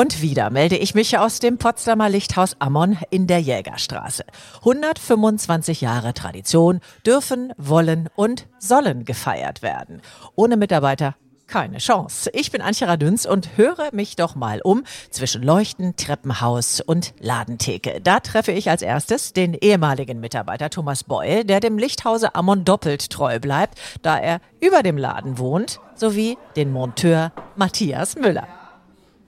Und 0.00 0.22
wieder 0.22 0.48
melde 0.48 0.78
ich 0.78 0.94
mich 0.94 1.18
aus 1.18 1.40
dem 1.40 1.58
Potsdamer 1.58 2.08
Lichthaus 2.08 2.56
Ammon 2.58 2.96
in 3.10 3.26
der 3.26 3.38
Jägerstraße. 3.38 4.24
125 4.60 5.82
Jahre 5.82 6.14
Tradition 6.14 6.80
dürfen, 7.04 7.52
wollen 7.58 8.08
und 8.16 8.46
sollen 8.58 9.04
gefeiert 9.04 9.60
werden. 9.60 10.00
Ohne 10.36 10.56
Mitarbeiter 10.56 11.16
keine 11.48 11.76
Chance. 11.76 12.30
Ich 12.32 12.50
bin 12.50 12.62
Antje 12.62 12.88
Radüns 12.88 13.26
und 13.26 13.58
höre 13.58 13.90
mich 13.92 14.16
doch 14.16 14.34
mal 14.34 14.62
um 14.62 14.84
zwischen 15.10 15.42
Leuchten, 15.42 15.96
Treppenhaus 15.96 16.80
und 16.80 17.12
Ladentheke. 17.20 18.00
Da 18.00 18.20
treffe 18.20 18.52
ich 18.52 18.70
als 18.70 18.80
erstes 18.80 19.34
den 19.34 19.52
ehemaligen 19.52 20.18
Mitarbeiter 20.18 20.70
Thomas 20.70 21.04
Beul, 21.04 21.44
der 21.44 21.60
dem 21.60 21.76
Lichthause 21.76 22.34
Ammon 22.34 22.64
doppelt 22.64 23.10
treu 23.10 23.38
bleibt, 23.38 23.78
da 24.00 24.18
er 24.18 24.40
über 24.60 24.82
dem 24.82 24.96
Laden 24.96 25.36
wohnt, 25.36 25.78
sowie 25.94 26.38
den 26.56 26.72
Monteur 26.72 27.32
Matthias 27.54 28.16
Müller. 28.16 28.59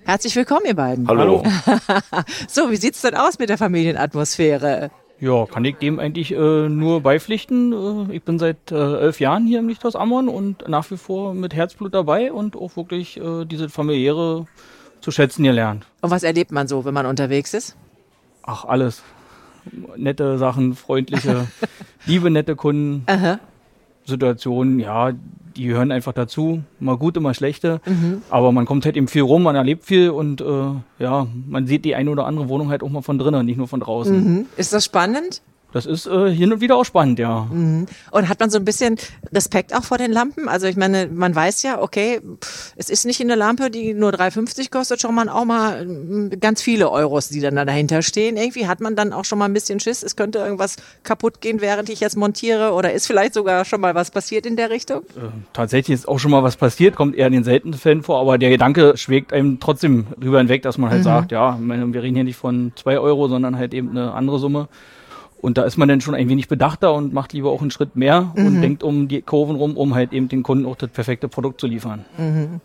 Herzlich 0.05 0.35
willkommen, 0.35 0.67
ihr 0.67 0.75
beiden. 0.75 1.07
Hallo. 1.07 1.45
so, 2.49 2.71
wie 2.71 2.77
sieht's 2.77 3.03
denn 3.03 3.15
aus 3.15 3.39
mit 3.39 3.49
der 3.49 3.59
Familienatmosphäre? 3.59 4.91
Ja, 5.21 5.47
kann 5.47 5.65
ich 5.65 5.77
dem 5.77 6.01
eigentlich 6.01 6.33
äh, 6.33 6.69
nur 6.69 7.01
beipflichten. 7.01 8.11
Äh, 8.11 8.17
ich 8.17 8.23
bin 8.25 8.41
seit 8.41 8.73
äh, 8.73 8.75
elf 8.75 9.21
Jahren 9.21 9.47
hier 9.47 9.61
im 9.61 9.69
Lichthaus 9.69 9.95
Ammon 9.95 10.29
und 10.29 10.69
nach 10.69 10.91
wie 10.91 10.97
vor 10.97 11.35
mit 11.35 11.55
Herzblut 11.55 11.95
dabei 11.95 12.33
und 12.33 12.57
auch 12.57 12.77
wirklich 12.77 13.19
äh, 13.19 13.45
diese 13.45 13.69
familiäre 13.69 14.49
zu 15.01 15.13
schätzen 15.13 15.45
gelernt. 15.45 15.87
Und 16.01 16.11
was 16.11 16.25
erlebt 16.25 16.51
man 16.51 16.67
so, 16.67 16.85
wenn 16.85 16.95
man 16.95 17.07
unterwegs 17.07 17.55
ist? 17.55 17.77
Ach, 18.43 18.65
alles. 18.65 19.05
Nette 19.97 20.39
Sachen, 20.39 20.75
freundliche, 20.75 21.47
liebe, 22.07 22.29
nette 22.29 22.57
Kunden. 22.57 23.05
Aha. 23.07 23.39
Situationen, 24.05 24.79
ja, 24.79 25.13
die 25.57 25.67
gehören 25.67 25.93
einfach 25.93 26.13
dazu. 26.13 26.63
Mal 26.81 26.97
gute, 26.97 27.21
mal 27.21 27.35
schlechte. 27.35 27.81
Mhm. 27.87 28.23
Aber 28.31 28.53
man 28.53 28.65
kommt 28.65 28.85
halt 28.85 28.97
eben 28.97 29.09
viel 29.09 29.23
rum, 29.23 29.43
man 29.43 29.57
erlebt 29.57 29.85
viel 29.85 30.11
und 30.11 30.41
äh, 30.41 30.45
ja, 30.99 31.27
man 31.47 31.67
sieht 31.67 31.85
die 31.85 31.95
eine 31.95 32.11
oder 32.11 32.27
andere 32.27 32.49
Wohnung 32.49 32.71
halt 32.71 32.83
auch 32.83 32.91
mal 32.91 33.03
von 33.03 33.19
drinnen, 33.19 33.45
nicht 33.47 33.59
nur 33.59 33.69
von 33.69 33.81
draußen. 33.81 34.17
Mhm. 34.17 34.47
Ist 34.57 34.73
das 34.73 34.85
spannend? 34.85 35.43
Das 35.73 35.87
ist 35.87 36.07
äh, 36.07 36.31
hin 36.31 36.53
und 36.53 36.61
wieder 36.61 36.77
auch 36.77 36.85
spannend, 36.85 37.19
ja. 37.19 37.49
Mhm. 37.51 37.87
Und 38.11 38.29
hat 38.29 38.41
man 38.41 38.51
so 38.51 38.59
ein 38.59 38.65
bisschen 38.65 38.97
Respekt 39.33 39.75
auch 39.75 39.85
vor 39.85 39.99
den 39.99 40.13
Lampen? 40.13 40.49
Also 40.49 40.67
ich 40.67 40.77
meine, 40.77 41.09
man 41.09 41.35
weiß 41.35 41.63
ja, 41.63 41.81
okay, 41.81 42.21
es 42.77 42.91
ist 42.91 43.07
nicht 43.07 43.21
in 43.21 43.29
der 43.29 43.37
Lampe, 43.37 43.71
die 43.71 43.95
nur 43.95 44.11
3,50 44.11 44.71
kostet, 44.71 45.01
schon 45.01 45.15
mal 45.15 45.29
auch 45.29 45.45
mal 45.45 45.85
mm, 45.85 46.41
ganz 46.41 46.63
viele 46.63 46.91
Euros, 46.91 47.29
die 47.29 47.41
dann 47.41 47.57
da 47.57 47.65
dahinter 47.65 48.03
stehen. 48.03 48.37
Irgendwie 48.37 48.67
hat 48.67 48.81
man 48.81 48.97
dann 48.97 49.13
auch 49.13 49.25
schon 49.25 49.39
mal 49.39 49.47
ein 49.47 49.55
bisschen 49.55 49.81
Schiss, 49.81 50.03
es 50.03 50.17
könnte 50.17 50.39
irgendwas 50.39 50.77
kaputt 51.03 51.41
gehen, 51.41 51.61
während 51.61 51.89
ich 51.89 52.01
jetzt 52.01 52.17
montiere 52.17 52.73
oder 52.73 52.93
ist 52.93 53.07
vielleicht 53.07 53.35
sogar 53.35 53.65
schon 53.65 53.81
mal 53.81 53.95
was 53.95 54.11
passiert 54.11 54.47
in 54.47 54.57
der 54.57 54.71
Richtung? 54.71 55.03
Äh, 55.17 55.31
tatsächlich 55.53 55.95
ist 55.95 56.09
auch 56.09 56.19
schon 56.19 56.31
mal 56.31 56.43
was 56.43 56.57
passiert, 56.57 56.97
kommt 56.97 57.17
eher 57.17 57.27
in 57.27 57.33
den 57.33 57.45
seltenen 57.45 57.75
Fällen 57.75 58.03
vor, 58.03 58.21
aber 58.21 58.39
der 58.39 58.51
Gedanke 58.51 58.97
schlägt 58.97 59.33
einem 59.33 59.59
trotzdem 59.61 60.07
rüber 60.23 60.39
hinweg, 60.39 60.63
dass 60.63 60.79
man 60.79 60.91
halt 60.91 61.01
mhm. 61.01 61.05
sagt, 61.05 61.33
ja, 61.33 61.59
wir 61.61 62.03
reden 62.03 62.15
hier 62.15 62.25
nicht 62.25 62.37
von 62.37 62.73
zwei 62.77 62.99
Euro, 62.99 63.29
sondern 63.29 63.57
halt 63.57 63.73
eben 63.75 63.91
eine 63.91 64.13
andere 64.13 64.39
Summe. 64.39 64.69
Und 65.43 65.59
da 65.59 65.65
ist 65.65 65.77
man 65.77 65.89
dann 65.89 66.01
schon 66.01 66.15
ein 66.15 66.29
wenig 66.29 66.49
bedachter 66.49 66.95
und 66.95 67.13
macht 67.13 67.35
lieber 67.35 67.51
auch 67.51 67.61
einen 67.61 67.71
Schritt 67.71 67.97
mehr 67.97 68.33
mhm. 68.35 68.47
und 68.47 68.63
denkt 68.63 68.83
um 68.83 69.09
die 69.09 69.21
Kurven 69.21 69.57
rum, 69.57 69.77
um 69.77 69.95
halt 69.95 70.13
eben 70.13 70.29
den 70.29 70.43
Kunden 70.43 70.65
auch 70.65 70.77
das 70.77 70.89
perfekte 70.89 71.29
Produkt 71.29 71.61
zu 71.61 71.67
liefern. 71.67 72.05
Mhm. 72.17 72.61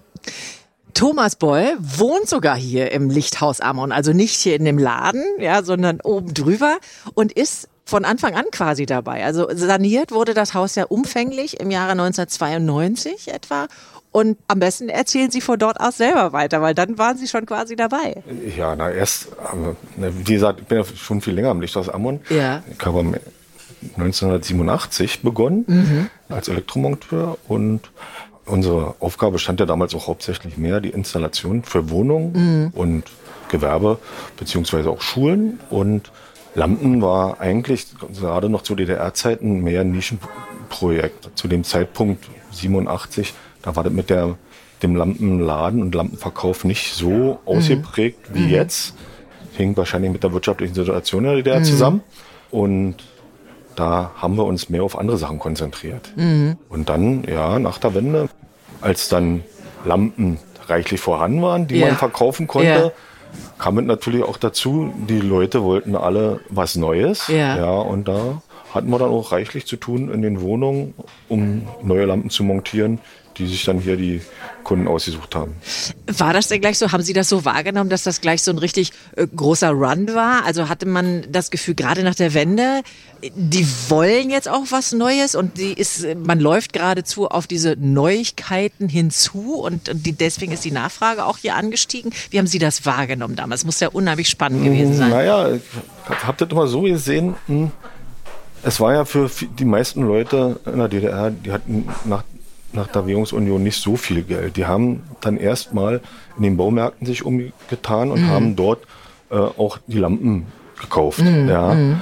Thomas 0.94 1.36
Boll 1.36 1.76
wohnt 1.80 2.28
sogar 2.30 2.56
hier 2.56 2.92
im 2.92 3.10
Lichthaus 3.10 3.62
Amon, 3.62 3.92
also 3.92 4.14
nicht 4.14 4.36
hier 4.36 4.56
in 4.56 4.66
dem 4.66 4.78
Laden, 4.78 5.24
ja, 5.40 5.64
sondern 5.64 6.02
oben 6.02 6.34
drüber 6.34 6.78
und 7.14 7.32
ist 7.32 7.68
von 7.86 8.06
Anfang 8.06 8.36
an 8.36 8.46
quasi 8.52 8.86
dabei. 8.86 9.24
Also 9.24 9.48
saniert 9.54 10.12
wurde 10.12 10.34
das 10.34 10.54
Haus 10.54 10.76
ja 10.76 10.86
umfänglich 10.86 11.60
im 11.60 11.72
Jahre 11.72 11.92
1992 11.92 13.34
etwa 13.34 13.68
und 14.12 14.38
am 14.48 14.60
besten 14.60 14.90
erzählen 14.90 15.30
Sie 15.30 15.42
von 15.42 15.60
dort 15.60 15.80
aus 15.80 15.98
selber 15.98 16.34
weiter, 16.34 16.62
weil 16.62 16.74
dann 16.74 16.98
waren 16.98 17.18
Sie 17.18 17.28
schon 17.28 17.46
quasi 17.46 17.76
dabei. 17.76 18.24
Ja, 18.56 18.76
na 18.76 18.92
erst, 18.92 19.30
wie 19.98 20.34
gesagt, 20.34 20.62
ich 20.62 20.66
bin 20.66 20.80
ja 20.80 20.84
schon 20.84 21.22
viel 21.22 21.34
länger 21.34 21.50
am 21.50 21.62
Lichthaus 21.62 21.90
Ammon. 21.90 22.20
Ja. 22.30 22.64
Ich 22.72 22.84
habe 22.86 23.00
1987 23.96 25.22
begonnen 25.22 25.66
mhm. 25.68 26.10
als 26.30 26.48
Elektromonteur 26.48 27.38
und 27.48 27.92
unsere 28.46 28.96
Aufgabe 29.00 29.40
stand 29.40 29.60
ja 29.60 29.66
damals 29.66 29.94
auch 29.94 30.08
hauptsächlich 30.08 30.58
mehr 30.58 30.80
die 30.80 30.90
Installation 30.90 31.64
für 31.64 31.90
Wohnungen 31.90 32.32
mhm. 32.34 32.72
und 32.74 33.04
Gewerbe 33.50 34.00
beziehungsweise 34.38 34.90
auch 34.90 35.02
Schulen 35.02 35.60
und 35.70 36.12
Lampen 36.56 37.04
war 37.04 37.40
eigentlich 37.40 37.86
gerade 38.20 38.50
noch 38.50 38.64
zu 38.64 38.74
DDR-Zeiten 38.74 39.62
mehr 39.62 39.82
ein 39.82 39.92
Nischenprojekt. 39.92 41.30
Zu 41.36 41.48
dem 41.48 41.64
Zeitpunkt 41.64 42.28
87 42.52 43.36
da 43.62 43.76
war 43.76 43.84
das 43.84 43.94
mit 43.94 44.10
der, 44.10 44.38
dem 44.84 44.96
Lampenladen 44.96 45.82
und 45.82 45.94
Lampenverkauf 45.96 46.64
nicht 46.64 46.94
so 46.94 47.40
ausgeprägt 47.46 48.30
mhm. 48.30 48.36
wie 48.36 48.44
mhm. 48.44 48.50
jetzt. 48.50 48.96
Hing 49.54 49.76
wahrscheinlich 49.76 50.12
mit 50.12 50.24
der 50.24 50.34
wirtschaftlichen 50.34 50.76
Situation 50.76 51.24
der 51.24 51.36
DDR 51.36 51.60
mhm. 51.60 51.64
zusammen. 51.64 52.02
Und 52.52 52.98
da 53.76 54.12
haben 54.16 54.36
wir 54.36 54.46
uns 54.46 54.70
mehr 54.70 54.84
auf 54.84 54.98
andere 54.98 55.18
Sachen 55.18 55.40
konzentriert. 55.40 56.12
Mhm. 56.16 56.58
Und 56.70 56.90
dann, 56.90 57.24
ja, 57.24 57.60
nach 57.60 57.78
der 57.78 57.94
Wende, 57.96 58.30
als 58.82 59.10
dann 59.10 59.44
Lampen 59.86 60.40
reichlich 60.68 61.00
vorhanden 61.00 61.42
waren, 61.42 61.68
die 61.68 61.80
ja. 61.80 61.88
man 61.88 61.96
verkaufen 61.96 62.48
konnte, 62.48 62.68
ja. 62.68 62.92
kam 63.58 63.78
es 63.80 63.86
natürlich 63.86 64.24
auch 64.24 64.38
dazu, 64.38 64.94
die 65.08 65.20
Leute 65.20 65.64
wollten 65.64 65.96
alle 65.96 66.42
was 66.50 66.76
Neues. 66.76 67.28
Ja. 67.28 67.58
ja 67.58 67.72
und 67.72 68.08
da 68.08 68.42
hatten 68.74 68.90
wir 68.90 69.00
dann 69.00 69.10
auch 69.10 69.32
reichlich 69.32 69.66
zu 69.66 69.78
tun 69.78 70.12
in 70.12 70.22
den 70.22 70.42
Wohnungen, 70.42 70.94
um 71.30 71.68
neue 71.84 72.06
Lampen 72.06 72.30
zu 72.30 72.44
montieren, 72.44 73.00
die 73.38 73.48
sich 73.48 73.64
dann 73.66 73.80
hier 73.80 73.98
die 73.98 74.22
Kunden 74.64 74.88
ausgesucht 74.88 75.34
haben. 75.36 75.56
War 76.08 76.34
das 76.34 76.50
denn 76.50 76.60
gleich 76.60 76.78
so? 76.78 76.92
Haben 76.92 77.04
Sie 77.04 77.14
das 77.14 77.30
so 77.30 77.46
wahrgenommen, 77.46 77.90
dass 77.90 78.04
das 78.04 78.20
gleich 78.20 78.44
so 78.44 78.52
ein 78.52 78.58
richtig 78.58 78.92
äh, 79.16 79.26
großer 79.28 79.70
Run 79.70 80.14
war? 80.14 80.46
Also 80.46 80.68
hatte 80.68 80.86
man 80.86 81.24
das 81.32 81.52
Gefühl, 81.52 81.76
gerade 81.76 82.04
nach 82.04 82.16
der 82.16 82.34
Wende, 82.34 82.82
die 83.24 83.66
wollen 83.88 84.30
jetzt 84.30 84.50
auch 84.50 84.66
was 84.70 84.92
Neues 84.92 85.36
und 85.36 85.58
die 85.58 85.74
ist, 85.74 86.06
man 86.16 86.40
läuft 86.40 86.74
geradezu 86.74 87.30
auf 87.30 87.48
diese 87.48 87.76
Neuigkeiten 87.80 88.90
hinzu 88.90 89.56
und, 89.56 89.90
und 89.90 90.06
die, 90.06 90.12
deswegen 90.12 90.52
ist 90.52 90.66
die 90.66 90.72
Nachfrage 90.72 91.26
auch 91.26 91.38
hier 91.38 91.56
angestiegen. 91.56 92.12
Wie 92.30 92.38
haben 92.38 92.48
Sie 92.48 92.60
das 92.60 92.86
wahrgenommen 92.86 93.36
damals? 93.36 93.64
Muss 93.66 93.80
ja 93.80 93.88
unheimlich 93.88 94.30
spannend 94.30 94.64
gewesen 94.64 94.96
sein. 94.96 95.10
Naja, 95.10 95.50
ich 95.54 96.24
habe 96.24 96.38
das 96.38 96.50
immer 96.52 96.68
so 96.68 96.82
gesehen. 96.82 97.36
Hm, 97.48 97.72
es 98.64 98.80
war 98.80 98.94
ja 98.94 99.06
für 99.06 99.30
die 99.58 99.66
meisten 99.66 100.02
Leute 100.02 100.60
in 100.66 100.78
der 100.78 100.90
DDR, 100.90 101.32
die 101.32 101.52
hatten 101.52 101.88
nach 102.06 102.24
nach 102.78 102.88
der 102.88 103.06
Währungsunion 103.06 103.62
nicht 103.62 103.82
so 103.82 103.96
viel 103.96 104.24
Geld. 104.24 104.56
Die 104.56 104.66
haben 104.66 105.04
dann 105.22 105.38
erstmal 105.38 106.02
in 106.38 106.44
den 106.44 106.58
Baumärkten 106.58 107.06
sich 107.06 107.26
umgetan 107.26 108.12
und 108.12 108.22
mhm. 108.22 108.28
haben 108.28 108.56
dort 108.56 108.84
äh, 109.30 109.36
auch 109.36 109.80
die 109.88 109.98
Lampen 109.98 110.46
gekauft. 110.80 111.20
Mhm. 111.20 111.50
Ja. 111.50 111.74
Mhm. 111.74 112.02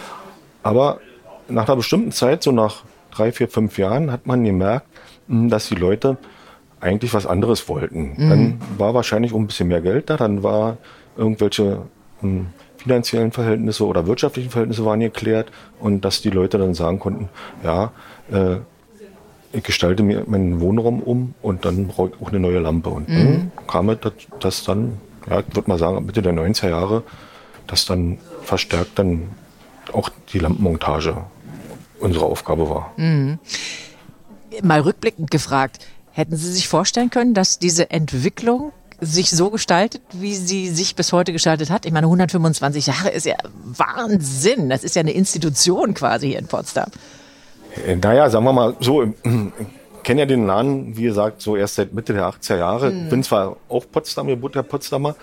Aber 0.62 1.00
nach 1.48 1.68
einer 1.68 1.78
bestimmten 1.78 2.12
Zeit, 2.12 2.44
so 2.44 2.52
nach 2.52 2.84
drei, 3.12 3.32
vier, 3.32 3.48
fünf 3.48 3.78
Jahren, 3.78 4.12
hat 4.12 4.28
man 4.28 4.44
gemerkt, 4.44 4.88
hm, 5.28 5.50
dass 5.50 5.70
die 5.70 5.76
Leute 5.76 6.18
eigentlich 6.80 7.14
was 7.14 7.26
anderes 7.26 7.68
wollten. 7.68 8.14
Mhm. 8.18 8.30
Dann 8.30 8.62
war 8.78 8.94
wahrscheinlich 8.94 9.34
auch 9.34 9.38
ein 9.38 9.48
bisschen 9.48 9.68
mehr 9.68 9.82
Geld 9.82 10.10
da, 10.10 10.18
dann 10.18 10.44
war 10.44 10.78
irgendwelche 11.18 11.84
hm, 12.22 12.48
finanziellen 12.78 13.32
Verhältnisse 13.32 13.86
oder 13.86 14.06
wirtschaftlichen 14.06 14.50
Verhältnisse 14.50 14.86
waren 14.86 15.00
geklärt 15.00 15.52
und 15.80 16.06
dass 16.06 16.22
die 16.22 16.30
Leute 16.30 16.58
dann 16.58 16.74
sagen 16.74 17.00
konnten, 17.00 17.30
ja, 17.64 17.92
äh, 18.32 18.58
ich 19.56 19.64
gestalte 19.64 20.04
mir 20.04 20.24
meinen 20.28 20.60
Wohnraum 20.60 21.02
um 21.02 21.34
und 21.42 21.66
dann 21.66 21.88
brauche 21.88 22.10
ich 22.10 22.22
auch 22.22 22.30
eine 22.30 22.40
neue 22.40 22.60
Lampe. 22.60 22.90
Und 22.90 23.10
mhm. 23.10 23.16
dann 23.16 23.52
kam 23.68 23.90
es, 23.90 24.00
dass, 24.02 24.14
dass 24.40 24.64
dann, 24.64 24.98
ja, 25.30 25.40
ich 25.40 25.56
würde 25.56 25.70
mal 25.70 25.80
sagen, 25.80 26.06
Mitte 26.06 26.22
der 26.22 26.34
90er 26.34 26.70
Jahre, 26.70 27.04
dass 27.68 27.86
dann 27.86 28.18
verstärkt 28.44 29.00
dann 29.00 29.30
auch 29.94 30.10
die 30.34 30.40
Lampenmontage 30.40 31.18
unsere 32.00 32.26
Aufgabe 32.26 32.70
war. 32.70 32.94
Mhm. 32.98 33.40
Mal 34.62 34.82
rückblickend 34.82 35.32
gefragt, 35.32 35.80
hätten 36.12 36.36
Sie 36.36 36.52
sich 36.52 36.68
vorstellen 36.68 37.10
können, 37.10 37.34
dass 37.34 37.60
diese 37.60 37.90
Entwicklung 37.92 38.72
sich 39.02 39.30
so 39.30 39.50
gestaltet, 39.50 40.02
wie 40.14 40.36
sie 40.36 40.70
sich 40.70 40.96
bis 40.96 41.12
heute 41.12 41.34
gestaltet 41.34 41.70
hat. 41.70 41.86
Ich 41.86 41.92
meine, 41.92 42.08
125 42.08 42.88
Jahre 42.88 43.10
ist 43.10 43.26
ja 43.26 43.36
Wahnsinn. 43.64 44.70
Das 44.70 44.86
ist 44.86 44.96
ja 44.96 45.02
eine 45.02 45.12
Institution 45.12 45.94
quasi 45.94 46.30
hier 46.30 46.40
in 46.40 46.48
Potsdam. 46.48 46.90
Äh, 47.86 47.96
naja, 47.96 48.30
sagen 48.30 48.46
wir 48.46 48.54
mal 48.54 48.76
so, 48.80 49.04
ich 49.04 49.12
kenne 50.04 50.22
ja 50.22 50.26
den 50.26 50.46
Laden, 50.46 50.96
wie 50.98 51.04
gesagt, 51.04 51.42
so 51.42 51.56
erst 51.56 51.76
seit 51.76 51.94
Mitte 51.94 52.14
der 52.14 52.30
80er 52.30 52.58
Jahre. 52.58 52.92
Mhm. 52.92 53.10
Bin 53.10 53.24
zwar 53.24 53.58
auch 53.70 53.86
Potsdamer, 53.92 54.32
Geburt 54.32 54.56
der 54.56 54.64
Potsdamer, 54.64 55.16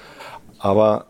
aber 0.59 1.07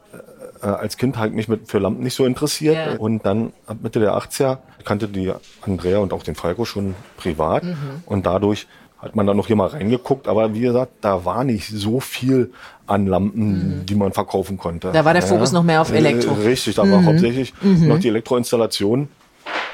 äh, 0.63 0.67
als 0.67 0.97
Kind 0.97 1.19
halt 1.19 1.35
mich 1.35 1.49
mit, 1.49 1.69
für 1.69 1.79
Lampen 1.79 2.03
nicht 2.03 2.15
so 2.15 2.25
interessiert. 2.25 2.77
Yeah. 2.77 2.99
Und 2.99 3.27
dann 3.27 3.53
ab 3.67 3.79
Mitte 3.83 4.01
der 4.01 4.15
80er 4.17 4.59
kannte 4.85 5.09
die 5.09 5.33
Andrea 5.63 5.99
und 5.99 6.13
auch 6.13 6.23
den 6.23 6.35
Falco 6.35 6.65
schon 6.65 6.95
privat. 7.17 7.65
Mhm. 7.65 8.03
Und 8.07 8.27
dadurch 8.27 8.67
hat 8.99 9.17
man 9.17 9.27
dann 9.27 9.37
noch 9.37 9.49
hier 9.49 9.57
mal 9.57 9.67
reingeguckt. 9.67 10.29
Aber 10.29 10.55
wie 10.55 10.61
gesagt, 10.61 10.93
da 11.01 11.25
war 11.25 11.43
nicht 11.43 11.69
so 11.69 11.99
viel 11.99 12.53
an 12.87 13.07
Lampen, 13.07 13.81
mhm. 13.81 13.87
die 13.87 13.95
man 13.97 14.13
verkaufen 14.13 14.59
konnte. 14.59 14.93
Da 14.93 15.05
war 15.05 15.13
der 15.13 15.23
Fokus 15.23 15.51
ja. 15.51 15.59
noch 15.59 15.65
mehr 15.65 15.81
auf 15.81 15.93
Elektro. 15.93 16.35
Äh, 16.41 16.47
richtig, 16.47 16.77
da 16.77 16.83
war 16.83 17.01
mhm. 17.01 17.07
hauptsächlich 17.07 17.53
mhm. 17.61 17.89
noch 17.89 17.99
die 17.99 18.09
Elektroinstallation. 18.09 19.09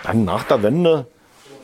Dann 0.05 0.25
nach 0.25 0.45
der 0.45 0.63
Wende 0.63 1.07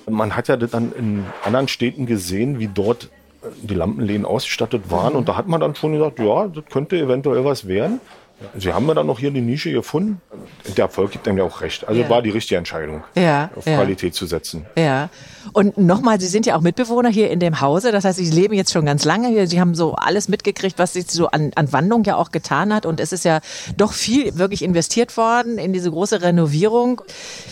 man 0.08 0.36
hat 0.36 0.48
ja 0.48 0.56
dann 0.56 0.92
in 0.92 1.24
anderen 1.44 1.68
Städten 1.68 2.06
gesehen, 2.06 2.58
wie 2.58 2.68
dort 2.68 3.10
äh, 3.42 3.48
die 3.62 3.74
Lampenläden 3.74 4.24
ausgestattet 4.24 4.90
waren. 4.90 5.14
Und 5.14 5.28
da 5.28 5.36
hat 5.36 5.48
man 5.48 5.60
dann 5.60 5.74
schon 5.74 5.92
gesagt, 5.92 6.18
ja, 6.18 6.48
das 6.48 6.64
könnte 6.70 6.96
eventuell 6.96 7.44
was 7.44 7.66
werden. 7.66 8.00
Sie 8.58 8.72
haben 8.72 8.86
ja 8.88 8.94
dann 8.94 9.06
noch 9.06 9.18
hier 9.20 9.30
eine 9.30 9.40
Nische 9.40 9.70
gefunden. 9.72 10.20
Der 10.76 10.86
Erfolg 10.86 11.12
gibt 11.12 11.26
einem 11.28 11.38
ja 11.38 11.44
auch 11.44 11.60
recht. 11.60 11.86
Also 11.88 12.00
Ja. 12.02 12.10
war 12.10 12.20
die 12.20 12.30
richtige 12.30 12.58
Entscheidung, 12.58 13.04
Ja, 13.14 13.50
auf 13.54 13.64
ja. 13.66 13.76
Qualität 13.76 14.14
zu 14.14 14.26
setzen. 14.26 14.66
Ja. 14.76 15.08
Und 15.52 15.78
nochmal, 15.78 16.20
Sie 16.20 16.26
sind 16.26 16.44
ja 16.44 16.56
auch 16.56 16.60
Mitbewohner 16.60 17.08
hier 17.10 17.30
in 17.30 17.38
dem 17.40 17.60
Hause. 17.60 17.92
Das 17.92 18.04
heißt, 18.04 18.18
Sie 18.18 18.28
leben 18.30 18.54
jetzt 18.54 18.72
schon 18.72 18.84
ganz 18.86 19.04
lange 19.04 19.28
hier. 19.28 19.46
Sie 19.46 19.60
haben 19.60 19.74
so 19.74 19.94
alles 19.94 20.28
mitgekriegt, 20.28 20.78
was 20.78 20.94
sich 20.94 21.06
so 21.10 21.28
an, 21.28 21.52
an 21.54 21.72
Wandlung 21.72 22.04
ja 22.04 22.16
auch 22.16 22.32
getan 22.32 22.74
hat. 22.74 22.86
Und 22.86 23.00
es 23.00 23.12
ist 23.12 23.24
ja 23.24 23.40
doch 23.76 23.92
viel 23.92 24.36
wirklich 24.36 24.62
investiert 24.62 25.16
worden 25.16 25.56
in 25.56 25.72
diese 25.72 25.90
große 25.90 26.20
Renovierung. 26.22 27.02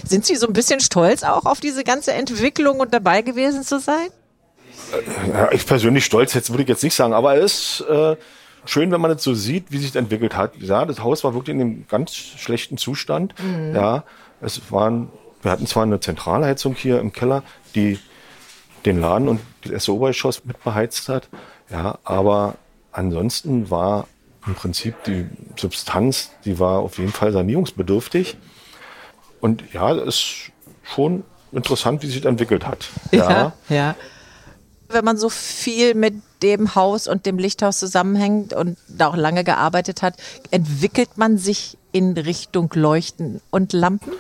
Sind 0.07 0.27
Sie 0.27 0.37
so 0.37 0.47
ein 0.47 0.53
bisschen 0.53 0.81
stolz 0.81 1.23
auch 1.23 1.47
auf 1.47 1.61
diese 1.61 1.85
ganze 1.85 2.13
Entwicklung 2.13 2.81
und 2.81 2.93
dabei 2.93 3.23
gewesen 3.23 3.63
zu 3.63 3.79
sein? 3.79 4.09
Ja, 5.33 5.51
ich 5.53 5.65
persönlich 5.65 6.05
stolz, 6.05 6.35
jetzt 6.35 6.51
würde 6.51 6.65
ich 6.65 6.69
jetzt 6.69 6.83
nicht 6.83 6.95
sagen, 6.95 7.15
aber 7.15 7.37
es 7.37 7.81
ist 7.81 7.85
äh, 7.89 8.17
schön, 8.65 8.91
wenn 8.91 9.01
man 9.01 9.11
es 9.11 9.23
so 9.23 9.35
sieht, 9.35 9.71
wie 9.71 9.79
sich 9.79 9.93
das 9.93 10.01
entwickelt 10.01 10.37
hat. 10.37 10.57
Ja, 10.59 10.85
das 10.85 11.01
Haus 11.01 11.25
war 11.25 11.35
wirklich 11.35 11.55
in 11.55 11.61
einem 11.61 11.87
ganz 11.89 12.15
schlechten 12.15 12.77
Zustand. 12.77 13.35
Ja, 13.75 14.05
es 14.41 14.61
waren, 14.71 15.09
wir 15.43 15.51
hatten 15.51 15.67
zwar 15.67 15.83
eine 15.85 16.01
Zentralheizung 16.01 16.75
hier 16.75 17.01
im 17.01 17.13
Keller, 17.13 17.43
die 17.75 17.99
den 18.85 19.01
Laden 19.01 19.29
und 19.29 19.41
das 19.63 19.73
erste 19.73 19.95
Obergeschoss 19.95 20.45
mit 20.45 20.63
beheizt 20.65 21.09
hat. 21.09 21.29
Ja, 21.71 21.99
aber 22.05 22.57
ansonsten 22.91 23.71
war 23.71 24.07
im 24.47 24.55
Prinzip 24.55 25.03
die 25.05 25.27
Substanz, 25.57 26.33
die 26.45 26.59
war 26.59 26.81
auf 26.81 26.99
jeden 26.99 27.13
Fall 27.13 27.33
sanierungsbedürftig. 27.33 28.37
Und 29.41 29.63
ja, 29.73 29.93
es 29.93 30.07
ist 30.07 30.53
schon 30.83 31.25
interessant, 31.53 32.03
wie 32.03 32.07
sich 32.07 32.21
das 32.21 32.31
entwickelt 32.31 32.67
hat. 32.67 32.89
ja. 33.13 33.53
ja. 33.69 33.95
Wenn 34.93 35.05
man 35.05 35.17
so 35.17 35.29
viel 35.29 35.95
mit 35.95 36.15
dem 36.43 36.75
Haus 36.75 37.09
und 37.09 37.25
dem 37.27 37.39
Lichthaus 37.39 37.79
zusammenhängt 37.79 38.53
und 38.53 38.77
da 38.89 39.09
auch 39.09 39.17
lange 39.17 39.43
gearbeitet 39.45 40.03
hat, 40.03 40.15
entwickelt 40.51 41.17
man 41.17 41.39
sich 41.39 41.79
in 41.93 42.13
Richtung 42.17 42.71
Leuchten 42.75 43.41
und 43.51 43.73
Lampen? 43.73 44.13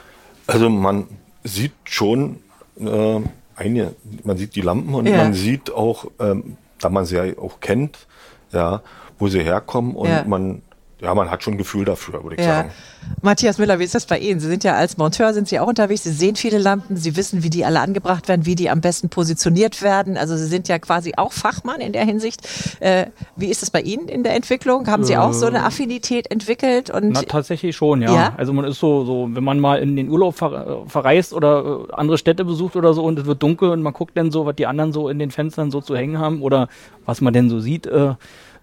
Also 0.47 0.71
man 0.71 1.07
sieht 1.45 1.73
schon 1.85 2.39
äh, 2.81 3.21
eine, 3.57 3.95
man 4.25 4.37
sieht 4.37 4.55
die 4.55 4.61
Lampen 4.63 4.95
und 4.95 5.07
Ja. 5.07 5.17
man 5.19 5.35
sieht 5.35 5.71
auch, 5.71 6.07
ähm, 6.19 6.57
da 6.81 6.89
man 6.89 7.05
sie 7.05 7.17
ja 7.17 7.39
auch 7.39 7.61
kennt, 7.61 8.07
ja, 8.53 8.83
wo 9.19 9.29
sie 9.29 9.43
herkommen 9.43 9.95
und 9.95 10.09
Ja. 10.09 10.25
man, 10.25 10.63
ja, 11.03 11.15
man 11.15 11.31
hat 11.31 11.43
schon 11.43 11.55
ein 11.55 11.59
Gefühl 11.59 11.85
dafür, 11.85 12.23
würde 12.23 12.37
ich 12.37 12.47
Ja. 12.47 12.59
sagen. 12.59 12.71
Matthias 13.21 13.59
Müller, 13.59 13.81
wie 13.81 13.85
ist 13.85 13.95
das 13.97 14.07
bei 14.07 14.19
Ihnen? 14.19 14.39
Sie 14.39 14.47
sind 14.47 14.63
ja 14.63 14.75
als 14.75 14.97
Monteur, 14.97 15.35
sind 15.35 15.49
Sie 15.49 15.59
auch 15.59 15.67
unterwegs. 15.67 16.05
Sie 16.05 16.13
sehen 16.13 16.37
viele 16.37 16.59
Lampen, 16.59 16.97
Sie 16.97 17.17
wissen, 17.17 17.43
wie 17.43 17.51
die 17.51 17.65
alle 17.65 17.81
angebracht 17.81 18.29
werden, 18.29 18.47
wie 18.47 18.55
die 18.55 18.71
am 18.71 18.81
besten 18.81 19.09
positioniert 19.09 19.83
werden. 19.83 20.17
Also 20.17 20.37
Sie 20.37 20.47
sind 20.47 20.69
ja 20.69 20.79
quasi 20.79 21.15
auch 21.17 21.33
Fachmann 21.33 21.81
in 21.81 21.93
der 21.93 22.05
Hinsicht. 22.05 22.49
Äh, 22.79 23.07
wie 23.35 23.47
ist 23.49 23.65
es 23.65 23.71
bei 23.71 23.81
Ihnen 23.81 24.07
in 24.09 24.23
der 24.23 24.37
Entwicklung? 24.37 24.87
Haben 24.87 25.03
Sie 25.03 25.17
auch 25.17 25.33
so 25.33 25.47
eine 25.47 25.65
Affinität 25.65 26.31
entwickelt? 26.31 26.91
Und 26.91 27.09
Na, 27.11 27.23
tatsächlich 27.23 27.75
schon, 27.75 28.01
ja. 28.03 28.15
Ja? 28.15 28.35
Also 28.37 28.53
man 28.53 28.65
ist 28.65 28.79
so, 28.79 29.05
so, 29.05 29.29
wenn 29.33 29.43
man 29.43 29.59
mal 29.59 29.81
in 29.81 29.97
den 29.97 30.09
Urlaub 30.09 30.37
ver, 30.37 30.85
äh, 30.87 30.89
verreist 30.89 31.33
oder 31.33 31.87
äh, 31.91 31.93
andere 31.95 32.19
Städte 32.19 32.45
besucht 32.45 32.77
oder 32.77 32.95
so 32.95 33.03
und 33.03 33.19
es 33.19 33.27
wird 33.27 33.43
dunkel 33.43 33.71
und 33.71 33.83
man 33.83 33.93
guckt 33.93 34.17
dann 34.17 34.31
so, 34.31 34.47
was 34.47 34.55
die 34.55 34.67
anderen 34.67 34.93
so 34.93 35.09
in 35.09 35.19
den 35.19 35.33
Fenstern 35.33 35.73
so 35.73 35.81
zu 35.81 35.97
hängen 35.97 36.19
haben 36.19 36.41
oder 36.43 36.69
was 37.05 37.21
man 37.21 37.33
denn 37.33 37.51
so 37.51 37.59
sieht, 37.59 37.87
äh, 37.87 38.15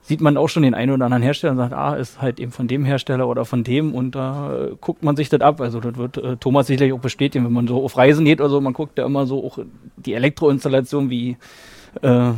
sieht 0.10 0.22
man 0.22 0.38
auch 0.38 0.50
schon 0.50 0.64
den 0.64 0.74
einen 0.74 0.92
oder 0.92 1.06
anderen 1.06 1.22
Hersteller 1.22 1.52
und 1.52 1.60
sagt, 1.60 1.74
ah, 1.74 1.94
ist 1.94 2.20
halt 2.20 2.40
eben 2.40 2.52
von 2.52 2.68
dem 2.68 2.84
Hersteller 2.84 3.28
oder 3.28 3.46
von 3.46 3.64
dem 3.64 3.94
und 3.94 4.16
da 4.16 4.56
äh, 4.56 4.76
guckt 4.82 5.04
man 5.04 5.16
sich 5.16 5.30
das 5.30 5.42
ab. 5.42 5.62
Also 5.62 5.80
das 5.80 5.98
wird 5.98 6.18
äh, 6.18 6.36
Thomas 6.38 6.66
sicherlich 6.66 6.94
auch 6.94 7.00
bestätigen, 7.00 7.46
wenn 7.46 7.54
man 7.54 7.68
so 7.68 7.84
auf 7.84 7.96
Reisen 7.96 8.26
geht 8.26 8.42
oder 8.42 8.50
so, 8.50 8.60
man 8.60 8.74
guckt 8.74 8.98
ja 8.98 9.06
immer 9.06 9.28
so 9.28 9.46
auch 9.46 9.60
die 9.98 10.16
Elektroinstallation 10.16 11.12
wie 11.12 11.38
äh, 12.02 12.32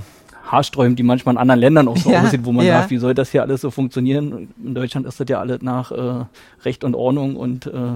Haarsträumen, 0.43 0.97
die 0.97 1.03
manchmal 1.03 1.35
in 1.35 1.37
anderen 1.39 1.61
Ländern 1.61 1.87
auch 1.87 1.95
so 1.95 2.11
Ja, 2.11 2.23
aussieht, 2.23 2.41
wo 2.43 2.51
man 2.51 2.65
ja. 2.65 2.79
sagt, 2.79 2.91
wie 2.91 2.97
soll 2.97 3.13
das 3.13 3.31
hier 3.31 3.41
alles 3.41 3.61
so 3.61 3.71
funktionieren? 3.71 4.49
In 4.61 4.75
Deutschland 4.75 5.07
ist 5.07 5.21
das 5.21 5.29
ja 5.29 5.39
alles 5.39 5.61
nach 5.61 5.93
äh, 5.93 6.25
Recht 6.65 6.83
und 6.83 6.93
Ordnung 6.93 7.37
und 7.37 7.67
äh, 7.67 7.93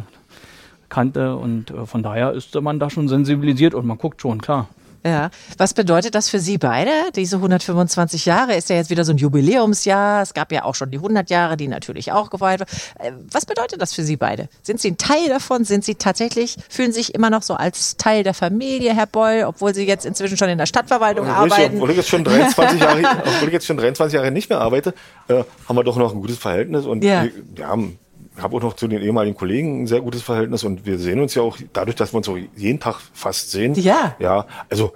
Kante 0.88 1.36
und 1.36 1.72
äh, 1.72 1.86
von 1.86 2.02
daher 2.02 2.32
ist 2.32 2.56
man 2.62 2.80
da 2.80 2.90
schon 2.90 3.10
sensibilisiert 3.10 3.74
und 3.74 3.86
man 3.86 3.98
guckt 3.98 4.22
schon, 4.22 4.40
klar. 4.40 4.70
Ja, 5.06 5.30
was 5.58 5.74
bedeutet 5.76 6.16
das 6.16 6.30
für 6.30 6.40
Sie 6.40 6.58
beide? 6.58 6.90
Diese 7.16 7.36
125 7.36 8.26
Jahre 8.26 8.56
ist 8.56 8.70
ja 8.70 8.76
jetzt 8.76 8.90
wieder 8.90 9.06
so 9.06 9.12
ein 9.14 9.18
Jubiläumsjahr. 9.18 10.22
Es 10.24 10.34
gab 10.34 10.52
ja 10.52 10.64
auch 10.64 10.74
schon 10.76 10.90
die 10.92 10.98
100 10.98 11.30
Jahre, 11.30 11.58
die 11.58 11.68
natürlich 11.68 12.12
auch 12.12 12.30
gefeiert 12.30 12.62
wurden. 12.62 12.72
Äh, 13.00 13.12
Was 13.32 13.46
bedeutet 13.46 13.82
das 13.82 13.94
für 13.94 14.04
Sie 14.04 14.18
beide? 14.18 14.50
Sind 14.64 14.80
Sie 14.82 14.92
ein 14.92 14.98
Teil 14.98 15.30
davon? 15.30 15.64
Sind 15.64 15.86
Sie 15.86 15.96
tatsächlich, 15.96 16.56
fühlen 16.70 16.92
sich 16.92 17.14
immer 17.14 17.30
noch 17.30 17.44
so 17.44 17.54
als 17.54 17.98
Teil 17.98 18.24
der 18.24 18.34
Familie, 18.34 18.96
Herr 18.96 19.06
Boll, 19.06 19.44
obwohl 19.48 19.74
Sie 19.76 19.86
jetzt 19.86 20.06
inzwischen 20.06 20.38
schon 20.38 20.50
in 20.50 20.58
der 20.58 20.66
Stadtverwaltung 20.66 21.30
Obwohl 21.30 21.48
ich, 21.48 21.54
arbeiten? 21.54 21.76
obwohl 21.76 21.92
ich 21.92 21.98
jetzt 21.98 22.10
schon 22.10 22.24
23 22.24 22.82
Jahre, 22.82 23.02
obwohl 23.26 23.48
ich 23.50 23.54
jetzt 23.54 23.66
schon 23.68 23.78
23 23.78 24.16
Jahre 24.16 24.32
nicht 24.32 24.50
mehr 24.50 24.60
arbeite, 24.60 24.94
äh, 25.28 25.44
haben 25.70 25.76
wir 25.76 25.84
doch 25.84 25.98
noch 25.98 26.14
ein 26.14 26.22
gutes 26.22 26.38
Verhältnis 26.38 26.86
und 26.86 27.04
Ja. 27.04 27.24
wir, 27.24 27.32
wir 27.54 27.68
haben 27.68 28.00
ich 28.00 28.05
habe 28.42 28.58
auch 28.58 28.62
noch 28.62 28.74
zu 28.74 28.88
den 28.88 29.02
ehemaligen 29.02 29.38
Kollegen 29.38 29.84
ein 29.84 29.88
sehr 29.88 30.02
gutes 30.02 30.22
Verhältnis 30.22 30.64
und 30.64 30.86
wir 30.86 30.98
sehen 30.98 31.20
uns 31.20 31.36
ja 31.36 31.42
auch 31.42 31.58
dadurch, 31.74 31.96
dass 31.96 32.14
wir 32.14 32.18
uns 32.18 32.30
auch 32.30 32.38
jeden 32.56 32.80
Tag 32.80 32.98
fast 33.14 33.52
sehen. 33.52 33.74
Ja. 33.76 34.16
Ja, 34.20 34.46
also 34.70 34.94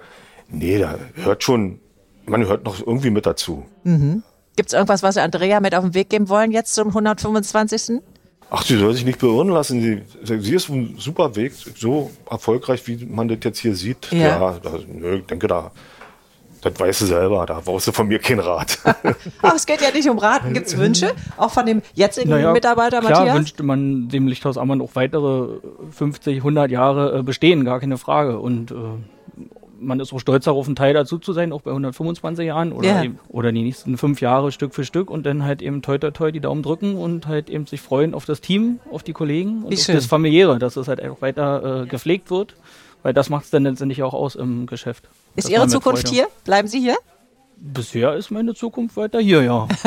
nee, 0.48 0.78
da 0.78 0.96
hört 1.14 1.42
schon, 1.42 1.80
man 2.26 2.46
hört 2.46 2.64
noch 2.64 2.78
irgendwie 2.78 3.10
mit 3.10 3.26
dazu. 3.26 3.64
Gibt 4.56 4.68
es 4.68 4.72
irgendwas, 4.72 5.02
was 5.02 5.14
Sie 5.14 5.22
Andrea 5.22 5.60
mit 5.60 5.74
auf 5.74 5.84
den 5.84 5.94
Weg 5.94 6.10
geben 6.10 6.28
wollen 6.28 6.50
jetzt 6.50 6.74
zum 6.74 6.88
125.? 6.88 8.02
Ach, 8.50 8.64
sie 8.64 8.76
soll 8.76 8.92
sich 8.94 9.04
nicht 9.04 9.20
beirren 9.20 9.48
lassen. 9.48 9.80
Sie, 9.80 10.02
sie 10.40 10.54
ist 10.54 10.68
einem 10.68 10.98
super 10.98 11.36
Weg, 11.36 11.52
so 11.76 12.10
erfolgreich, 12.28 12.84
wie 12.88 13.06
man 13.06 13.28
das 13.28 13.38
jetzt 13.42 13.60
hier 13.60 13.76
sieht. 13.76 14.10
Ja. 14.10 14.58
da, 14.60 14.72
nö, 14.88 15.18
ich 15.18 15.26
denke, 15.26 15.46
da, 15.46 15.70
das 16.62 16.78
weißt 16.78 17.00
du 17.02 17.06
selber, 17.06 17.46
da 17.46 17.60
brauchst 17.64 17.86
du 17.88 17.92
von 17.92 18.08
mir 18.08 18.18
keinen 18.18 18.40
Rat. 18.40 18.78
Ach, 19.42 19.54
es 19.54 19.66
geht 19.66 19.80
ja 19.80 19.90
nicht 19.92 20.08
um 20.08 20.18
Raten. 20.18 20.52
Gibt 20.54 20.66
es 20.66 20.76
Wünsche? 20.78 21.12
Auch 21.36 21.50
von 21.50 21.66
dem 21.66 21.82
jetzigen 21.94 22.30
Mitarbeiter 22.52 23.00
klar 23.00 23.12
Matthias? 23.20 23.36
wünschte 23.36 23.62
man 23.62 24.08
dem 24.08 24.26
Lichthaus 24.26 24.58
Ammann 24.58 24.80
auch 24.80 24.90
weitere 24.94 25.58
50, 25.90 26.36
100 26.38 26.70
Jahre 26.70 27.18
äh, 27.18 27.22
bestehen, 27.22 27.64
gar 27.64 27.80
keine 27.80 27.98
Frage. 27.98 28.38
Und 28.38 28.70
äh, 28.70 28.74
man 29.82 29.98
ist 29.98 30.12
auch 30.12 30.18
stolz 30.20 30.44
darauf, 30.44 30.68
ein 30.68 30.76
Teil 30.76 30.92
dazu 30.92 31.16
zu 31.18 31.32
sein, 31.32 31.52
auch 31.52 31.62
bei 31.62 31.70
125 31.70 32.46
Jahren 32.46 32.72
oder, 32.72 32.86
Ja. 32.88 33.02
eben, 33.02 33.18
oder 33.28 33.50
die 33.50 33.62
nächsten 33.62 33.96
fünf 33.96 34.20
Jahre 34.20 34.52
Stück 34.52 34.74
für 34.74 34.84
Stück 34.84 35.10
und 35.10 35.24
dann 35.24 35.42
halt 35.44 35.62
eben 35.62 35.80
toi 35.80 35.96
toi 35.96 36.10
toi 36.10 36.30
die 36.30 36.40
Daumen 36.40 36.62
drücken 36.62 36.96
und 36.96 37.26
halt 37.26 37.48
eben 37.48 37.66
sich 37.66 37.80
freuen 37.80 38.12
auf 38.12 38.26
das 38.26 38.42
Team, 38.42 38.80
auf 38.92 39.02
die 39.02 39.14
Kollegen 39.14 39.62
und 39.64 39.70
Wie 39.70 39.76
auf 39.76 39.80
schön. 39.82 39.94
das 39.94 40.04
Familiäre, 40.04 40.58
dass 40.58 40.76
es 40.76 40.86
halt 40.86 41.02
auch 41.02 41.22
weiter 41.22 41.84
äh, 41.84 41.86
gepflegt 41.86 42.30
wird, 42.30 42.56
weil 43.02 43.14
das 43.14 43.30
macht 43.30 43.44
es 43.44 43.50
dann 43.50 43.62
letztendlich 43.62 44.02
auch 44.02 44.12
aus 44.12 44.34
im 44.34 44.66
Geschäft. 44.66 45.08
Ist 45.36 45.48
Ihre 45.48 45.68
Zukunft 45.68 46.08
Freude- 46.08 46.14
hier? 46.14 46.28
Bleiben 46.44 46.68
Sie 46.68 46.80
hier? 46.80 46.96
Bisher 47.56 48.14
ist 48.14 48.30
meine 48.30 48.54
Zukunft 48.54 48.96
weiter 48.96 49.20
hier, 49.20 49.42
ja. 49.42 49.68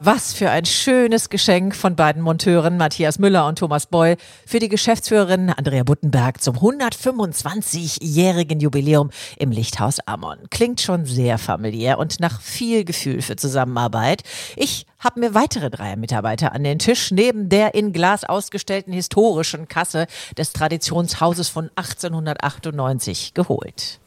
Was 0.00 0.34
für 0.34 0.50
ein 0.50 0.66
schönes 0.66 1.30
Geschenk 1.30 1.74
von 1.74 1.96
beiden 1.96 2.20
Monteuren, 2.20 2.76
Matthias 2.76 3.18
Müller 3.18 3.46
und 3.46 3.60
Thomas 3.60 3.86
Boll, 3.86 4.16
für 4.44 4.58
die 4.58 4.68
Geschäftsführerin 4.68 5.48
Andrea 5.48 5.82
Buttenberg 5.84 6.42
zum 6.42 6.56
125-jährigen 6.56 8.60
Jubiläum 8.60 9.10
im 9.38 9.50
Lichthaus 9.50 10.00
Ammon. 10.00 10.36
Klingt 10.50 10.82
schon 10.82 11.06
sehr 11.06 11.38
familiär 11.38 11.98
und 11.98 12.20
nach 12.20 12.42
viel 12.42 12.84
Gefühl 12.84 13.22
für 13.22 13.36
Zusammenarbeit. 13.36 14.24
Ich 14.56 14.84
habe 14.98 15.20
mir 15.20 15.32
weitere 15.32 15.70
drei 15.70 15.96
Mitarbeiter 15.96 16.52
an 16.52 16.64
den 16.64 16.78
Tisch 16.78 17.10
neben 17.10 17.48
der 17.48 17.74
in 17.74 17.94
Glas 17.94 18.24
ausgestellten 18.24 18.92
historischen 18.92 19.68
Kasse 19.68 20.06
des 20.36 20.52
Traditionshauses 20.52 21.48
von 21.48 21.70
1898 21.76 23.32
geholt. 23.32 24.00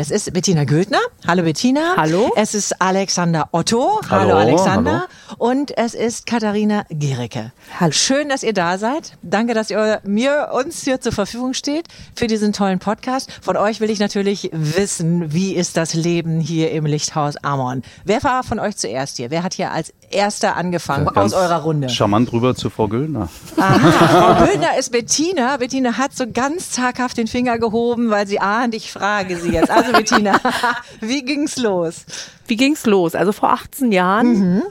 Es 0.00 0.12
ist 0.12 0.32
Bettina 0.32 0.62
Güldner. 0.62 1.00
Hallo 1.26 1.42
Bettina. 1.42 1.94
Hallo. 1.96 2.30
Es 2.36 2.54
ist 2.54 2.80
Alexander 2.80 3.48
Otto. 3.50 4.00
Hallo, 4.08 4.28
Hallo, 4.28 4.36
Alexander. 4.36 5.08
Und 5.38 5.76
es 5.76 5.94
ist 5.94 6.24
Katharina 6.24 6.84
Gericke. 6.88 7.50
Hallo. 7.80 7.90
Schön, 7.90 8.28
dass 8.28 8.44
ihr 8.44 8.52
da 8.52 8.78
seid. 8.78 9.18
Danke, 9.22 9.54
dass 9.54 9.70
ihr 9.70 10.00
mir 10.04 10.50
uns 10.52 10.84
hier 10.84 11.00
zur 11.00 11.10
Verfügung 11.10 11.52
steht 11.52 11.88
für 12.14 12.28
diesen 12.28 12.52
tollen 12.52 12.78
Podcast. 12.78 13.28
Von 13.42 13.56
euch 13.56 13.80
will 13.80 13.90
ich 13.90 13.98
natürlich 13.98 14.50
wissen, 14.52 15.32
wie 15.32 15.56
ist 15.56 15.76
das 15.76 15.94
Leben 15.94 16.38
hier 16.38 16.70
im 16.70 16.86
Lichthaus 16.86 17.36
Amon? 17.38 17.82
Wer 18.04 18.22
war 18.22 18.44
von 18.44 18.60
euch 18.60 18.76
zuerst 18.76 19.16
hier? 19.16 19.32
Wer 19.32 19.42
hat 19.42 19.54
hier 19.54 19.72
als 19.72 19.92
erster 20.10 20.56
angefangen 20.56 21.08
aus 21.08 21.14
Ganz 21.14 21.32
eurer 21.32 21.62
Runde? 21.62 21.88
Charmant 21.88 22.32
rüber 22.32 22.54
zu 22.54 22.70
Frau 22.70 22.86
Güllner. 22.86 23.28
Aha, 23.56 23.90
Frau 23.90 24.46
Böhner 24.46 24.78
ist 24.78 24.92
Bettina. 24.92 25.56
Bettina 25.56 25.98
hat 25.98 26.14
so 26.14 26.24
ganz 26.32 26.70
zaghaft 26.70 27.16
den 27.16 27.26
Finger 27.26 27.58
gehoben, 27.58 28.10
weil 28.10 28.28
sie 28.28 28.38
ahnt, 28.38 28.76
ich 28.76 28.92
frage 28.92 29.36
sie 29.36 29.50
jetzt. 29.50 29.72
Also 29.72 29.87
Bettina, 29.92 30.38
wie 31.00 31.22
ging's 31.24 31.56
los? 31.56 32.04
Wie 32.46 32.56
ging's 32.56 32.86
los? 32.86 33.14
Also 33.14 33.32
vor 33.32 33.50
18 33.50 33.92
Jahren. 33.92 34.62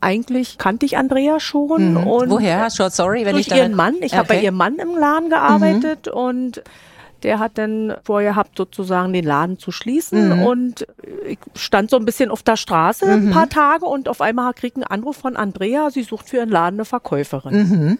Eigentlich 0.00 0.56
kannte 0.56 0.86
ich 0.86 0.96
Andrea 0.96 1.40
schon 1.40 1.96
und 1.96 2.30
Woher? 2.30 2.70
Short 2.70 2.94
sorry, 2.94 3.26
wenn 3.26 3.34
durch 3.34 3.48
ich 3.48 3.54
ihren 3.54 3.74
Mann. 3.74 3.96
Ich 4.00 4.14
habe 4.14 4.28
bei 4.28 4.36
Okay. 4.36 4.44
ihrem 4.46 4.54
Mann 4.56 4.76
im 4.76 4.96
Laden 4.96 5.28
gearbeitet 5.28 6.08
und 6.08 6.62
der 7.22 7.38
hat 7.38 7.58
dann 7.58 7.94
vorgehabt, 8.02 8.56
sozusagen 8.56 9.12
den 9.12 9.24
Laden 9.26 9.58
zu 9.58 9.72
schließen 9.72 10.32
und 10.32 10.86
ich 11.28 11.38
stand 11.54 11.90
so 11.90 11.98
ein 11.98 12.06
bisschen 12.06 12.30
auf 12.30 12.42
der 12.42 12.56
Straße 12.56 13.04
ein 13.04 13.30
paar 13.30 13.48
Tage 13.50 13.84
und 13.84 14.08
auf 14.08 14.22
einmal 14.22 14.54
krieg 14.54 14.72
ich 14.74 14.76
einen 14.76 14.84
Anruf 14.84 15.18
von 15.18 15.36
Andrea, 15.36 15.90
sie 15.90 16.02
sucht 16.02 16.30
für 16.30 16.36
ihren 16.38 16.48
Laden 16.48 16.76
eine 16.76 16.86
Verkäuferin. 16.86 17.98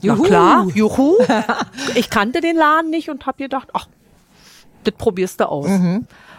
Ja 0.00 0.14
Juhu. 0.14 0.22
klar, 0.22 0.66
juhu. 0.72 1.16
ich 1.96 2.10
kannte 2.10 2.40
den 2.40 2.54
Laden 2.54 2.90
nicht 2.90 3.08
und 3.10 3.26
habe 3.26 3.38
gedacht, 3.38 3.70
ach, 3.72 3.88
das 4.90 4.98
probierst 4.98 5.40
du 5.40 5.48
aus. 5.48 5.68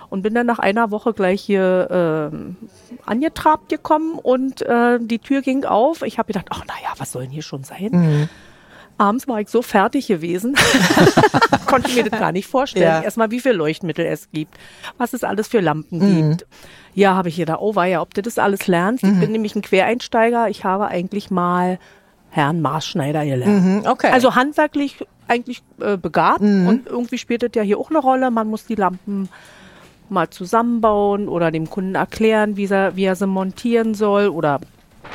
und 0.09 0.23
bin 0.23 0.33
dann 0.33 0.47
nach 0.47 0.59
einer 0.59 0.91
Woche 0.91 1.13
gleich 1.13 1.41
hier 1.41 2.31
äh, 2.33 3.09
angetrabt 3.09 3.69
gekommen 3.69 4.17
und 4.17 4.61
äh, 4.63 4.97
die 4.99 5.19
Tür 5.19 5.41
ging 5.41 5.65
auf. 5.65 6.01
Ich 6.01 6.17
habe 6.17 6.27
gedacht, 6.27 6.47
ach 6.49 6.65
naja, 6.65 6.93
was 6.97 7.11
soll 7.11 7.23
denn 7.23 7.31
hier 7.31 7.43
schon 7.43 7.63
sein? 7.63 7.89
Mhm. 7.91 8.29
Abends 8.97 9.29
war 9.29 9.39
ich 9.39 9.47
so 9.47 9.61
fertig 9.61 10.07
gewesen, 10.07 10.57
konnte 11.67 11.93
mir 11.93 12.03
das 12.03 12.19
gar 12.19 12.33
nicht 12.33 12.47
vorstellen. 12.47 12.85
Ja. 12.85 13.01
Erstmal, 13.01 13.31
wie 13.31 13.39
viel 13.39 13.53
Leuchtmittel 13.53 14.05
es 14.05 14.29
gibt, 14.31 14.57
was 14.97 15.13
es 15.13 15.23
alles 15.23 15.47
für 15.47 15.61
Lampen 15.61 15.99
mhm. 15.99 16.31
gibt. 16.31 16.47
Ja, 16.95 17.15
habe 17.15 17.29
ich 17.29 17.37
gedacht, 17.37 17.59
oh 17.61 17.75
weia, 17.75 18.01
ob 18.01 18.13
du 18.13 18.21
das 18.21 18.37
alles 18.37 18.67
lernst. 18.67 19.05
Mhm. 19.05 19.13
Ich 19.13 19.19
bin 19.21 19.31
nämlich 19.31 19.55
ein 19.55 19.61
Quereinsteiger. 19.61 20.49
Ich 20.49 20.65
habe 20.65 20.87
eigentlich 20.87 21.31
mal 21.31 21.79
Herrn 22.29 22.61
Maßschneider 22.61 23.23
gelernt. 23.25 23.63
Mhm, 23.63 23.83
okay. 23.85 24.09
Also 24.11 24.35
handwerklich 24.35 24.97
eigentlich 25.29 25.61
äh, 25.79 25.97
begabt 25.97 26.41
mhm. 26.41 26.67
und 26.67 26.87
irgendwie 26.87 27.17
spielt 27.17 27.43
das 27.43 27.51
ja 27.55 27.61
hier 27.61 27.77
auch 27.77 27.89
eine 27.89 27.99
Rolle. 27.99 28.31
Man 28.31 28.47
muss 28.47 28.65
die 28.65 28.75
Lampen 28.75 29.29
mal 30.09 30.29
zusammenbauen 30.29 31.27
oder 31.27 31.51
dem 31.51 31.69
Kunden 31.69 31.95
erklären, 31.95 32.57
wie 32.57 32.65
er, 32.65 32.95
wie 32.95 33.05
er 33.05 33.15
sie 33.15 33.27
montieren 33.27 33.93
soll 33.93 34.27
oder 34.27 34.59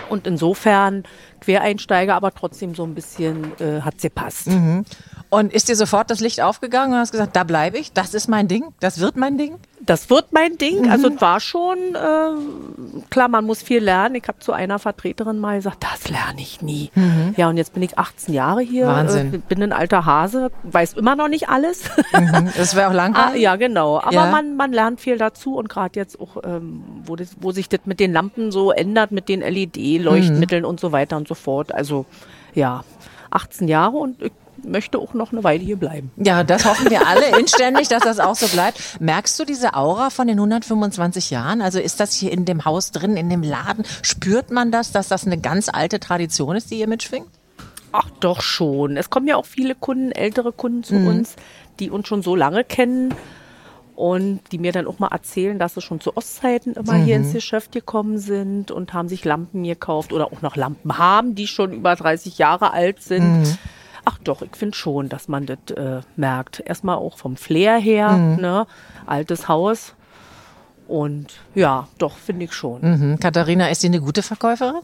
und 0.08 0.26
insofern 0.26 1.04
Quereinsteiger, 1.44 2.14
aber 2.14 2.32
trotzdem 2.32 2.74
so 2.74 2.84
ein 2.84 2.94
bisschen 2.94 3.52
äh, 3.60 3.80
hat 3.82 4.00
sie 4.00 4.10
passt. 4.10 4.48
Mhm. 4.48 4.84
Und 5.30 5.52
ist 5.52 5.68
dir 5.68 5.76
sofort 5.76 6.10
das 6.10 6.20
Licht 6.20 6.40
aufgegangen 6.40 6.92
und 6.92 6.98
hast 6.98 7.12
gesagt, 7.12 7.34
da 7.36 7.44
bleibe 7.44 7.78
ich, 7.78 7.92
das 7.92 8.14
ist 8.14 8.28
mein 8.28 8.48
Ding, 8.48 8.72
das 8.80 9.00
wird 9.00 9.16
mein 9.16 9.36
Ding? 9.36 9.58
das 9.86 10.10
wird 10.10 10.32
mein 10.32 10.56
Ding. 10.56 10.82
Mhm. 10.82 10.90
Also 10.90 11.08
es 11.08 11.20
war 11.20 11.40
schon, 11.40 11.78
äh, 11.94 13.04
klar, 13.10 13.28
man 13.28 13.44
muss 13.44 13.62
viel 13.62 13.82
lernen. 13.82 14.14
Ich 14.14 14.26
habe 14.28 14.38
zu 14.38 14.52
einer 14.52 14.78
Vertreterin 14.78 15.38
mal 15.38 15.56
gesagt, 15.56 15.84
das 15.84 16.08
lerne 16.08 16.40
ich 16.40 16.62
nie. 16.62 16.90
Mhm. 16.94 17.34
Ja, 17.36 17.48
und 17.48 17.56
jetzt 17.56 17.74
bin 17.74 17.82
ich 17.82 17.98
18 17.98 18.34
Jahre 18.34 18.62
hier, 18.62 18.86
Wahnsinn. 18.86 19.34
Äh, 19.34 19.38
bin 19.38 19.62
ein 19.62 19.72
alter 19.72 20.06
Hase, 20.06 20.50
weiß 20.62 20.94
immer 20.94 21.16
noch 21.16 21.28
nicht 21.28 21.48
alles. 21.48 21.84
Mhm. 22.12 22.50
Das 22.56 22.74
wäre 22.74 22.88
auch 22.88 22.92
langweilig. 22.92 23.14
Ah, 23.24 23.34
ja, 23.36 23.56
genau. 23.56 23.98
Aber 23.98 24.12
ja. 24.12 24.26
Man, 24.26 24.56
man 24.56 24.72
lernt 24.72 25.00
viel 25.00 25.16
dazu 25.16 25.56
und 25.56 25.68
gerade 25.68 25.98
jetzt 25.98 26.20
auch, 26.20 26.36
ähm, 26.44 26.82
wo, 27.04 27.16
das, 27.16 27.36
wo 27.40 27.52
sich 27.52 27.68
das 27.68 27.80
mit 27.84 28.00
den 28.00 28.12
Lampen 28.12 28.50
so 28.50 28.70
ändert, 28.70 29.12
mit 29.12 29.28
den 29.28 29.40
LED-Leuchtmitteln 29.40 30.62
mhm. 30.62 30.68
und 30.68 30.80
so 30.80 30.92
weiter 30.92 31.16
und 31.16 31.28
so 31.28 31.33
fort. 31.34 31.74
Also 31.74 32.06
ja, 32.54 32.84
18 33.30 33.68
Jahre 33.68 33.96
und 33.96 34.22
ich 34.22 34.32
möchte 34.62 34.98
auch 34.98 35.14
noch 35.14 35.32
eine 35.32 35.44
Weile 35.44 35.62
hier 35.62 35.76
bleiben. 35.76 36.10
Ja, 36.16 36.44
das 36.44 36.64
hoffen 36.64 36.90
wir 36.90 37.06
alle 37.06 37.38
inständig, 37.38 37.88
dass 37.88 38.02
das 38.02 38.20
auch 38.20 38.36
so 38.36 38.46
bleibt. 38.48 39.00
Merkst 39.00 39.38
du 39.38 39.44
diese 39.44 39.74
Aura 39.74 40.10
von 40.10 40.26
den 40.26 40.38
125 40.38 41.30
Jahren? 41.30 41.60
Also 41.60 41.80
ist 41.80 42.00
das 42.00 42.14
hier 42.14 42.32
in 42.32 42.44
dem 42.44 42.64
Haus 42.64 42.90
drin, 42.90 43.16
in 43.16 43.28
dem 43.28 43.42
Laden? 43.42 43.84
Spürt 44.02 44.50
man 44.50 44.70
das, 44.70 44.92
dass 44.92 45.08
das 45.08 45.26
eine 45.26 45.38
ganz 45.38 45.68
alte 45.68 46.00
Tradition 46.00 46.56
ist, 46.56 46.70
die 46.70 46.76
hier 46.76 46.88
mitschwingt? 46.88 47.28
Ach 47.92 48.08
doch 48.20 48.40
schon. 48.40 48.96
Es 48.96 49.10
kommen 49.10 49.28
ja 49.28 49.36
auch 49.36 49.46
viele 49.46 49.74
Kunden, 49.74 50.10
ältere 50.12 50.52
Kunden 50.52 50.82
zu 50.82 50.94
mhm. 50.94 51.06
uns, 51.06 51.36
die 51.78 51.90
uns 51.90 52.08
schon 52.08 52.22
so 52.22 52.34
lange 52.34 52.64
kennen 52.64 53.14
und 53.96 54.40
die 54.50 54.58
mir 54.58 54.72
dann 54.72 54.86
auch 54.86 54.98
mal 54.98 55.08
erzählen, 55.08 55.58
dass 55.58 55.74
sie 55.74 55.80
schon 55.80 56.00
zu 56.00 56.16
Ostzeiten 56.16 56.74
immer 56.74 56.94
mhm. 56.94 57.04
hier 57.04 57.16
ins 57.16 57.32
Geschäft 57.32 57.72
gekommen 57.72 58.18
sind 58.18 58.70
und 58.70 58.92
haben 58.92 59.08
sich 59.08 59.24
Lampen 59.24 59.62
gekauft 59.62 60.12
oder 60.12 60.26
auch 60.26 60.42
noch 60.42 60.56
Lampen 60.56 60.98
haben, 60.98 61.34
die 61.34 61.46
schon 61.46 61.72
über 61.72 61.94
30 61.94 62.38
Jahre 62.38 62.72
alt 62.72 63.02
sind. 63.02 63.42
Mhm. 63.42 63.58
Ach 64.04 64.18
doch, 64.18 64.42
ich 64.42 64.54
finde 64.56 64.76
schon, 64.76 65.08
dass 65.08 65.28
man 65.28 65.46
das 65.46 65.58
äh, 65.76 66.00
merkt. 66.16 66.60
Erstmal 66.64 66.96
auch 66.96 67.16
vom 67.16 67.36
Flair 67.36 67.78
her, 67.78 68.10
mhm. 68.10 68.40
ne? 68.40 68.66
altes 69.06 69.48
Haus. 69.48 69.94
Und 70.86 71.34
ja, 71.54 71.88
doch, 71.98 72.18
finde 72.18 72.44
ich 72.44 72.52
schon. 72.52 72.82
Mhm. 72.82 73.20
Katharina, 73.20 73.68
ist 73.68 73.80
sie 73.80 73.86
eine 73.86 74.00
gute 74.00 74.22
Verkäuferin? 74.22 74.82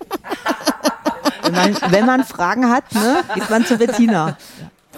wenn, 1.42 1.52
man, 1.52 1.76
wenn 1.90 2.06
man 2.06 2.24
Fragen 2.24 2.68
hat, 2.70 2.92
ne, 2.94 3.22
geht 3.34 3.48
man 3.48 3.64
zu 3.64 3.76
Bettina. 3.76 4.36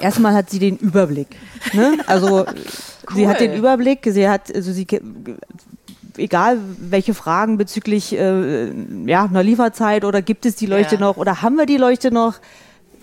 Erstmal 0.00 0.34
hat 0.34 0.50
sie 0.50 0.58
den 0.58 0.76
Überblick. 0.78 1.36
Ne? 1.72 1.98
Also 2.06 2.46
cool. 3.10 3.16
sie 3.16 3.28
hat 3.28 3.40
den 3.40 3.54
Überblick, 3.54 4.06
sie 4.10 4.28
hat, 4.28 4.54
also 4.54 4.72
sie 4.72 4.86
egal 6.16 6.58
welche 6.78 7.14
Fragen 7.14 7.56
bezüglich 7.56 8.16
äh, 8.16 8.70
ja, 9.06 9.24
einer 9.24 9.42
Lieferzeit 9.42 10.04
oder 10.04 10.22
gibt 10.22 10.46
es 10.46 10.56
die 10.56 10.66
Leuchte 10.66 10.96
ja. 10.96 11.00
noch 11.00 11.16
oder 11.16 11.42
haben 11.42 11.56
wir 11.56 11.66
die 11.66 11.76
Leuchte 11.76 12.10
noch, 12.10 12.34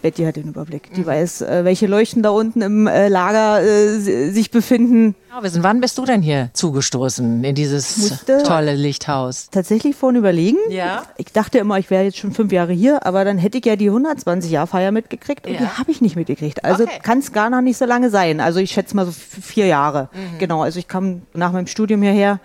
Betty 0.02 0.24
hat 0.24 0.36
den 0.36 0.50
Überblick. 0.50 0.94
Die 0.94 1.02
mhm. 1.02 1.06
weiß, 1.06 1.42
äh, 1.42 1.64
welche 1.64 1.88
Leuchten 1.88 2.24
da 2.24 2.30
unten 2.30 2.62
im 2.62 2.88
äh, 2.88 3.08
Lager 3.08 3.62
äh, 3.62 4.00
sich 4.00 4.52
befinden. 4.52 5.16
Ja, 5.30 5.42
wann 5.64 5.80
bist 5.82 5.98
du 5.98 6.06
denn 6.06 6.22
hier 6.22 6.50
zugestoßen 6.54 7.44
in 7.44 7.56
dieses 7.56 8.26
tolle 8.44 8.76
Lichthaus? 8.76 9.50
Tatsächlich 9.52 9.96
vorhin 9.96 10.18
überlegen. 10.18 10.58
Ja. 10.70 11.04
Ich 11.18 11.32
dachte 11.32 11.60
immer, 11.60 11.78
ich 11.78 11.90
wäre 11.90 12.04
jetzt 12.04 12.18
schon 12.18 12.32
fünf 12.32 12.52
Jahre 12.52 12.74
hier, 12.74 13.06
aber 13.06 13.24
dann 13.24 13.38
hätte 13.38 13.58
ich 13.58 13.66
ja 13.66 13.76
die 13.76 13.90
120-Jahr-Feier 13.90 14.92
mitgekriegt 14.92 15.48
und 15.48 15.54
ja. 15.54 15.60
die 15.60 15.68
habe 15.68 15.92
ich 15.92 16.02
nicht 16.02 16.16
mitgekriegt. 16.16 16.66
Also 16.66 16.84
okay. 16.84 17.00
kann 17.02 17.20
es 17.20 17.32
gar 17.32 17.50
noch 17.50 17.62
nicht 17.62 17.78
so 17.78 17.86
lange 17.86 18.10
sein. 18.10 18.40
Also 18.40 18.60
ich 18.60 18.72
schätze 18.72 18.96
mal 18.96 19.06
so 19.06 19.12
vier 19.12 19.68
Jahre. 19.68 20.10
Mhm. 20.14 20.40
Genau, 20.40 20.62
also 20.64 20.80
ich 20.80 20.88
kam 20.88 21.22
nach 21.34 21.52
meinem 21.52 21.68
Studium 21.68 22.02
hierher 22.02 22.40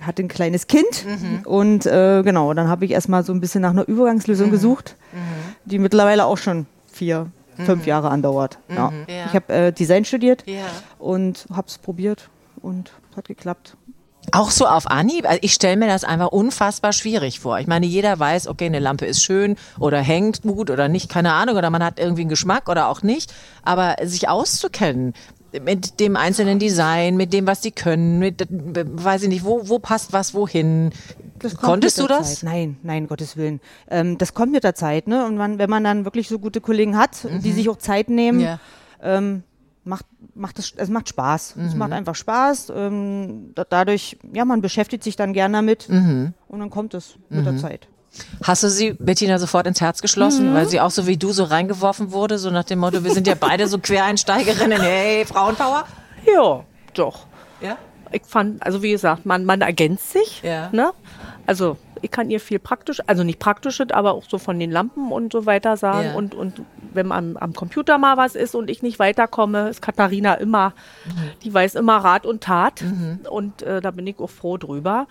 hatte 0.00 0.22
ein 0.22 0.28
kleines 0.28 0.66
Kind 0.66 1.04
mhm. 1.06 1.40
und 1.44 1.86
äh, 1.86 2.22
genau, 2.22 2.54
dann 2.54 2.68
habe 2.68 2.84
ich 2.84 2.90
erstmal 2.90 3.24
so 3.24 3.32
ein 3.32 3.40
bisschen 3.40 3.62
nach 3.62 3.70
einer 3.70 3.86
Übergangslösung 3.86 4.48
mhm. 4.48 4.52
gesucht, 4.52 4.96
mhm. 5.12 5.54
die 5.66 5.78
mittlerweile 5.78 6.24
auch 6.24 6.38
schon 6.38 6.66
vier, 7.00 7.32
fünf 7.56 7.82
mhm. 7.82 7.88
Jahre 7.88 8.10
andauert. 8.10 8.58
Mhm. 8.68 8.76
Ja. 8.76 8.92
ja. 9.08 9.26
Ich 9.26 9.34
habe 9.34 9.52
äh, 9.52 9.72
Design 9.72 10.04
studiert 10.04 10.44
ja. 10.46 10.66
und 10.98 11.46
habe 11.50 11.66
es 11.66 11.78
probiert 11.78 12.28
und 12.60 12.92
hat 13.16 13.26
geklappt. 13.26 13.78
Auch 14.32 14.50
so 14.50 14.66
auf 14.66 14.86
Anhieb? 14.86 15.26
Also 15.26 15.38
ich 15.40 15.54
stelle 15.54 15.78
mir 15.78 15.86
das 15.86 16.04
einfach 16.04 16.28
unfassbar 16.28 16.92
schwierig 16.92 17.40
vor. 17.40 17.58
Ich 17.58 17.66
meine, 17.66 17.86
jeder 17.86 18.18
weiß, 18.18 18.48
okay, 18.48 18.66
eine 18.66 18.78
Lampe 18.78 19.06
ist 19.06 19.24
schön 19.24 19.56
oder 19.78 19.98
hängt 19.98 20.42
gut 20.42 20.68
oder 20.68 20.88
nicht, 20.88 21.08
keine 21.08 21.32
Ahnung, 21.32 21.56
oder 21.56 21.70
man 21.70 21.82
hat 21.82 21.98
irgendwie 21.98 22.20
einen 22.20 22.28
Geschmack 22.28 22.68
oder 22.68 22.88
auch 22.88 23.02
nicht. 23.02 23.32
Aber 23.62 23.96
sich 24.02 24.28
auszukennen 24.28 25.14
mit 25.64 26.00
dem 26.00 26.16
einzelnen 26.16 26.58
Design, 26.58 27.16
mit 27.16 27.32
dem, 27.32 27.46
was 27.46 27.60
die 27.60 27.72
können, 27.72 28.18
mit, 28.18 28.46
weiß 28.50 29.22
ich 29.22 29.28
nicht, 29.28 29.44
wo, 29.44 29.68
wo 29.68 29.78
passt 29.78 30.12
was 30.12 30.34
wohin, 30.34 30.92
Konntest 31.60 31.98
du 31.98 32.06
das? 32.06 32.36
Zeit. 32.36 32.42
Nein, 32.44 32.76
nein, 32.82 33.06
Gottes 33.06 33.36
Willen. 33.36 33.60
Ähm, 33.88 34.18
das 34.18 34.34
kommt 34.34 34.52
mit 34.52 34.64
der 34.64 34.74
Zeit, 34.74 35.08
ne? 35.08 35.24
Und 35.26 35.36
man, 35.36 35.58
wenn 35.58 35.70
man 35.70 35.84
dann 35.84 36.04
wirklich 36.04 36.28
so 36.28 36.38
gute 36.38 36.60
Kollegen 36.60 36.96
hat, 36.96 37.24
mhm. 37.24 37.40
die 37.40 37.52
sich 37.52 37.68
auch 37.68 37.78
Zeit 37.78 38.10
nehmen, 38.10 38.40
ja. 38.40 38.60
ähm, 39.02 39.42
macht 39.84 40.04
macht 40.34 40.58
es, 40.58 40.72
es 40.76 40.88
macht 40.88 41.08
Spaß. 41.08 41.56
Mhm. 41.56 41.64
Es 41.64 41.74
macht 41.74 41.92
einfach 41.92 42.14
Spaß. 42.14 42.72
Ähm, 42.74 43.52
da, 43.54 43.64
dadurch, 43.64 44.18
ja, 44.32 44.44
man 44.44 44.60
beschäftigt 44.60 45.04
sich 45.04 45.16
dann 45.16 45.32
gern 45.32 45.52
damit 45.52 45.88
mhm. 45.88 46.34
und 46.48 46.60
dann 46.60 46.70
kommt 46.70 46.94
es 46.94 47.16
mit 47.28 47.44
der 47.44 47.54
mhm. 47.54 47.58
Zeit. 47.58 47.88
Hast 48.42 48.62
du 48.62 48.68
sie, 48.68 48.94
Bettina, 48.94 49.38
sofort 49.38 49.66
ins 49.66 49.80
Herz 49.80 50.02
geschlossen, 50.02 50.50
mhm. 50.50 50.54
weil 50.54 50.68
sie 50.68 50.80
auch 50.80 50.90
so 50.90 51.06
wie 51.06 51.16
du 51.16 51.32
so 51.32 51.44
reingeworfen 51.44 52.12
wurde, 52.12 52.38
so 52.38 52.50
nach 52.50 52.64
dem 52.64 52.80
Motto, 52.80 53.04
wir 53.04 53.12
sind 53.12 53.26
ja 53.26 53.34
beide 53.38 53.68
so 53.68 53.78
Quereinsteigerinnen, 53.78 54.80
hey, 54.80 55.24
Frauenpower? 55.24 55.84
Ja, 56.26 56.64
doch. 56.94 57.26
Ja? 57.60 57.76
Ich 58.12 58.22
fand, 58.26 58.62
also 58.64 58.82
wie 58.82 58.90
gesagt, 58.90 59.26
man, 59.26 59.44
man 59.44 59.60
ergänzt 59.60 60.12
sich. 60.12 60.42
Ja. 60.42 60.70
Ne? 60.72 60.92
Also 61.46 61.76
ich 62.02 62.10
kann 62.10 62.30
ihr 62.30 62.40
viel 62.40 62.58
praktisch, 62.58 63.00
also 63.06 63.22
nicht 63.24 63.38
praktisch, 63.38 63.80
aber 63.90 64.14
auch 64.14 64.24
so 64.28 64.38
von 64.38 64.58
den 64.58 64.70
Lampen 64.70 65.12
und 65.12 65.32
so 65.32 65.46
weiter 65.46 65.76
sagen. 65.76 66.08
Ja. 66.08 66.14
Und, 66.14 66.34
und 66.34 66.62
wenn 66.92 67.06
man 67.06 67.36
am 67.36 67.52
Computer 67.52 67.98
mal 67.98 68.16
was 68.16 68.34
ist 68.34 68.54
und 68.54 68.70
ich 68.70 68.82
nicht 68.82 68.98
weiterkomme, 68.98 69.68
ist 69.68 69.82
Katharina 69.82 70.34
immer, 70.34 70.70
mhm. 71.04 71.30
die 71.42 71.52
weiß 71.52 71.74
immer 71.76 71.98
Rat 71.98 72.26
und 72.26 72.42
Tat. 72.42 72.82
Mhm. 72.82 73.20
Und 73.28 73.62
äh, 73.62 73.80
da 73.80 73.90
bin 73.90 74.06
ich 74.06 74.18
auch 74.18 74.30
froh 74.30 74.56
drüber, 74.56 75.06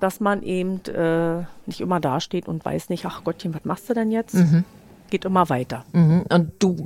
dass 0.00 0.20
man 0.20 0.42
eben 0.42 0.80
äh, 0.86 1.44
nicht 1.66 1.80
immer 1.80 2.00
dasteht 2.00 2.48
und 2.48 2.64
weiß 2.64 2.88
nicht, 2.88 3.06
ach 3.06 3.22
Gottchen, 3.24 3.54
was 3.54 3.64
machst 3.64 3.88
du 3.88 3.94
denn 3.94 4.10
jetzt? 4.10 4.34
Mhm. 4.34 4.64
Geht 5.10 5.24
immer 5.24 5.48
weiter. 5.48 5.84
Mhm. 5.92 6.24
Und 6.28 6.52
du 6.58 6.76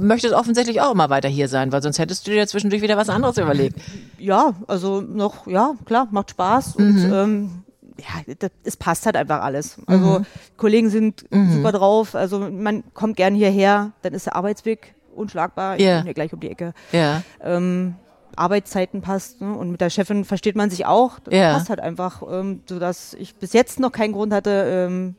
möchtest 0.00 0.34
offensichtlich 0.34 0.80
auch 0.80 0.92
immer 0.92 1.10
weiter 1.10 1.28
hier 1.28 1.48
sein, 1.48 1.72
weil 1.72 1.82
sonst 1.82 1.98
hättest 1.98 2.26
du 2.26 2.30
dir 2.30 2.46
zwischendurch 2.46 2.82
wieder 2.82 2.96
was 2.96 3.08
anderes 3.08 3.38
überlegt. 3.38 3.80
Ja, 4.18 4.54
also 4.68 5.00
noch, 5.00 5.48
ja, 5.48 5.74
klar, 5.84 6.06
macht 6.12 6.30
Spaß 6.30 6.76
und 6.76 7.08
mhm. 7.08 7.12
ähm, 7.12 7.50
ja, 7.98 8.34
das, 8.38 8.50
es 8.62 8.76
passt 8.76 9.04
halt 9.04 9.16
einfach 9.16 9.42
alles. 9.42 9.78
Also 9.86 10.20
mhm. 10.20 10.26
Kollegen 10.56 10.90
sind 10.90 11.24
mhm. 11.32 11.54
super 11.54 11.72
drauf, 11.72 12.14
also 12.14 12.38
man 12.38 12.84
kommt 12.94 13.16
gern 13.16 13.34
hierher, 13.34 13.90
dann 14.02 14.14
ist 14.14 14.26
der 14.26 14.36
Arbeitsweg 14.36 14.94
unschlagbar. 15.16 15.76
Ich 15.76 15.82
yeah. 15.82 15.96
bin 15.96 16.04
hier 16.04 16.14
gleich 16.14 16.32
um 16.32 16.38
die 16.38 16.50
Ecke. 16.50 16.72
Ja. 16.92 17.22
Ähm, 17.42 17.96
Arbeitszeiten 18.36 19.02
passt 19.02 19.40
ne? 19.40 19.52
und 19.52 19.70
mit 19.70 19.80
der 19.80 19.90
Chefin 19.90 20.24
versteht 20.24 20.56
man 20.56 20.70
sich 20.70 20.86
auch. 20.86 21.18
Das 21.20 21.34
yeah. 21.34 21.52
passt 21.54 21.68
halt 21.68 21.80
einfach, 21.80 22.22
ähm, 22.30 22.60
sodass 22.68 23.14
ich 23.14 23.34
bis 23.36 23.52
jetzt 23.52 23.80
noch 23.80 23.92
keinen 23.92 24.12
Grund 24.12 24.32
hatte, 24.32 24.50
ähm, 24.90 25.14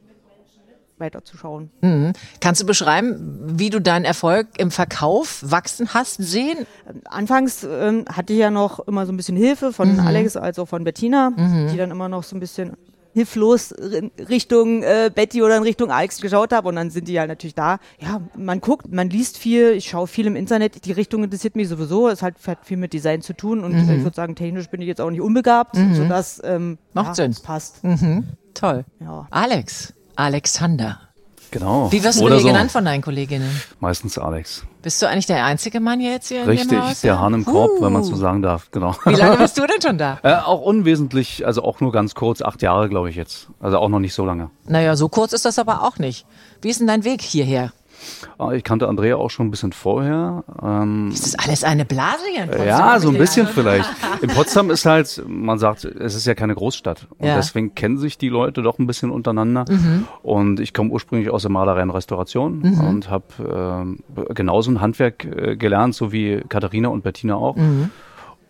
weiterzuschauen. 0.98 1.70
Mhm. 1.82 2.14
Kannst 2.40 2.62
du 2.62 2.66
beschreiben, 2.66 3.60
wie 3.60 3.70
du 3.70 3.82
deinen 3.82 4.06
Erfolg 4.06 4.48
im 4.58 4.72
Verkauf 4.72 5.44
wachsen 5.46 5.94
hast 5.94 6.18
sehen? 6.22 6.66
Anfangs 7.06 7.64
ähm, 7.64 8.06
hatte 8.10 8.34
ich 8.34 8.40
ja 8.40 8.50
noch 8.50 8.80
immer 8.88 9.06
so 9.06 9.12
ein 9.12 9.18
bisschen 9.18 9.38
Hilfe 9.38 9.74
von 9.74 9.94
mhm. 9.94 10.00
Alex 10.00 10.38
als 10.38 10.60
auch 10.60 10.68
von 10.68 10.84
Bettina, 10.84 11.32
mhm. 11.32 11.70
die 11.72 11.78
dann 11.78 11.92
immer 11.92 12.10
noch 12.10 12.24
so 12.24 12.36
ein 12.36 12.40
bisschen 12.40 12.74
hilflos 13.14 13.74
Richtung 14.30 14.84
äh, 14.84 15.12
Betty 15.14 15.42
oder 15.44 15.58
in 15.58 15.64
Richtung 15.64 15.92
Alex 15.92 16.20
geschaut 16.20 16.52
habe 16.52 16.70
und 16.70 16.76
dann 16.76 16.90
sind 16.90 17.08
die 17.08 17.14
ja 17.14 17.22
halt 17.22 17.30
natürlich 17.30 17.56
da. 17.56 17.80
Ja, 18.00 18.22
man 18.36 18.60
guckt, 18.60 18.92
man 18.92 19.10
liest 19.10 19.38
viel, 19.38 19.72
ich 19.72 19.90
schaue 19.90 20.08
viel 20.08 20.28
im 20.28 20.36
Internet. 20.36 20.86
Die 20.86 20.92
Richtung 20.92 21.24
interessiert 21.24 21.56
mich 21.56 21.70
sowieso. 21.70 22.10
Es 22.10 22.22
hat, 22.22 22.36
hat 22.48 22.66
viel 22.66 22.78
mit 22.78 22.94
Design 22.94 23.22
zu 23.22 23.34
tun 23.34 23.64
und 23.64 23.74
mhm. 23.74 23.90
ich 23.90 24.04
würde 24.04 24.16
sagen, 24.16 24.36
technisch 24.36 24.70
bin 24.70 24.82
ich 24.82 24.88
jetzt 24.88 25.02
auch 25.02 25.12
nicht 25.12 25.22
unbegabt, 25.22 25.76
mhm. 25.76 25.96
sodass 25.96 26.42
ähm, 26.44 26.78
Macht 26.94 27.10
ja, 27.10 27.16
Sinn. 27.16 27.36
passt. 27.44 27.84
Mhm. 27.84 28.30
Toll. 28.54 28.86
Ja. 29.00 29.28
Alex, 29.30 29.94
Alexander. 30.16 31.00
Genau. 31.54 31.92
Wie 31.92 32.04
wirst 32.04 32.20
du 32.20 32.28
so. 32.40 32.48
genannt 32.48 32.72
von 32.72 32.84
deinen 32.84 33.02
Kolleginnen? 33.04 33.62
Meistens 33.80 34.18
Alex. 34.18 34.66
Bist 34.82 35.00
du 35.02 35.08
eigentlich 35.08 35.28
der 35.28 35.46
einzige 35.46 35.80
Mann 35.80 36.02
jetzt 36.02 36.28
hier 36.30 36.40
in 36.42 36.48
dem 36.48 36.50
Richtig, 36.58 36.80
Haus? 36.80 37.02
der 37.02 37.20
Hahn 37.20 37.36
im 37.36 37.46
Korb, 37.46 37.80
wenn 37.80 37.94
man 37.94 38.02
Uh. 38.02 38.06
so 38.06 38.16
sagen 38.16 38.42
darf. 38.42 38.72
Genau. 38.72 38.96
Wie 39.06 39.14
lange 39.14 39.38
bist 39.44 39.58
du 39.58 39.62
denn 39.68 39.82
schon 39.82 39.98
da? 40.00 40.20
Äh, 40.24 40.34
auch 40.38 40.62
unwesentlich, 40.62 41.46
also 41.46 41.64
auch 41.64 41.80
nur 41.80 41.92
ganz 41.92 42.16
kurz, 42.16 42.42
acht 42.42 42.62
Jahre, 42.64 42.90
glaube 42.90 43.10
ich 43.12 43.16
jetzt. 43.16 43.50
Also 43.60 43.78
auch 43.78 43.88
noch 43.90 44.00
nicht 44.00 44.16
so 44.16 44.26
lange. 44.26 44.50
Naja, 44.68 44.96
so 44.96 45.10
kurz 45.10 45.32
ist 45.32 45.46
das 45.46 45.60
aber 45.60 45.84
auch 45.84 46.00
nicht. 46.00 46.26
Wie 46.62 46.70
ist 46.70 46.80
denn 46.80 46.88
dein 46.88 47.04
Weg 47.04 47.22
hierher? 47.22 47.72
Ah, 48.38 48.52
Ich 48.52 48.64
kannte 48.64 48.88
Andrea 48.88 49.16
auch 49.16 49.30
schon 49.30 49.48
ein 49.48 49.52
bisschen 49.52 49.74
vorher. 49.74 50.44
Ähm, 50.62 51.10
Ist 51.12 51.26
das 51.26 51.36
alles 51.46 51.64
eine 51.64 51.86
Blase 51.86 52.24
hier 52.32 52.44
in 52.44 52.50
Potsdam? 52.50 52.68
ja, 52.68 53.00
so 53.00 53.10
ein 53.10 53.18
bisschen 53.18 53.48
vielleicht. 53.48 53.90
In 54.22 54.30
Potsdam 54.30 54.70
ist 54.72 54.86
halt, 54.86 55.24
man 55.28 55.60
sagt, 55.60 55.86
es 55.86 56.16
ist 56.16 56.26
ja 56.26 56.36
keine 56.36 56.56
Großstadt. 56.56 57.08
Und 57.18 57.28
Ja. 57.28 57.36
deswegen 57.36 57.76
kennen 57.76 57.98
sich 57.98 58.18
die 58.18 58.30
Leute 58.30 58.62
doch 58.62 58.80
ein 58.80 58.88
bisschen 58.88 59.12
untereinander. 59.12 59.66
Und 60.22 60.60
ich 60.60 60.74
komme 60.74 60.90
ursprünglich 60.90 61.30
aus 61.30 61.44
der 61.44 61.52
Malerei 61.52 61.84
und 61.84 61.92
Restauration 61.92 62.62
und 62.88 63.10
habe 63.10 63.24
ähm, 63.40 64.00
genauso 64.34 64.72
ein 64.72 64.82
Handwerk 64.82 65.26
äh, 65.26 65.56
gelernt, 65.56 65.96
so 65.96 66.12
wie 66.12 66.42
Katharina 66.50 66.90
und 66.90 67.04
Bettina 67.04 67.36
auch. 67.36 67.56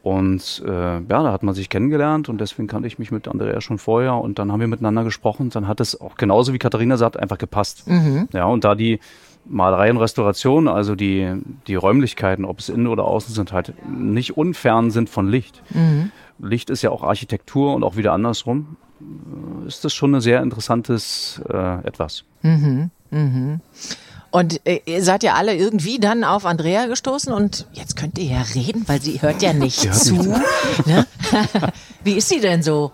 Und 0.02 0.62
äh, 0.68 0.96
ja, 0.96 1.00
da 1.00 1.32
hat 1.32 1.44
man 1.44 1.56
sich 1.56 1.70
kennengelernt 1.70 2.28
und 2.28 2.42
deswegen 2.42 2.68
kannte 2.68 2.88
ich 2.88 3.00
mich 3.00 3.10
mit 3.12 3.30
Andrea 3.30 3.62
schon 3.62 3.78
vorher 3.78 4.16
und 4.16 4.38
dann 4.38 4.52
haben 4.52 4.60
wir 4.60 4.68
miteinander 4.68 5.06
gesprochen. 5.06 5.50
Dann 5.50 5.66
hat 5.66 5.80
es 5.80 6.00
auch 6.02 6.16
genauso 6.16 6.52
wie 6.52 6.60
Katharina 6.60 6.98
sagt, 6.98 7.18
einfach 7.18 7.38
gepasst. 7.38 7.86
Ja, 8.34 8.46
und 8.46 8.66
da 8.66 8.76
die 8.76 9.00
Malerei 9.46 9.92
und 9.92 9.98
Restauration, 9.98 10.68
also 10.68 10.96
die, 10.96 11.34
die 11.68 11.76
Räumlichkeiten, 11.76 12.46
ob 12.46 12.60
es 12.60 12.70
innen 12.70 12.88
oder 12.88 13.06
außen 13.06 13.34
sind, 13.36 13.52
halt 13.52 13.74
nicht 13.88 14.38
unfern 14.38 14.90
sind 14.92 15.10
von 15.10 15.28
Licht. 15.28 15.62
Licht 16.40 16.70
ist 16.70 16.82
ja 16.82 16.90
auch 16.92 17.04
Architektur 17.04 17.74
und 17.76 17.84
auch 17.84 17.96
wieder 17.98 18.14
andersrum. 18.14 18.78
äh, 19.02 19.68
Ist 19.68 19.84
das 19.86 19.94
schon 19.94 20.16
ein 20.16 20.22
sehr 20.22 20.42
interessantes 20.42 21.42
äh, 21.50 21.86
etwas. 21.88 22.24
Und 24.32 24.62
äh, 24.66 24.80
ihr 24.86 25.04
seid 25.04 25.22
ja 25.22 25.36
alle 25.36 25.56
irgendwie 25.56 26.00
dann 26.00 26.24
auf 26.24 26.46
Andrea 26.46 26.88
gestoßen 26.88 27.32
und 27.32 27.68
jetzt 27.74 27.96
könnt 27.96 28.18
ihr 28.18 28.26
ja 28.32 28.42
reden, 28.56 28.84
weil 28.88 29.00
sie 29.00 29.22
hört 29.22 29.44
ja 29.44 29.54
nicht 29.54 29.94
zu. 29.94 30.16
Ne? 30.16 30.42
Wie 32.04 32.14
ist 32.14 32.30
sie 32.30 32.40
denn 32.40 32.64
so? 32.64 32.92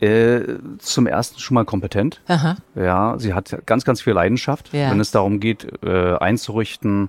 Äh, 0.00 0.40
zum 0.78 1.06
ersten 1.06 1.38
schon 1.40 1.54
mal 1.54 1.64
kompetent. 1.64 2.20
Aha. 2.28 2.56
Ja, 2.74 3.14
sie 3.18 3.32
hat 3.32 3.56
ganz, 3.64 3.84
ganz 3.84 4.02
viel 4.02 4.12
Leidenschaft, 4.12 4.72
Ja. 4.74 4.90
wenn 4.90 5.00
es 5.00 5.10
darum 5.10 5.40
geht, 5.40 5.66
äh, 5.82 6.16
einzurichten, 6.16 7.08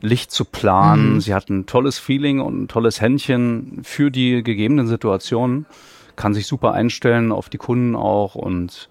Licht 0.00 0.30
zu 0.30 0.44
planen. 0.44 1.14
Mhm. 1.14 1.20
Sie 1.20 1.34
hat 1.34 1.50
ein 1.50 1.66
tolles 1.66 1.98
Feeling 1.98 2.40
und 2.40 2.62
ein 2.62 2.68
tolles 2.68 3.00
Händchen 3.00 3.80
für 3.82 4.10
die 4.10 4.42
gegebenen 4.42 4.86
Situationen, 4.86 5.66
kann 6.16 6.32
sich 6.32 6.46
super 6.46 6.72
einstellen 6.72 7.32
auf 7.32 7.48
die 7.48 7.58
Kunden 7.58 7.96
auch 7.96 8.34
und 8.34 8.88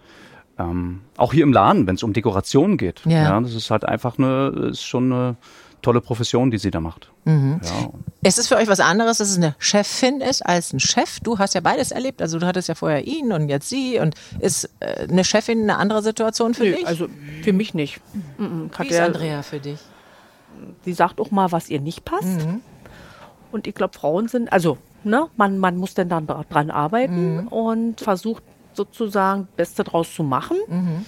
ähm, 0.59 1.01
auch 1.15 1.31
hier 1.33 1.43
im 1.43 1.53
Laden, 1.53 1.87
wenn 1.87 1.95
es 1.95 2.03
um 2.03 2.11
Dekoration 2.13 2.77
geht. 2.77 3.01
Ja. 3.05 3.39
das 3.39 3.55
ist 3.55 3.71
halt 3.71 3.85
einfach 3.85 4.17
eine, 4.17 4.47
ist 4.69 4.83
schon 4.83 5.11
eine 5.11 5.35
tolle 5.81 6.01
Profession, 6.01 6.51
die 6.51 6.57
sie 6.57 6.71
da 6.71 6.79
macht. 6.79 7.11
Mhm. 7.25 7.59
Ja. 7.63 7.89
Ist 8.21 8.37
es 8.39 8.47
für 8.47 8.55
euch 8.57 8.67
was 8.67 8.79
anderes, 8.79 9.17
dass 9.19 9.29
es 9.29 9.37
eine 9.37 9.55
Chefin 9.59 10.21
ist 10.21 10.45
als 10.45 10.73
ein 10.73 10.79
Chef? 10.79 11.19
Du 11.21 11.37
hast 11.39 11.53
ja 11.55 11.61
beides 11.61 11.91
erlebt. 11.91 12.21
Also 12.21 12.39
du 12.39 12.45
hattest 12.47 12.67
ja 12.67 12.75
vorher 12.75 13.05
ihn 13.07 13.31
und 13.31 13.49
jetzt 13.49 13.69
sie. 13.69 13.99
Und 13.99 14.15
ist 14.39 14.69
äh, 14.79 15.07
eine 15.09 15.23
Chefin 15.23 15.61
eine 15.63 15.77
andere 15.77 16.01
Situation 16.03 16.53
für 16.53 16.63
Nö, 16.63 16.71
dich? 16.75 16.87
also 16.87 17.07
für 17.43 17.53
mich 17.53 17.73
nicht. 17.73 18.01
Mm, 18.37 18.43
mm. 18.43 18.71
Wie 18.79 18.87
ist 18.87 18.99
Andrea 18.99 19.41
für 19.43 19.59
dich? 19.59 19.79
Sie 20.83 20.93
sagt 20.93 21.19
auch 21.21 21.31
mal, 21.31 21.51
was 21.51 21.69
ihr 21.69 21.79
nicht 21.79 22.03
passt. 22.05 22.25
Mhm. 22.45 22.61
Und 23.51 23.65
ich 23.67 23.73
glaube, 23.75 23.97
Frauen 23.97 24.27
sind, 24.27 24.51
also, 24.51 24.77
ne, 25.03 25.27
man, 25.37 25.57
man 25.57 25.77
muss 25.77 25.93
dann 25.93 26.09
dann 26.09 26.27
dra- 26.27 26.43
dran 26.49 26.69
arbeiten 26.71 27.37
Mhm. 27.43 27.47
und 27.47 28.01
versucht 28.01 28.43
sozusagen 28.73 29.47
das 29.47 29.55
Beste 29.55 29.83
draus 29.83 30.13
zu 30.13 30.23
machen. 30.23 30.57
Mhm. 30.67 31.05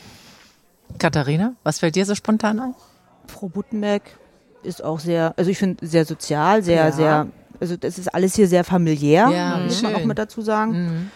Katharina, 0.97 1.53
was 1.63 1.79
fällt 1.79 1.95
dir 1.95 2.05
so 2.05 2.15
spontan 2.15 2.59
ein? 2.59 2.75
Frau 3.27 3.47
Buttenberg 3.47 4.01
ist 4.63 4.84
auch 4.84 5.00
sehr, 5.00 5.34
also 5.38 5.50
ich 5.51 5.58
finde 5.58 5.86
sehr 5.86 6.06
sozial, 6.06 6.63
sehr, 6.63 6.86
Ja. 6.86 6.91
sehr, 6.91 7.28
also 7.60 7.78
das 7.78 7.97
ist 8.00 8.13
alles 8.13 8.36
hier 8.36 8.47
sehr 8.47 8.63
familiär, 8.63 9.30
Ja, 9.30 9.58
muss 9.63 9.82
man 9.82 9.91
schön. 9.93 10.02
auch 10.02 10.06
mit 10.06 10.17
dazu 10.17 10.41
sagen. 10.41 11.12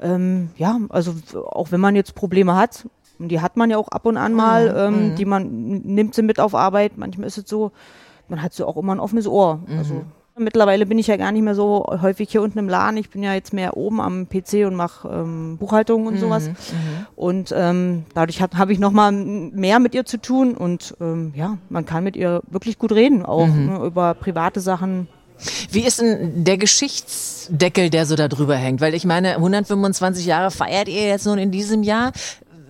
Ähm, 0.00 0.50
ja, 0.56 0.78
also 0.88 1.14
auch 1.46 1.70
wenn 1.70 1.80
man 1.80 1.94
jetzt 1.96 2.14
Probleme 2.14 2.56
hat, 2.56 2.86
die 3.18 3.40
hat 3.40 3.56
man 3.56 3.70
ja 3.70 3.78
auch 3.78 3.88
ab 3.88 4.04
und 4.06 4.16
an 4.16 4.32
mal, 4.34 4.74
ähm, 4.76 5.14
die 5.14 5.24
man 5.24 5.48
nimmt 5.84 6.14
sie 6.14 6.22
mit 6.22 6.40
auf 6.40 6.54
Arbeit. 6.54 6.98
Manchmal 6.98 7.26
ist 7.28 7.38
es 7.38 7.48
so, 7.48 7.70
man 8.28 8.42
hat 8.42 8.52
so 8.52 8.66
auch 8.66 8.76
immer 8.76 8.94
ein 8.94 9.00
offenes 9.00 9.26
Ohr. 9.28 9.60
Also 9.78 10.04
mittlerweile 10.36 10.86
bin 10.86 10.98
ich 10.98 11.06
ja 11.06 11.16
gar 11.16 11.32
nicht 11.32 11.42
mehr 11.42 11.54
so 11.54 11.86
häufig 12.00 12.30
hier 12.30 12.42
unten 12.42 12.58
im 12.58 12.68
Laden. 12.68 12.96
Ich 12.96 13.10
bin 13.10 13.22
ja 13.22 13.34
jetzt 13.34 13.52
mehr 13.52 13.76
oben 13.76 14.00
am 14.00 14.28
PC 14.28 14.66
und 14.66 14.74
mache 14.74 15.08
ähm, 15.08 15.56
Buchhaltung 15.58 16.06
und 16.06 16.18
sowas. 16.18 16.50
Und 17.16 17.52
ähm, 17.56 18.04
dadurch 18.14 18.40
habe 18.40 18.72
ich 18.72 18.78
noch 18.78 18.92
mal 18.92 19.12
mehr 19.12 19.78
mit 19.78 19.94
ihr 19.94 20.04
zu 20.04 20.18
tun 20.18 20.54
und 20.54 20.94
ähm, 21.00 21.32
ja, 21.36 21.58
man 21.68 21.84
kann 21.84 22.04
mit 22.04 22.16
ihr 22.16 22.42
wirklich 22.48 22.78
gut 22.78 22.92
reden, 22.92 23.24
auch 23.24 23.46
ne, 23.46 23.84
über 23.84 24.14
private 24.14 24.60
Sachen. 24.60 25.08
Wie 25.70 25.80
ist 25.80 26.00
denn 26.00 26.44
der 26.44 26.56
Geschichtsdeckel, 26.56 27.90
der 27.90 28.06
so 28.06 28.14
da 28.14 28.28
drüber 28.28 28.56
hängt? 28.56 28.80
Weil 28.80 28.94
ich 28.94 29.04
meine, 29.04 29.36
125 29.36 30.24
Jahre 30.26 30.50
feiert 30.50 30.88
ihr 30.88 31.06
jetzt 31.08 31.26
nun 31.26 31.38
in 31.38 31.50
diesem 31.50 31.82
Jahr. 31.82 32.12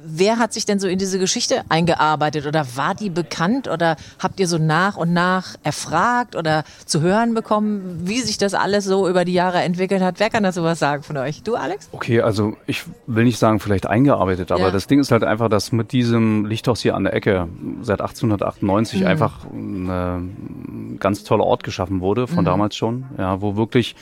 Wer 0.05 0.39
hat 0.39 0.53
sich 0.53 0.65
denn 0.67 0.79
so 0.79 0.89
in 0.89 0.99
diese 0.99 1.19
Geschichte 1.19 1.63
eingearbeitet 1.69 2.47
oder 2.47 2.67
war 2.77 2.95
die 2.95 3.11
bekannt 3.11 3.69
oder 3.69 3.97
habt 4.19 4.41
ihr 4.41 4.49
so 4.49 4.59
nach 4.59 4.97
und 4.97 5.13
nach 5.13 5.55
erfragt 5.63 6.35
oder 6.37 6.65
zu 6.87 7.01
hören 7.01 7.35
bekommen, 7.35 8.01
wie 8.05 8.21
sich 8.21 8.37
das 8.39 8.55
alles 8.55 8.85
so 8.85 9.09
über 9.09 9.25
die 9.25 9.33
Jahre 9.33 9.59
entwickelt 9.61 10.03
hat? 10.03 10.19
Wer 10.19 10.31
kann 10.31 10.43
das 10.43 10.57
sowas 10.57 10.79
sagen 10.79 11.03
von 11.03 11.17
euch? 11.19 11.43
Du, 11.43 11.55
Alex? 11.55 11.89
Okay, 11.93 12.21
also 12.21 12.57
ich 12.67 12.83
will 13.07 13.25
nicht 13.25 13.39
sagen 13.39 13.61
vielleicht 13.61 13.87
eingearbeitet, 13.87 14.51
aber 14.51 14.63
Ja. 14.65 14.71
das 14.71 14.87
Ding 14.87 14.99
ist 15.01 15.13
halt 15.13 15.25
einfach, 15.25 15.49
dass 15.49 15.73
mit 15.73 15.93
diesem 15.93 16.47
Lichthaus 16.47 16.81
hier 16.81 16.95
an 16.97 17.05
der 17.05 17.15
Ecke 17.15 17.49
seit 17.83 18.01
1898 18.01 19.07
einfach 19.07 19.45
ein 19.53 20.97
ganz 21.01 21.25
toller 21.25 21.45
Ort 21.45 21.63
geschaffen 21.65 22.01
wurde, 22.01 22.27
von 22.27 22.45
damals 22.45 22.77
schon, 22.77 23.05
ja, 23.19 23.41
wo 23.41 23.57
wirklich 23.57 23.95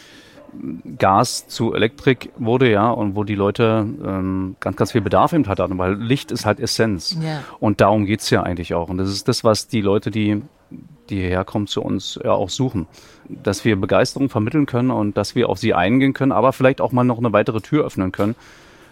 Gas 0.98 1.46
zu 1.48 1.74
Elektrik 1.74 2.30
wurde, 2.38 2.70
ja, 2.70 2.90
und 2.90 3.14
wo 3.16 3.24
die 3.24 3.34
Leute 3.34 3.86
ähm, 4.04 4.56
ganz, 4.60 4.76
ganz 4.76 4.92
viel 4.92 5.00
Bedarf 5.00 5.32
eben 5.32 5.46
hatten, 5.46 5.78
weil 5.78 5.94
Licht 5.94 6.32
ist 6.32 6.46
halt 6.46 6.60
Essenz. 6.60 7.16
Ja. 7.20 7.42
Und 7.60 7.80
darum 7.80 8.06
geht's 8.06 8.30
ja 8.30 8.42
eigentlich 8.42 8.74
auch. 8.74 8.88
Und 8.88 8.98
das 8.98 9.08
ist 9.10 9.28
das, 9.28 9.44
was 9.44 9.68
die 9.68 9.80
Leute, 9.80 10.10
die, 10.10 10.42
die 11.08 11.16
hierher 11.20 11.44
kommen, 11.44 11.66
zu 11.66 11.82
uns 11.82 12.18
ja 12.22 12.32
auch 12.32 12.50
suchen. 12.50 12.86
Dass 13.28 13.64
wir 13.64 13.80
Begeisterung 13.80 14.28
vermitteln 14.28 14.66
können 14.66 14.90
und 14.90 15.16
dass 15.16 15.34
wir 15.34 15.48
auf 15.48 15.58
sie 15.58 15.74
eingehen 15.74 16.14
können, 16.14 16.32
aber 16.32 16.52
vielleicht 16.52 16.80
auch 16.80 16.92
mal 16.92 17.04
noch 17.04 17.18
eine 17.18 17.32
weitere 17.32 17.60
Tür 17.60 17.84
öffnen 17.84 18.12
können, 18.12 18.34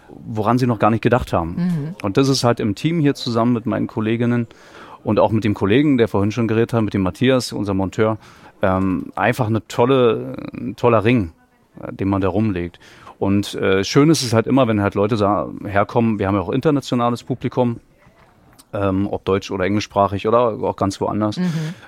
woran 0.09 0.57
sie 0.57 0.67
noch 0.67 0.79
gar 0.79 0.91
nicht 0.91 1.03
gedacht 1.03 1.33
haben. 1.33 1.95
Und 2.01 2.17
das 2.17 2.29
ist 2.29 2.43
halt 2.43 2.59
im 2.59 2.75
Team 2.75 2.99
hier 2.99 3.15
zusammen 3.15 3.53
mit 3.53 3.65
meinen 3.65 3.87
Kolleginnen 3.87 4.47
und 5.03 5.19
auch 5.19 5.31
mit 5.31 5.43
dem 5.43 5.53
Kollegen, 5.53 5.97
der 5.97 6.07
vorhin 6.07 6.31
schon 6.31 6.47
geredet 6.47 6.73
hat, 6.73 6.81
mit 6.81 6.93
dem 6.93 7.01
Matthias, 7.01 7.53
unser 7.53 7.73
Monteur, 7.73 8.17
ähm, 8.61 9.11
einfach 9.15 9.47
eine 9.47 9.65
tolle, 9.67 10.35
ein 10.53 10.75
toller 10.75 11.03
Ring, 11.03 11.31
den 11.91 12.07
man 12.09 12.21
da 12.21 12.27
rumlegt. 12.29 12.79
Und 13.19 13.53
äh, 13.55 13.83
schön 13.83 14.09
ist 14.09 14.23
es 14.23 14.33
halt 14.33 14.47
immer, 14.47 14.67
wenn 14.67 14.81
halt 14.81 14.95
Leute 14.95 15.17
sa- 15.17 15.49
herkommen, 15.65 16.19
wir 16.19 16.27
haben 16.27 16.35
ja 16.35 16.41
auch 16.41 16.49
internationales 16.49 17.23
Publikum, 17.23 17.79
ähm, 18.71 19.07
ob 19.09 19.25
deutsch 19.25 19.49
oder 19.49 19.65
englischsprachig 19.65 20.27
oder 20.27 20.39
auch 20.61 20.75
ganz 20.75 21.01
woanders, 21.01 21.39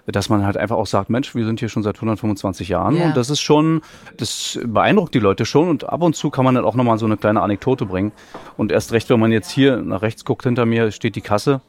dass 0.07 0.29
man 0.29 0.43
halt 0.45 0.57
einfach 0.57 0.77
auch 0.77 0.87
sagt, 0.87 1.11
Mensch, 1.11 1.35
wir 1.35 1.45
sind 1.45 1.59
hier 1.59 1.69
schon 1.69 1.83
seit 1.83 1.95
125 1.97 2.69
Jahren 2.69 2.95
Ja. 2.97 3.05
und 3.05 3.15
das 3.17 3.29
ist 3.29 3.39
schon, 3.39 3.81
das 4.17 4.59
beeindruckt 4.65 5.13
die 5.13 5.19
Leute 5.19 5.45
schon 5.45 5.69
und 5.69 5.87
ab 5.87 6.01
und 6.01 6.15
zu 6.15 6.31
kann 6.31 6.43
man 6.43 6.55
dann 6.55 6.65
auch 6.65 6.73
nochmal 6.75 6.97
so 6.97 7.05
eine 7.05 7.17
kleine 7.17 7.41
Anekdote 7.43 7.85
bringen 7.85 8.11
und 8.57 8.71
erst 8.71 8.93
recht, 8.93 9.09
wenn 9.11 9.19
man 9.19 9.31
jetzt 9.31 9.51
hier 9.51 9.77
nach 9.77 10.01
rechts 10.01 10.25
guckt, 10.25 10.43
hinter 10.43 10.65
mir 10.65 10.91
steht 10.91 11.15
die 11.15 11.21
Kasse, 11.21 11.61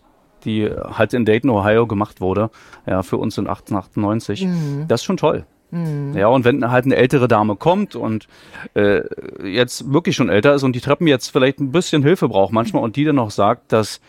die 0.46 0.68
halt 0.70 1.12
in 1.12 1.26
Dayton, 1.26 1.50
Ohio 1.50 1.86
gemacht 1.86 2.22
wurde, 2.22 2.50
ja, 2.86 3.02
für 3.02 3.18
uns 3.18 3.36
in 3.36 3.46
1898. 3.46 4.48
Das 4.88 5.02
ist 5.02 5.04
schon 5.04 5.18
toll. 5.18 5.44
Ja, 5.72 6.26
und 6.28 6.44
wenn 6.44 6.70
halt 6.70 6.84
eine 6.84 6.96
ältere 6.96 7.28
Dame 7.28 7.56
kommt 7.56 7.96
und 7.96 8.28
äh, 8.74 9.00
jetzt 9.42 9.90
wirklich 9.90 10.14
schon 10.14 10.28
älter 10.28 10.54
ist 10.54 10.64
und 10.64 10.76
die 10.76 10.80
Treppen 10.80 11.06
jetzt 11.06 11.30
vielleicht 11.30 11.60
ein 11.60 11.72
bisschen 11.72 12.02
Hilfe 12.02 12.28
braucht 12.28 12.52
manchmal 12.52 12.82
und 12.82 12.96
die 12.96 13.04
dann 13.04 13.16
noch 13.16 13.30
sagt, 13.30 13.72
dass, 13.72 14.00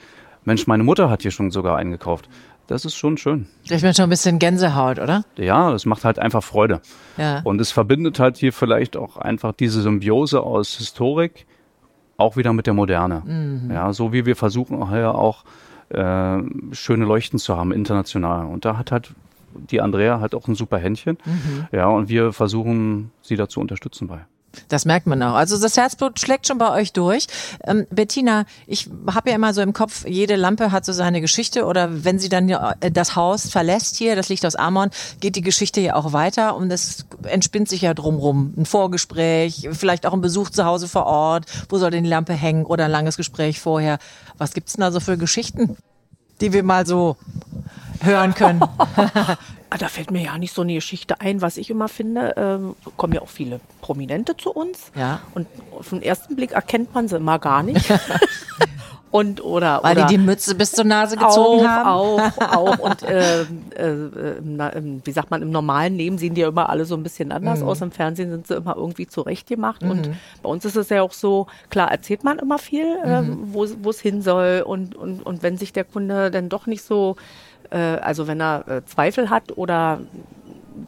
Mensch, 0.44 0.68
meine 0.68 0.84
Mutter 0.84 1.10
hat 1.10 1.22
hier 1.22 1.32
schon 1.32 1.52
sogar 1.52 1.78
eingekauft. 1.78 2.28
Das 2.68 2.84
ist 2.86 2.96
schon 2.96 3.18
schön. 3.18 3.48
Ich 3.64 3.82
bin 3.82 3.94
schon 3.94 4.04
ein 4.04 4.10
bisschen 4.10 4.40
Gänsehaut, 4.40 5.00
oder? 5.00 5.24
Ja, 5.38 5.72
das 5.72 5.86
macht 5.86 6.04
halt 6.04 6.20
einfach 6.20 6.44
Freude. 6.44 6.82
Ja. 7.18 7.42
Und 7.44 7.62
es 7.62 7.72
verbindet 7.72 8.20
halt 8.20 8.38
hier 8.38 8.52
vielleicht 8.52 8.98
auch 8.98 9.18
einfach 9.18 9.54
diese 9.54 9.82
Symbiose 9.82 10.42
aus 10.42 10.76
Historik 10.76 11.46
auch 12.18 12.38
wieder 12.38 12.54
mit 12.54 12.68
der 12.68 12.74
Moderne. 12.74 13.24
Ja, 13.74 13.92
so 13.92 14.14
wie 14.14 14.26
wir 14.26 14.36
versuchen 14.36 14.90
hier 14.90 15.16
auch 15.16 15.44
äh, 15.90 16.38
schöne 16.72 17.06
Leuchten 17.06 17.40
zu 17.40 17.58
haben, 17.58 17.72
international. 17.72 18.46
Und 18.46 18.66
da 18.66 18.78
hat 18.78 18.92
halt 18.92 19.14
die 19.56 19.82
Andrea 19.82 20.20
halt 20.20 20.36
auch 20.36 20.48
ein 20.48 20.56
super 20.56 20.78
Händchen. 20.78 21.18
Ja, 21.72 21.88
und 21.88 22.10
wir 22.10 22.34
versuchen, 22.34 23.12
sie 23.22 23.36
dazu 23.36 23.60
unterstützen 23.60 24.08
bei. 24.08 24.26
Das 24.68 24.86
merkt 24.86 25.08
man 25.08 25.22
auch. 25.24 25.34
Also 25.34 25.60
das 25.60 25.78
Herzblut 25.78 26.20
schlägt 26.20 26.48
schon 26.48 26.58
bei 26.58 26.72
euch 26.72 26.94
durch. 26.94 27.28
Ähm, 27.64 27.88
Bettina, 27.90 28.46
ich 28.68 28.90
habe 29.08 29.32
ja 29.32 29.36
immer 29.36 29.54
so 29.54 29.62
im 29.62 29.74
Kopf, 29.74 30.06
jede 30.08 30.36
Lampe 30.36 30.72
hat 30.72 30.86
so 30.86 30.94
seine 30.94 31.22
Geschichte 31.22 31.66
oder 31.66 32.04
wenn 32.04 32.20
sie 32.20 32.30
dann 32.30 32.50
äh, 32.50 32.92
das 32.92 33.16
Haus 33.16 33.50
verlässt 33.50 33.96
hier, 33.96 34.16
das 34.16 34.30
Licht 34.30 34.46
aus 34.46 34.56
Amon, 34.56 34.90
geht 35.20 35.36
die 35.36 35.42
Geschichte 35.42 35.82
ja 35.82 35.96
auch 35.96 36.14
weiter 36.14 36.56
und 36.56 36.72
es 36.72 37.06
entspinnt 37.24 37.68
sich 37.68 37.82
ja 37.82 37.94
drumrum. 37.94 38.54
Ein 38.58 38.66
Vorgespräch, 38.66 39.70
vielleicht 39.72 40.06
auch 40.06 40.14
ein 40.14 40.22
Besuch 40.22 40.50
zu 40.50 40.66
Hause 40.66 40.88
vor 40.88 41.06
Ort, 41.06 41.46
wo 41.70 41.78
soll 41.78 41.92
denn 41.92 42.04
die 42.04 42.10
Lampe 42.10 42.34
hängen 42.34 42.66
oder 42.66 42.86
ein 42.86 42.92
langes 42.92 43.18
Gespräch 43.18 43.60
vorher. 43.60 43.98
Was 44.38 44.54
gibt's 44.54 44.74
denn 44.74 44.82
da 44.82 44.92
so 44.92 45.00
für 45.00 45.18
Geschichten? 45.18 45.78
die 46.42 46.52
wir 46.52 46.64
mal 46.64 46.86
so 46.86 47.16
hören 48.04 48.34
können? 48.34 48.62
Ah, 49.70 49.78
da 49.80 49.88
fällt 49.88 50.12
mir 50.12 50.22
ja 50.22 50.38
nicht 50.38 50.54
so 50.54 50.62
eine 50.62 50.76
Geschichte 50.76 51.20
ein, 51.20 51.42
was 51.42 51.58
ich 51.58 51.72
immer 51.72 51.88
finde. 51.88 52.36
Ähm, 52.38 52.76
kommen 52.96 53.14
ja 53.14 53.22
auch 53.24 53.28
viele 53.28 53.60
Prominente 53.82 54.38
zu 54.38 54.52
uns. 54.52 54.92
Ja. 54.96 55.22
Und 55.34 55.48
auf 55.76 55.90
den 55.90 56.04
ersten 56.04 56.36
Blick 56.36 56.52
erkennt 56.52 56.94
man 56.94 57.08
sie 57.08 57.16
immer 57.16 57.40
gar 57.40 57.64
nicht. 57.64 57.92
Und, 59.10 59.44
oder, 59.44 59.80
Weil 59.84 59.96
oder 59.98 60.06
die 60.08 60.18
die 60.18 60.24
Mütze 60.24 60.54
bis 60.56 60.72
zur 60.74 60.86
Nase 60.86 61.18
gezogen 61.18 61.66
auch, 61.66 61.68
haben? 61.68 61.88
Auch, 61.90 62.56
auch. 62.56 62.78
Und 62.80 63.02
äh, 63.04 63.42
äh, 63.42 64.38
im, 64.40 64.58
na- 64.58 64.72
wie 64.76 65.12
sagt 65.12 65.30
man, 65.32 65.42
im 65.44 65.50
normalen 65.52 65.96
Leben 65.96 66.18
sehen 66.20 66.34
die 66.36 66.42
ja 66.42 66.48
immer 66.50 66.70
alle 66.70 66.86
so 66.86 66.96
ein 66.96 67.02
bisschen 67.04 67.32
anders 67.32 67.60
Mhm. 67.62 67.68
aus. 67.68 67.82
Im 67.82 67.92
Fernsehen 67.92 68.30
sind 68.32 68.46
sie 68.48 68.56
immer 68.56 68.76
irgendwie 68.76 69.06
zurechtgemacht. 69.08 69.84
Und 69.84 70.10
bei 70.44 70.50
uns 70.50 70.66
ist 70.66 70.76
es 70.76 70.90
ja 70.90 71.02
auch 71.04 71.14
so, 71.14 71.46
klar 71.72 71.92
erzählt 71.92 72.24
man 72.24 72.38
immer 72.40 72.58
viel, 72.60 72.86
äh, 73.04 73.22
Mhm. 73.22 73.54
wo 73.54 73.68
wo 73.82 73.90
es 73.92 74.00
hin 74.02 74.22
soll. 74.24 74.64
Und, 74.66 74.96
und, 74.96 75.24
und 75.26 75.42
wenn 75.44 75.58
sich 75.58 75.74
der 75.74 75.84
Kunde 75.84 76.32
dann 76.32 76.50
doch 76.50 76.66
nicht 76.66 76.84
so, 76.84 77.16
äh, 77.72 77.78
also 77.78 78.28
wenn 78.28 78.42
er 78.42 78.68
äh, 78.68 78.86
Zweifel 78.86 79.30
hat 79.30 79.58
oder 79.58 80.00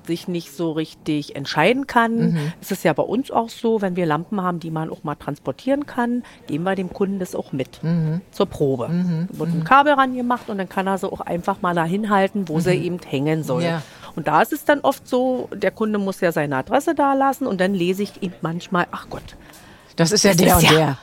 sich 0.07 0.27
nicht 0.27 0.51
so 0.55 0.71
richtig 0.71 1.35
entscheiden 1.35 1.85
kann. 1.87 2.31
Mhm. 2.31 2.53
Es 2.61 2.71
ist 2.71 2.83
ja 2.83 2.93
bei 2.93 3.03
uns 3.03 3.29
auch 3.31 3.49
so, 3.49 3.81
wenn 3.81 3.95
wir 3.95 4.05
Lampen 4.07 4.41
haben, 4.41 4.59
die 4.59 4.71
man 4.71 4.89
auch 4.89 5.03
mal 5.03 5.15
transportieren 5.15 5.85
kann, 5.85 6.23
geben 6.47 6.63
wir 6.63 6.75
dem 6.75 6.91
Kunden 6.91 7.19
das 7.19 7.35
auch 7.35 7.51
mit 7.51 7.81
Mhm. 7.83 8.21
zur 8.31 8.47
Probe. 8.47 8.89
Wird 9.31 9.49
ein 9.49 9.63
Kabel 9.63 9.93
rangemacht 9.93 10.49
und 10.49 10.57
dann 10.57 10.69
kann 10.69 10.87
er 10.87 10.97
sie 10.97 11.07
auch 11.11 11.21
einfach 11.21 11.61
mal 11.61 11.75
dahin 11.75 12.09
halten, 12.09 12.47
wo 12.49 12.59
sie 12.59 12.73
eben 12.75 12.99
hängen 12.99 13.43
soll. 13.43 13.61
Mhm. 13.61 13.67
Ja. 13.67 13.81
Und 14.15 14.27
da 14.27 14.41
ist 14.41 14.53
es 14.53 14.65
dann 14.65 14.79
oft 14.81 15.07
so, 15.07 15.49
der 15.53 15.71
Kunde 15.71 15.99
muss 15.99 16.19
ja 16.21 16.31
seine 16.31 16.57
Adresse 16.57 16.95
da 16.95 17.13
lassen 17.13 17.45
und 17.47 17.61
dann 17.61 17.73
lese 17.73 18.03
ich 18.03 18.21
ihm 18.23 18.33
manchmal, 18.41 18.87
ach 18.91 19.07
Gott, 19.09 19.35
Das 19.97 20.11
ist 20.11 20.23
ja 20.23 20.31
Das 20.31 20.37
der 20.37 20.47
ist 20.47 20.55
und 20.55 20.63
ja- 20.63 20.71
der. 20.77 20.97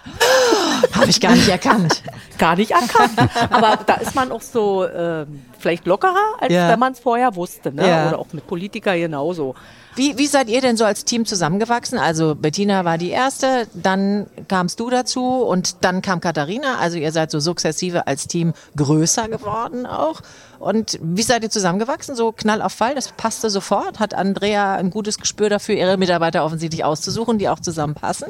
Habe 0.96 1.08
ich 1.08 1.20
gar 1.20 1.32
nicht 1.32 1.48
erkannt. 1.48 2.02
gar 2.38 2.56
nicht 2.56 2.72
erkannt. 2.72 3.16
Aber 3.50 3.78
da 3.86 3.94
ist 3.94 4.14
man 4.14 4.30
auch 4.32 4.42
so 4.42 4.86
ähm, 4.86 5.42
vielleicht 5.62 5.86
lockerer, 5.86 6.34
als 6.40 6.52
Ja. 6.52 6.68
wenn 6.68 6.78
man 6.78 6.92
es 6.92 6.98
vorher 7.00 7.34
wusste. 7.36 7.72
Ne? 7.72 7.88
Ja. 7.88 8.08
Oder 8.08 8.18
auch 8.18 8.26
mit 8.32 8.46
Politikern 8.46 8.98
genauso. 8.98 9.54
Wie, 9.94 10.16
wie 10.16 10.26
seid 10.26 10.48
ihr 10.48 10.60
denn 10.62 10.76
so 10.76 10.84
als 10.84 11.04
Team 11.04 11.26
zusammengewachsen? 11.26 11.98
Also 11.98 12.34
Bettina 12.34 12.84
war 12.84 12.96
die 12.98 13.10
erste, 13.10 13.66
dann 13.74 14.26
kamst 14.48 14.80
du 14.80 14.88
dazu 14.90 15.22
und 15.22 15.84
dann 15.84 16.00
kam 16.02 16.20
Katharina. 16.20 16.78
Also 16.78 16.96
ihr 16.98 17.12
seid 17.12 17.30
so 17.30 17.40
sukzessive 17.40 18.06
als 18.06 18.26
Team 18.26 18.54
größer 18.76 19.28
geworden 19.28 19.86
auch. 19.86 20.20
Und 20.58 20.98
wie 21.02 21.22
seid 21.22 21.42
ihr 21.42 21.50
zusammengewachsen? 21.50 22.14
So 22.14 22.32
Knall 22.32 22.62
auf 22.62 22.72
Fall, 22.72 22.94
das 22.94 23.08
passte 23.12 23.50
sofort. 23.50 23.98
Hat 23.98 24.14
Andrea 24.14 24.74
ein 24.76 24.90
gutes 24.90 25.18
Gespür 25.18 25.50
dafür, 25.50 25.74
ihre 25.74 25.96
Mitarbeiter 25.98 26.44
offensichtlich 26.44 26.84
auszusuchen, 26.84 27.38
die 27.38 27.48
auch 27.48 27.60
zusammenpassen? 27.60 28.28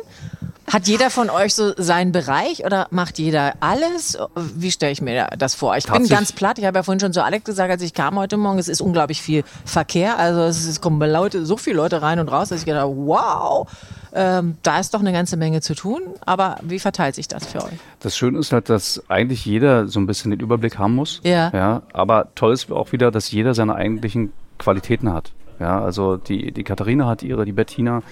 Hat 0.73 0.89
jeder 0.89 1.11
von 1.11 1.29
euch 1.29 1.55
so 1.55 1.75
seinen 1.77 2.13
Bereich 2.13 2.65
oder 2.65 2.87
macht 2.91 3.19
jeder 3.19 3.53
alles? 3.61 4.17
Wie 4.35 4.71
stelle 4.71 4.91
ich 4.91 5.03
mir 5.03 5.29
das 5.37 5.55
vor? 5.55 5.77
Ich 5.77 5.85
bin 5.85 6.09
ganz 6.09 6.33
platt. 6.33 6.59
Ich 6.59 6.65
habe 6.65 6.79
ja 6.79 6.83
vorhin 6.83 6.99
schon 6.99 7.13
zu 7.13 7.23
Alex 7.23 7.45
gesagt, 7.45 7.71
als 7.71 7.83
ich 7.83 7.93
kam 7.93 8.19
heute 8.19 8.39
Morgen, 8.39 8.59
es 8.59 8.69
ist 8.69 8.81
unglaublich 8.81 9.21
viel 9.21 9.45
Verkehr. 9.67 10.19
Also 10.19 10.41
es, 10.41 10.67
es 10.67 10.81
kommen 10.81 10.99
Leute, 10.99 11.45
so 11.45 11.59
viele 11.59 11.77
Leute 11.77 12.01
rein 12.01 12.19
und 12.21 12.29
raus, 12.29 12.49
dass 12.49 12.61
ich 12.61 12.65
gedacht 12.65 12.85
habe, 12.85 12.97
wow, 12.97 13.69
ähm, 14.15 14.57
da 14.63 14.81
ist 14.81 14.95
doch 14.95 15.01
eine 15.01 15.13
ganze 15.13 15.37
Menge 15.37 15.61
zu 15.61 15.75
tun. 15.75 16.01
Aber 16.25 16.57
wie 16.63 16.79
verteilt 16.79 17.17
sich 17.17 17.29
das 17.29 17.45
für 17.45 17.63
euch? 17.63 17.79
Das 18.01 18.17
Schöne 18.17 18.39
ist 18.39 18.51
halt, 18.51 18.71
dass 18.71 19.03
eigentlich 19.09 19.45
jeder 19.45 19.89
so 19.89 20.01
ein 20.01 20.07
bisschen 20.07 20.31
den 20.31 20.41
Überblick 20.41 20.79
haben 20.79 20.95
muss. 20.95 21.21
Ja. 21.23 21.51
ja 21.53 21.83
aber 21.93 22.29
toll 22.35 22.55
ist 22.55 22.73
auch 22.73 22.93
wieder, 22.93 23.11
dass 23.11 23.31
jeder 23.31 23.53
seine 23.53 23.75
eigentlichen 23.75 24.33
Qualitäten 24.57 25.13
hat. 25.13 25.33
Ja, 25.61 25.85
also 25.85 26.17
die, 26.17 26.51
die 26.51 26.65
Katharina 26.65 27.07
hat 27.07 27.23
ihre, 27.23 27.45
die 27.45 27.53
Bettina. 27.53 28.03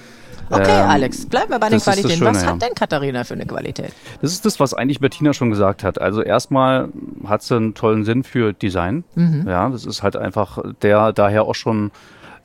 Okay, 0.50 0.80
Ähm, 0.80 0.88
Alex, 0.90 1.26
bleiben 1.26 1.50
wir 1.50 1.60
bei 1.60 1.68
den 1.68 1.80
Qualitäten. 1.80 2.16
Schöne, 2.18 2.30
Was 2.30 2.44
hat 2.44 2.60
denn 2.60 2.74
Katharina 2.74 3.22
für 3.24 3.34
eine 3.34 3.46
Qualität? 3.46 3.92
Das 4.20 4.32
ist 4.32 4.44
das, 4.44 4.58
was 4.58 4.74
eigentlich 4.74 4.98
Bettina 4.98 5.32
schon 5.32 5.50
gesagt 5.50 5.84
hat. 5.84 6.00
Also 6.00 6.22
erstmal 6.22 6.88
hat 7.26 7.42
sie 7.42 7.56
einen 7.56 7.74
tollen 7.74 8.04
Sinn 8.04 8.24
für 8.24 8.52
Design. 8.52 9.04
Mhm. 9.14 9.46
Ja, 9.48 9.68
das 9.68 9.86
ist 9.86 10.02
halt 10.02 10.16
einfach 10.16 10.58
der 10.82 11.12
daher 11.12 11.44
auch 11.44 11.54
schon 11.54 11.92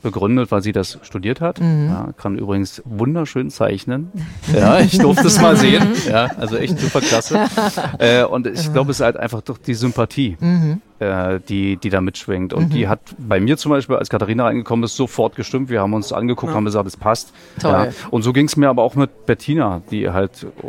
begründet, 0.02 0.50
weil 0.52 0.62
sie 0.62 0.72
das 0.72 0.98
studiert 1.02 1.40
hat. 1.40 1.60
Mhm. 1.60 1.88
Ja, 1.88 2.08
kann 2.16 2.36
übrigens 2.38 2.82
wunderschön 2.84 3.50
zeichnen. 3.50 4.10
Ja, 4.54 4.78
ich 4.80 4.96
durfte 4.98 5.26
es 5.26 5.40
mal 5.40 5.56
sehen. 5.56 5.88
Ja, 6.08 6.30
also 6.38 6.56
echt 6.56 6.78
super 6.78 7.00
klasse. 7.00 7.40
Äh, 7.98 8.24
und 8.24 8.46
ich 8.46 8.72
glaube, 8.72 8.90
es 8.90 8.98
ist 9.00 9.04
halt 9.04 9.16
einfach 9.16 9.40
doch 9.42 9.58
die 9.58 9.74
Sympathie, 9.74 10.36
Mhm. 10.40 10.80
äh, 10.98 11.40
die, 11.48 11.76
die 11.76 11.88
da 11.90 12.00
mitschwingt. 12.00 12.52
Und 12.52 12.72
die 12.74 12.88
hat 12.88 13.00
bei 13.18 13.40
mir 13.40 13.56
zum 13.56 13.70
Beispiel, 13.70 13.96
als 13.96 14.08
Katharina 14.10 14.44
reingekommen 14.44 14.84
ist, 14.84 14.96
sofort 14.96 15.34
gestimmt. 15.36 15.68
Wir 15.70 15.80
haben 15.80 15.94
uns 15.94 16.12
angeguckt, 16.12 16.52
haben 16.54 16.64
gesagt, 16.64 16.86
es 16.86 16.96
passt. 16.96 17.32
Toll. 17.60 17.72
Ja. 17.72 17.88
Und 18.10 18.22
so 18.22 18.32
ging 18.32 18.46
es 18.46 18.56
mir 18.56 18.68
aber 18.68 18.82
auch 18.82 18.94
mit 18.94 19.26
Bettina, 19.26 19.82
die 19.90 20.10
halt, 20.10 20.44
äh, 20.44 20.66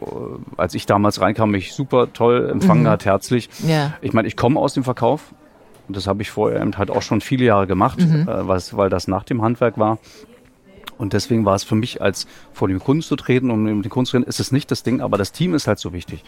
als 0.58 0.74
ich 0.74 0.86
damals 0.86 1.22
reinkam, 1.22 1.52
mich 1.52 1.74
super 1.74 2.12
toll 2.14 2.50
empfangen 2.52 2.88
hat, 2.88 3.06
herzlich. 3.06 3.50
Ja. 3.68 3.94
Ich 4.02 4.14
meine, 4.14 4.28
ich 4.28 4.36
komme 4.36 4.60
aus 4.60 4.74
dem 4.74 4.84
Verkauf. 4.84 5.34
Und 5.88 5.96
das 5.96 6.08
habe 6.08 6.22
ich 6.22 6.32
vorher 6.32 6.62
eben 6.62 6.78
halt 6.78 6.92
auch 6.92 7.02
schon 7.02 7.22
viele 7.22 7.46
Jahre 7.46 7.68
gemacht, 7.68 8.00
äh, 8.00 8.26
was, 8.26 8.76
weil 8.76 8.90
das 8.90 9.08
nach 9.08 9.24
dem 9.24 9.42
Handwerk 9.42 9.78
war. 9.78 10.00
Und 10.98 11.14
deswegen 11.14 11.46
war 11.46 11.54
es 11.54 11.64
für 11.64 11.76
mich, 11.76 12.02
als 12.02 12.26
vor 12.54 12.68
dem 12.68 12.80
Kunden 12.80 13.04
zu 13.04 13.16
treten 13.16 13.52
und 13.52 13.64
mit 13.64 13.86
dem 13.86 13.90
Kunden 13.90 14.08
zu 14.08 14.18
reden, 14.18 14.28
ist 14.28 14.40
es 14.40 14.52
nicht 14.52 14.72
das 14.72 14.82
Ding, 14.82 15.00
aber 15.00 15.18
das 15.18 15.32
Team 15.32 15.54
ist 15.54 15.68
halt 15.68 15.78
so 15.78 15.94
wichtig. 15.94 16.24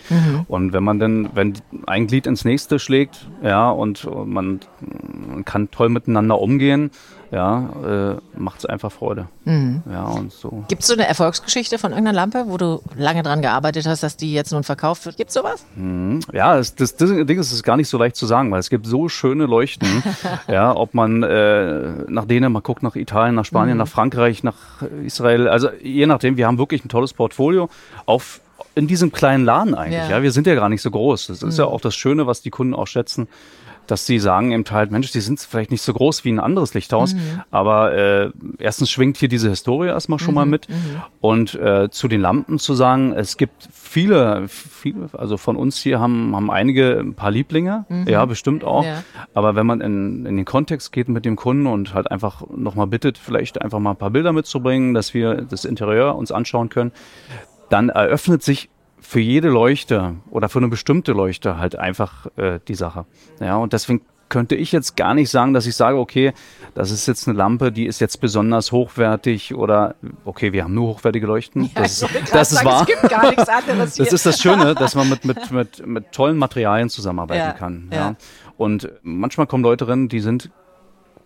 Und 0.47 0.73
wenn 0.73 0.83
man 0.83 0.99
dann, 0.99 1.29
wenn 1.33 1.53
ein 1.87 2.05
Glied 2.05 2.27
ins 2.27 2.45
nächste 2.45 2.77
schlägt, 2.77 3.27
ja, 3.41 3.71
und 3.71 4.07
man, 4.27 4.59
man 5.27 5.43
kann 5.43 5.71
toll 5.71 5.89
miteinander 5.89 6.39
umgehen, 6.39 6.91
ja, 7.31 7.69
äh, 7.85 8.39
macht 8.39 8.59
es 8.59 8.65
einfach 8.65 8.91
Freude. 8.91 9.27
Ja, 9.45 10.05
und 10.05 10.31
so. 10.31 10.63
Gibt 10.67 10.81
es 10.81 10.87
so 10.87 10.93
eine 10.93 11.07
Erfolgsgeschichte 11.07 11.77
von 11.77 11.91
irgendeiner 11.91 12.15
Lampe, 12.15 12.45
wo 12.47 12.57
du 12.57 12.81
lange 12.95 13.23
dran 13.23 13.41
gearbeitet 13.41 13.87
hast, 13.87 14.03
dass 14.03 14.15
die 14.17 14.33
jetzt 14.33 14.51
nun 14.51 14.63
verkauft 14.63 15.05
wird? 15.05 15.17
Gibt 15.17 15.29
es 15.29 15.33
sowas? 15.33 15.65
Ja, 16.33 16.57
das, 16.57 16.75
das, 16.75 16.95
das 16.95 17.09
Ding 17.09 17.39
ist, 17.39 17.47
es 17.47 17.53
ist 17.53 17.63
gar 17.63 17.77
nicht 17.77 17.87
so 17.87 17.97
leicht 17.97 18.15
zu 18.15 18.25
sagen, 18.25 18.51
weil 18.51 18.59
es 18.59 18.69
gibt 18.69 18.85
so 18.85 19.09
schöne 19.09 19.45
Leuchten. 19.45 20.03
ja, 20.47 20.75
ob 20.75 20.93
man 20.93 21.23
äh, 21.23 21.89
nach 22.07 22.25
Dänemark 22.25 22.63
guckt, 22.63 22.83
nach 22.83 22.95
Italien, 22.95 23.35
nach 23.35 23.45
Spanien, 23.45 23.77
nach 23.77 23.87
Frankreich, 23.87 24.43
nach 24.43 24.81
Israel. 25.03 25.47
Also 25.47 25.69
je 25.81 26.05
nachdem, 26.05 26.37
wir 26.37 26.47
haben 26.47 26.57
wirklich 26.57 26.85
ein 26.85 26.89
tolles 26.89 27.13
Portfolio 27.13 27.69
auf 28.05 28.41
in 28.75 28.87
diesem 28.87 29.11
kleinen 29.11 29.45
Laden 29.45 29.75
eigentlich. 29.75 29.99
Ja. 29.99 30.17
Ja, 30.17 30.23
wir 30.23 30.31
sind 30.31 30.47
ja 30.47 30.55
gar 30.55 30.69
nicht 30.69 30.81
so 30.81 30.91
groß. 30.91 31.27
Das 31.27 31.43
ist 31.43 31.57
ja 31.57 31.65
auch 31.65 31.81
das 31.81 31.95
Schöne, 31.95 32.27
was 32.27 32.41
die 32.41 32.49
Kunden 32.49 32.73
auch 32.73 32.87
schätzen. 32.87 33.27
Dass 33.89 34.05
sie 34.05 34.19
sagen 34.19 34.51
eben 34.51 34.63
halt, 34.69 34.91
Mensch, 34.91 35.11
die 35.11 35.19
sind 35.19 35.39
vielleicht 35.39 35.71
nicht 35.71 35.81
so 35.81 35.93
groß 35.93 36.23
wie 36.25 36.31
ein 36.31 36.39
anderes 36.39 36.73
Lichthaus, 36.73 37.15
aber 37.49 37.93
äh, 37.93 38.31
erstens 38.59 38.91
schwingt 38.91 39.17
hier 39.17 39.29
diese 39.29 39.49
Historie 39.49 39.87
erstmal 39.87 40.19
schon 40.19 40.35
mal 40.35 40.45
mit. 40.45 40.67
Und 41.21 41.55
äh, 41.55 41.89
zu 41.89 42.07
den 42.07 42.21
Lampen 42.21 42.59
zu 42.59 42.75
sagen, 42.75 43.13
es 43.13 43.37
gibt 43.37 43.67
viele, 43.71 44.47
viele, 44.47 45.09
also 45.13 45.37
von 45.37 45.55
uns 45.55 45.77
hier 45.77 45.99
haben, 45.99 46.35
haben 46.35 46.51
einige 46.51 46.99
ein 46.99 47.15
paar 47.15 47.31
Lieblinge, 47.31 47.85
ja, 48.07 48.25
bestimmt 48.25 48.63
auch. 48.63 48.83
Ja. 48.83 49.03
Aber 49.33 49.55
wenn 49.55 49.65
man 49.65 49.81
in, 49.81 50.25
in 50.25 50.37
den 50.37 50.45
Kontext 50.45 50.91
geht 50.91 51.09
mit 51.09 51.25
dem 51.25 51.35
Kunden 51.35 51.65
und 51.65 51.93
halt 51.93 52.11
einfach 52.11 52.43
nochmal 52.55 52.87
bittet, 52.87 53.17
vielleicht 53.17 53.61
einfach 53.61 53.79
mal 53.79 53.91
ein 53.91 53.97
paar 53.97 54.11
Bilder 54.11 54.33
mitzubringen, 54.33 54.93
dass 54.93 55.13
wir 55.13 55.41
das 55.41 55.65
Interieur 55.65 56.15
uns 56.15 56.31
anschauen 56.31 56.69
können, 56.69 56.91
dann 57.69 57.89
eröffnet 57.89 58.43
sich 58.43 58.69
für 59.09 59.19
jede 59.19 59.49
Leuchte 59.49 60.17
oder 60.29 60.49
für 60.49 60.59
eine 60.59 60.67
bestimmte 60.67 61.13
Leuchte 61.13 61.57
halt 61.57 61.75
einfach 61.75 62.27
äh, 62.37 62.59
die 62.67 62.75
Sache. 62.75 63.05
Ja, 63.39 63.55
und 63.57 63.73
deswegen 63.73 64.01
könnte 64.29 64.53
ich 64.53 64.71
jetzt 64.71 64.95
gar 64.95 65.15
nicht 65.15 65.31
sagen, 65.31 65.55
dass 65.55 65.65
ich 65.65 65.75
sage, 65.75 65.97
okay, 65.97 66.33
das 66.75 66.91
ist 66.91 67.07
jetzt 67.07 67.27
eine 67.27 67.35
Lampe, 67.35 67.71
die 67.71 67.87
ist 67.87 67.99
jetzt 67.99 68.21
besonders 68.21 68.71
hochwertig 68.71 69.55
oder 69.55 69.95
okay, 70.25 70.53
wir 70.53 70.63
haben 70.63 70.75
nur 70.75 70.89
hochwertige 70.89 71.25
Leuchten. 71.25 71.71
das, 71.73 72.03
Ich 72.03 72.03
wollte 72.03 72.17
ist, 72.25 72.35
das 72.35 72.51
ist 72.51 72.63
wahr. 72.63 72.81
Es 72.81 72.85
gibt 72.87 73.09
gar 73.09 73.27
nichts 73.31 73.49
anderes 73.69 73.95
hier. 73.95 74.05
Das 74.05 74.13
ist 74.13 74.27
das 74.27 74.39
Schöne, 74.39 74.75
dass 74.75 74.93
man 74.93 75.09
mit, 75.09 75.25
mit, 75.25 75.49
mit, 75.51 75.87
mit 75.87 76.11
tollen 76.11 76.37
Materialien 76.37 76.89
zusammenarbeiten 76.89 77.39
Ja, 77.47 77.51
kann. 77.53 77.89
ja. 77.91 77.97
Ja. 77.97 78.15
Und 78.57 78.91
manchmal 79.01 79.47
kommen 79.47 79.63
Leute 79.63 79.87
rein, 79.87 80.07
die 80.09 80.19
sind, 80.19 80.51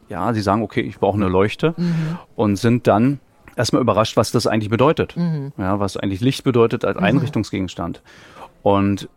ja, 0.08 0.32
die 0.32 0.40
sagen, 0.40 0.62
okay, 0.62 0.80
ich 0.80 1.00
brauche 1.00 1.18
eine 1.18 1.28
Leuchte 1.28 1.74
Mhm. 1.76 2.18
und 2.38 2.56
sind 2.56 2.88
dann 2.88 3.20
erstmal 3.56 3.82
überrascht, 3.82 4.18
was 4.18 4.32
das 4.32 4.48
eigentlich 4.48 4.70
bedeutet. 4.70 5.16
Mhm. 5.16 5.52
Ja, 5.58 5.80
was 5.80 5.98
eigentlich 5.98 6.22
Licht 6.22 6.44
bedeutet 6.44 6.86
als 6.86 6.98
Einrichtungsgegenstand. 6.98 8.02
Und 8.62 9.10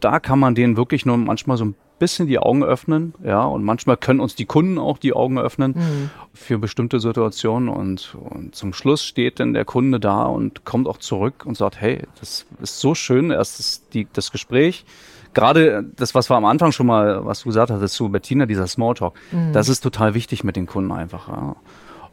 da 0.00 0.20
kann 0.20 0.38
man 0.38 0.54
denen 0.54 0.76
wirklich 0.76 1.06
nur 1.06 1.16
manchmal 1.16 1.56
so 1.56 1.64
ein 1.64 1.74
bisschen 1.98 2.26
die 2.26 2.40
Augen 2.40 2.64
öffnen, 2.64 3.14
ja, 3.22 3.44
und 3.44 3.62
manchmal 3.62 3.96
können 3.96 4.18
uns 4.18 4.34
die 4.34 4.44
Kunden 4.44 4.76
auch 4.76 4.98
die 4.98 5.12
Augen 5.12 5.38
öffnen 5.38 5.74
Mhm. 5.76 6.10
für 6.34 6.58
bestimmte 6.58 6.98
Situationen 6.98 7.68
und, 7.68 8.16
und 8.18 8.56
zum 8.56 8.72
Schluss 8.72 9.04
steht 9.04 9.38
dann 9.38 9.54
der 9.54 9.64
Kunde 9.64 10.00
da 10.00 10.24
und 10.24 10.64
kommt 10.64 10.88
auch 10.88 10.98
zurück 10.98 11.44
und 11.46 11.56
sagt, 11.56 11.80
hey, 11.80 12.02
das 12.18 12.44
ist 12.60 12.80
so 12.80 12.96
schön, 12.96 13.30
erst 13.30 13.60
das, 13.60 13.88
die, 13.92 14.08
das 14.12 14.32
Gespräch, 14.32 14.84
gerade 15.32 15.84
das, 15.94 16.12
was 16.16 16.28
wir 16.28 16.34
am 16.34 16.44
Anfang 16.44 16.72
schon 16.72 16.86
mal, 16.88 17.24
was 17.24 17.42
du 17.42 17.50
gesagt 17.50 17.70
hattest 17.70 17.94
zu 17.94 18.08
Bettina, 18.08 18.46
dieser 18.46 18.66
Smalltalk, 18.66 19.14
das 19.52 19.68
ist 19.68 19.82
total 19.82 20.14
wichtig 20.14 20.42
mit 20.42 20.56
den 20.56 20.66
Kunden 20.66 20.90
einfach, 20.90 21.28
ja. 21.28 21.54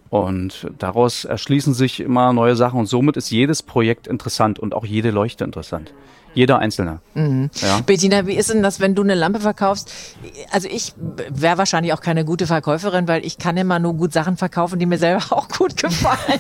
Und 0.10 0.68
daraus 0.80 1.26
erschließen 1.26 1.74
sich 1.74 2.00
immer 2.00 2.34
neue 2.34 2.56
Sachen 2.56 2.80
und 2.80 2.88
somit 2.88 3.16
ist 3.16 3.30
jedes 3.30 3.62
Projekt 3.62 4.08
interessant 4.08 4.58
und 4.58 4.74
auch 4.74 4.86
jede 4.86 5.12
Leuchte 5.12 5.44
interessant. 5.44 5.94
Jeder 6.34 6.60
Einzelne. 6.60 7.00
Mhm. 7.14 7.50
Ja. 7.62 7.82
Bettina, 7.82 8.28
wie 8.28 8.36
ist 8.36 8.50
denn 8.50 8.64
das, 8.64 8.80
wenn 8.80 8.96
du 8.96 9.02
eine 9.02 9.16
Lampe 9.16 9.40
verkaufst? 9.40 9.92
Also 10.52 10.68
ich 10.70 10.94
wäre 10.98 11.58
wahrscheinlich 11.58 11.94
auch 11.94 12.02
keine 12.02 12.26
gute 12.26 12.48
Verkäuferin, 12.48 13.08
weil 13.08 13.26
ich 13.26 13.38
kann 13.38 13.58
immer 13.58 13.80
nur 13.80 13.94
gut 13.96 14.14
Sachen 14.14 14.38
verkaufen, 14.38 14.80
die 14.80 14.86
mir 14.86 14.98
selber 14.98 15.24
auch 15.32 15.48
gut 15.50 15.78
gefallen. 15.78 16.40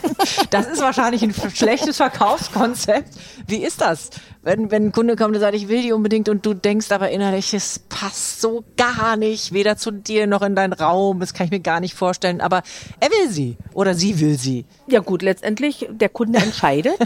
Das 0.49 0.67
ist 0.67 0.81
wahrscheinlich 0.81 1.23
ein 1.23 1.33
schlechtes 1.53 1.97
Verkaufskonzept. 1.97 3.09
Wie 3.47 3.63
ist 3.63 3.81
das? 3.81 4.09
Wenn, 4.41 4.71
wenn 4.71 4.85
ein 4.87 4.91
Kunde 4.91 5.15
kommt 5.15 5.35
und 5.35 5.41
sagt, 5.41 5.55
ich 5.55 5.67
will 5.67 5.81
die 5.81 5.91
unbedingt 5.91 6.29
und 6.29 6.45
du 6.45 6.53
denkst 6.53 6.91
aber 6.91 7.09
innerlich, 7.09 7.53
es 7.53 7.79
passt 7.79 8.39
so 8.39 8.63
gar 8.77 9.17
nicht, 9.17 9.51
weder 9.51 9.75
zu 9.75 9.91
dir 9.91 10.27
noch 10.27 10.41
in 10.41 10.55
deinen 10.55 10.73
Raum, 10.73 11.19
das 11.19 11.33
kann 11.33 11.45
ich 11.45 11.51
mir 11.51 11.59
gar 11.59 11.81
nicht 11.81 11.93
vorstellen, 11.93 12.39
aber 12.39 12.63
er 13.01 13.09
will 13.09 13.29
sie 13.29 13.57
oder 13.73 13.95
sie 13.95 14.19
will 14.19 14.37
sie. 14.37 14.65
Ja 14.89 14.99
gut, 14.99 15.21
letztendlich 15.21 15.87
der 15.89 16.09
Kunde 16.09 16.39
entscheidet. 16.43 16.97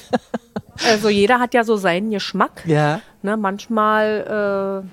Also 0.88 1.10
jeder 1.10 1.40
hat 1.40 1.54
ja 1.54 1.64
so 1.64 1.76
seinen 1.76 2.12
Geschmack. 2.12 2.64
Ja. 2.66 3.02
Ne, 3.22 3.38
manchmal 3.38 4.84
äh, 4.84 4.88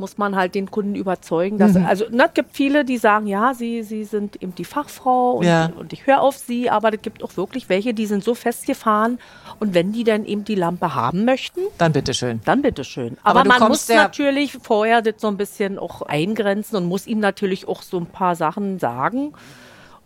muss 0.00 0.18
man 0.18 0.34
halt 0.34 0.56
den 0.56 0.70
Kunden 0.70 0.96
überzeugen. 0.96 1.58
Dass, 1.58 1.74
mhm. 1.74 1.84
Also 1.84 2.06
ne, 2.10 2.24
es 2.26 2.34
gibt 2.34 2.56
viele, 2.56 2.84
die 2.84 2.96
sagen, 2.96 3.26
ja, 3.26 3.54
sie, 3.54 3.84
sie 3.84 4.04
sind 4.04 4.42
eben 4.42 4.54
die 4.54 4.64
Fachfrau 4.64 5.32
und, 5.32 5.46
ja. 5.46 5.70
und 5.78 5.92
ich 5.92 6.06
höre 6.06 6.22
auf 6.22 6.36
sie, 6.36 6.70
aber 6.70 6.92
es 6.92 7.02
gibt 7.02 7.22
auch 7.22 7.36
wirklich 7.36 7.68
welche, 7.68 7.94
die 7.94 8.06
sind 8.06 8.24
so 8.24 8.34
festgefahren 8.34 9.18
und 9.60 9.74
wenn 9.74 9.92
die 9.92 10.02
dann 10.02 10.24
eben 10.24 10.44
die 10.44 10.54
Lampe 10.54 10.94
haben 10.94 11.24
möchten, 11.24 11.60
dann 11.78 11.92
bitteschön. 11.92 12.40
Dann 12.44 12.62
bitteschön. 12.62 13.18
Aber, 13.22 13.40
aber 13.40 13.48
man 13.48 13.68
muss 13.68 13.88
natürlich 13.88 14.58
vorher 14.62 15.02
das 15.02 15.14
so 15.18 15.28
ein 15.28 15.36
bisschen 15.36 15.78
auch 15.78 16.02
eingrenzen 16.02 16.76
und 16.76 16.86
muss 16.86 17.06
ihm 17.06 17.20
natürlich 17.20 17.68
auch 17.68 17.82
so 17.82 17.98
ein 17.98 18.06
paar 18.06 18.34
Sachen 18.34 18.78
sagen. 18.78 19.34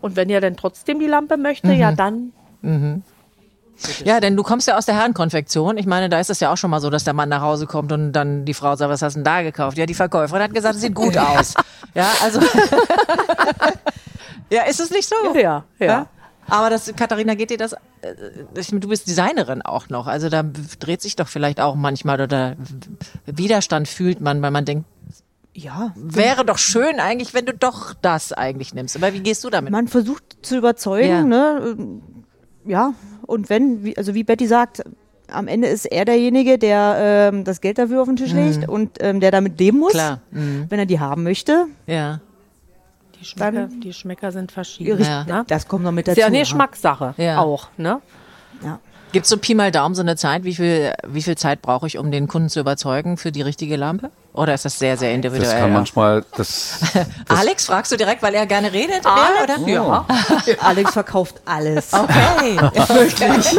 Und 0.05 0.17
wenn 0.17 0.29
er 0.29 0.43
dann 0.43 0.55
trotzdem 0.55 1.01
die 1.01 1.07
Lampe 1.07 1.39
möchte, 1.39 1.69
mhm. 1.69 1.81
ja 1.81 1.91
dann 1.91 2.33
Mhm. 2.61 3.03
Ja, 4.05 4.21
denn 4.21 4.37
du 4.37 4.43
kommst 4.43 4.69
ja 4.69 4.79
aus 4.79 4.87
der 4.87 4.95
Herrenkonfektion. 4.95 5.77
Ich 5.77 5.87
meine, 5.87 6.09
da 6.09 6.21
ist 6.21 6.31
es 6.31 6.41
ja 6.41 6.53
auch 6.53 6.57
schon 6.57 6.71
mal 6.71 6.81
so, 6.81 6.91
dass 6.91 7.05
der 7.05 7.13
Mann 7.13 7.29
nach 7.29 7.41
Hause 7.41 7.67
kommt 7.67 7.91
und 7.91 8.13
dann 8.13 8.45
die 8.45 8.55
Frau 8.55 8.77
sagt, 8.77 8.91
was 8.91 9.03
hast 9.03 9.15
du 9.15 9.19
denn 9.19 9.25
da 9.25 9.43
gekauft? 9.43 9.77
Ja, 9.77 9.87
die 9.87 9.95
Verkäuferin 9.95 10.43
hat 10.43 10.55
gesagt, 10.55 10.77
es 10.77 10.81
sieht 10.81 10.95
gut 10.95 11.19
aus. 11.19 11.55
ja, 11.95 12.09
also. 12.23 12.41
ja, 14.51 14.63
ist 14.63 14.81
es 14.81 14.91
nicht 14.91 15.09
so? 15.09 15.17
Ja, 15.35 15.65
ja. 15.79 15.87
ja? 15.87 16.07
Aber 16.49 16.71
das, 16.71 16.93
Katharina, 16.95 17.35
geht 17.35 17.51
dir 17.51 17.59
das, 17.59 17.73
äh, 17.73 17.79
du 18.55 18.89
bist 18.89 19.09
Designerin 19.09 19.63
auch 19.63 19.89
noch, 19.89 20.07
also 20.07 20.29
da 20.29 20.45
dreht 20.79 21.03
sich 21.03 21.17
doch 21.17 21.27
vielleicht 21.27 21.61
auch 21.61 21.75
manchmal 21.75 22.21
oder 22.21 22.57
Widerstand 23.27 23.89
fühlt 23.89 24.21
man, 24.21 24.41
weil 24.43 24.51
man 24.51 24.65
denkt, 24.65 24.87
ja, 25.55 25.93
wäre 25.95 26.45
doch 26.45 26.59
schön 26.59 26.99
eigentlich, 26.99 27.33
wenn 27.33 27.47
du 27.47 27.55
doch 27.55 27.95
das 27.95 28.33
eigentlich 28.33 28.75
nimmst. 28.75 28.97
Aber 28.97 29.13
wie 29.13 29.21
gehst 29.21 29.45
du 29.45 29.51
damit? 29.51 29.73
Man 29.73 29.89
versucht 29.89 30.25
zu 30.43 30.57
überzeugen, 30.57 31.09
ja. 31.09 31.23
ne? 31.23 31.77
Ja, 32.67 32.95
und 33.27 33.51
wenn, 33.51 33.95
also 33.97 34.15
wie 34.15 34.25
Betty 34.25 34.47
sagt, 34.47 34.83
am 35.29 35.49
Ende 35.49 35.69
ist 35.69 35.87
er 35.87 36.05
derjenige, 36.05 36.59
der 36.59 37.31
ähm, 37.33 37.45
das 37.45 37.61
Geld 37.61 37.79
dafür 37.79 38.03
auf 38.03 38.09
den 38.09 38.17
Tisch 38.17 38.33
mhm. 38.33 38.39
legt 38.39 38.69
und 38.69 38.99
ähm, 39.01 39.21
der 39.21 39.31
damit 39.31 39.59
leben 39.59 39.79
muss, 39.79 39.93
Klar. 39.93 40.21
Mhm. 40.31 40.67
wenn 40.69 40.79
er 40.79 40.87
die 40.87 41.01
haben 41.01 41.23
möchte. 41.23 41.67
Ja. 41.87 42.21
Die 43.21 43.25
Schmecker, 43.25 43.69
die 43.83 43.93
Schmecker 43.93 44.33
sind 44.33 44.53
verschieden. 44.53 45.03
Ja. 45.03 45.25
Ne? 45.25 45.45
Das 45.47 45.69
kommt 45.69 45.85
noch 45.85 45.93
mit 45.93 46.09
dazu. 46.09 46.19
Ist 46.19 46.21
ja 46.21 46.27
eine 46.27 46.41
Geschmackssache 46.41 47.15
ja. 47.17 47.39
auch. 47.39 47.69
Ne? 47.77 48.01
Ja. 48.63 48.81
Gibt 49.15 49.27
es 49.27 49.31
so 49.31 49.37
Pi 49.37 49.55
mal 49.55 49.71
Daumen 49.71 49.95
so 49.95 50.03
eine 50.03 50.17
Zeit, 50.17 50.43
wie 50.43 50.57
viel, 50.57 50.93
wie 51.07 51.23
viel 51.23 51.39
Zeit 51.39 51.63
brauche 51.63 51.87
ich, 51.87 51.99
um 51.99 52.11
den 52.11 52.27
Kunden 52.27 52.49
zu 52.49 52.59
überzeugen 52.59 53.17
für 53.17 53.31
die 53.31 53.43
richtige 53.43 53.77
Lampe? 53.77 54.11
Oder 54.33 54.55
ist 54.55 54.65
das 54.65 54.77
sehr, 54.81 54.97
sehr 54.97 55.15
individuell? 55.15 55.53
Das 55.53 55.61
kann 55.61 55.73
manchmal, 55.73 56.25
das, 56.37 56.81
das 57.29 57.39
Alex, 57.39 57.67
fragst 57.67 57.93
du 57.93 57.97
direkt, 57.97 58.25
weil 58.25 58.35
er 58.35 58.45
gerne 58.47 58.73
redet? 58.73 59.07
Alex, 59.07 59.63
oder? 59.63 59.69
Ja. 59.69 60.05
Alex 60.61 60.95
verkauft 60.95 61.41
alles. 61.45 61.93
Okay, 61.93 62.57
wirklich. 62.89 63.57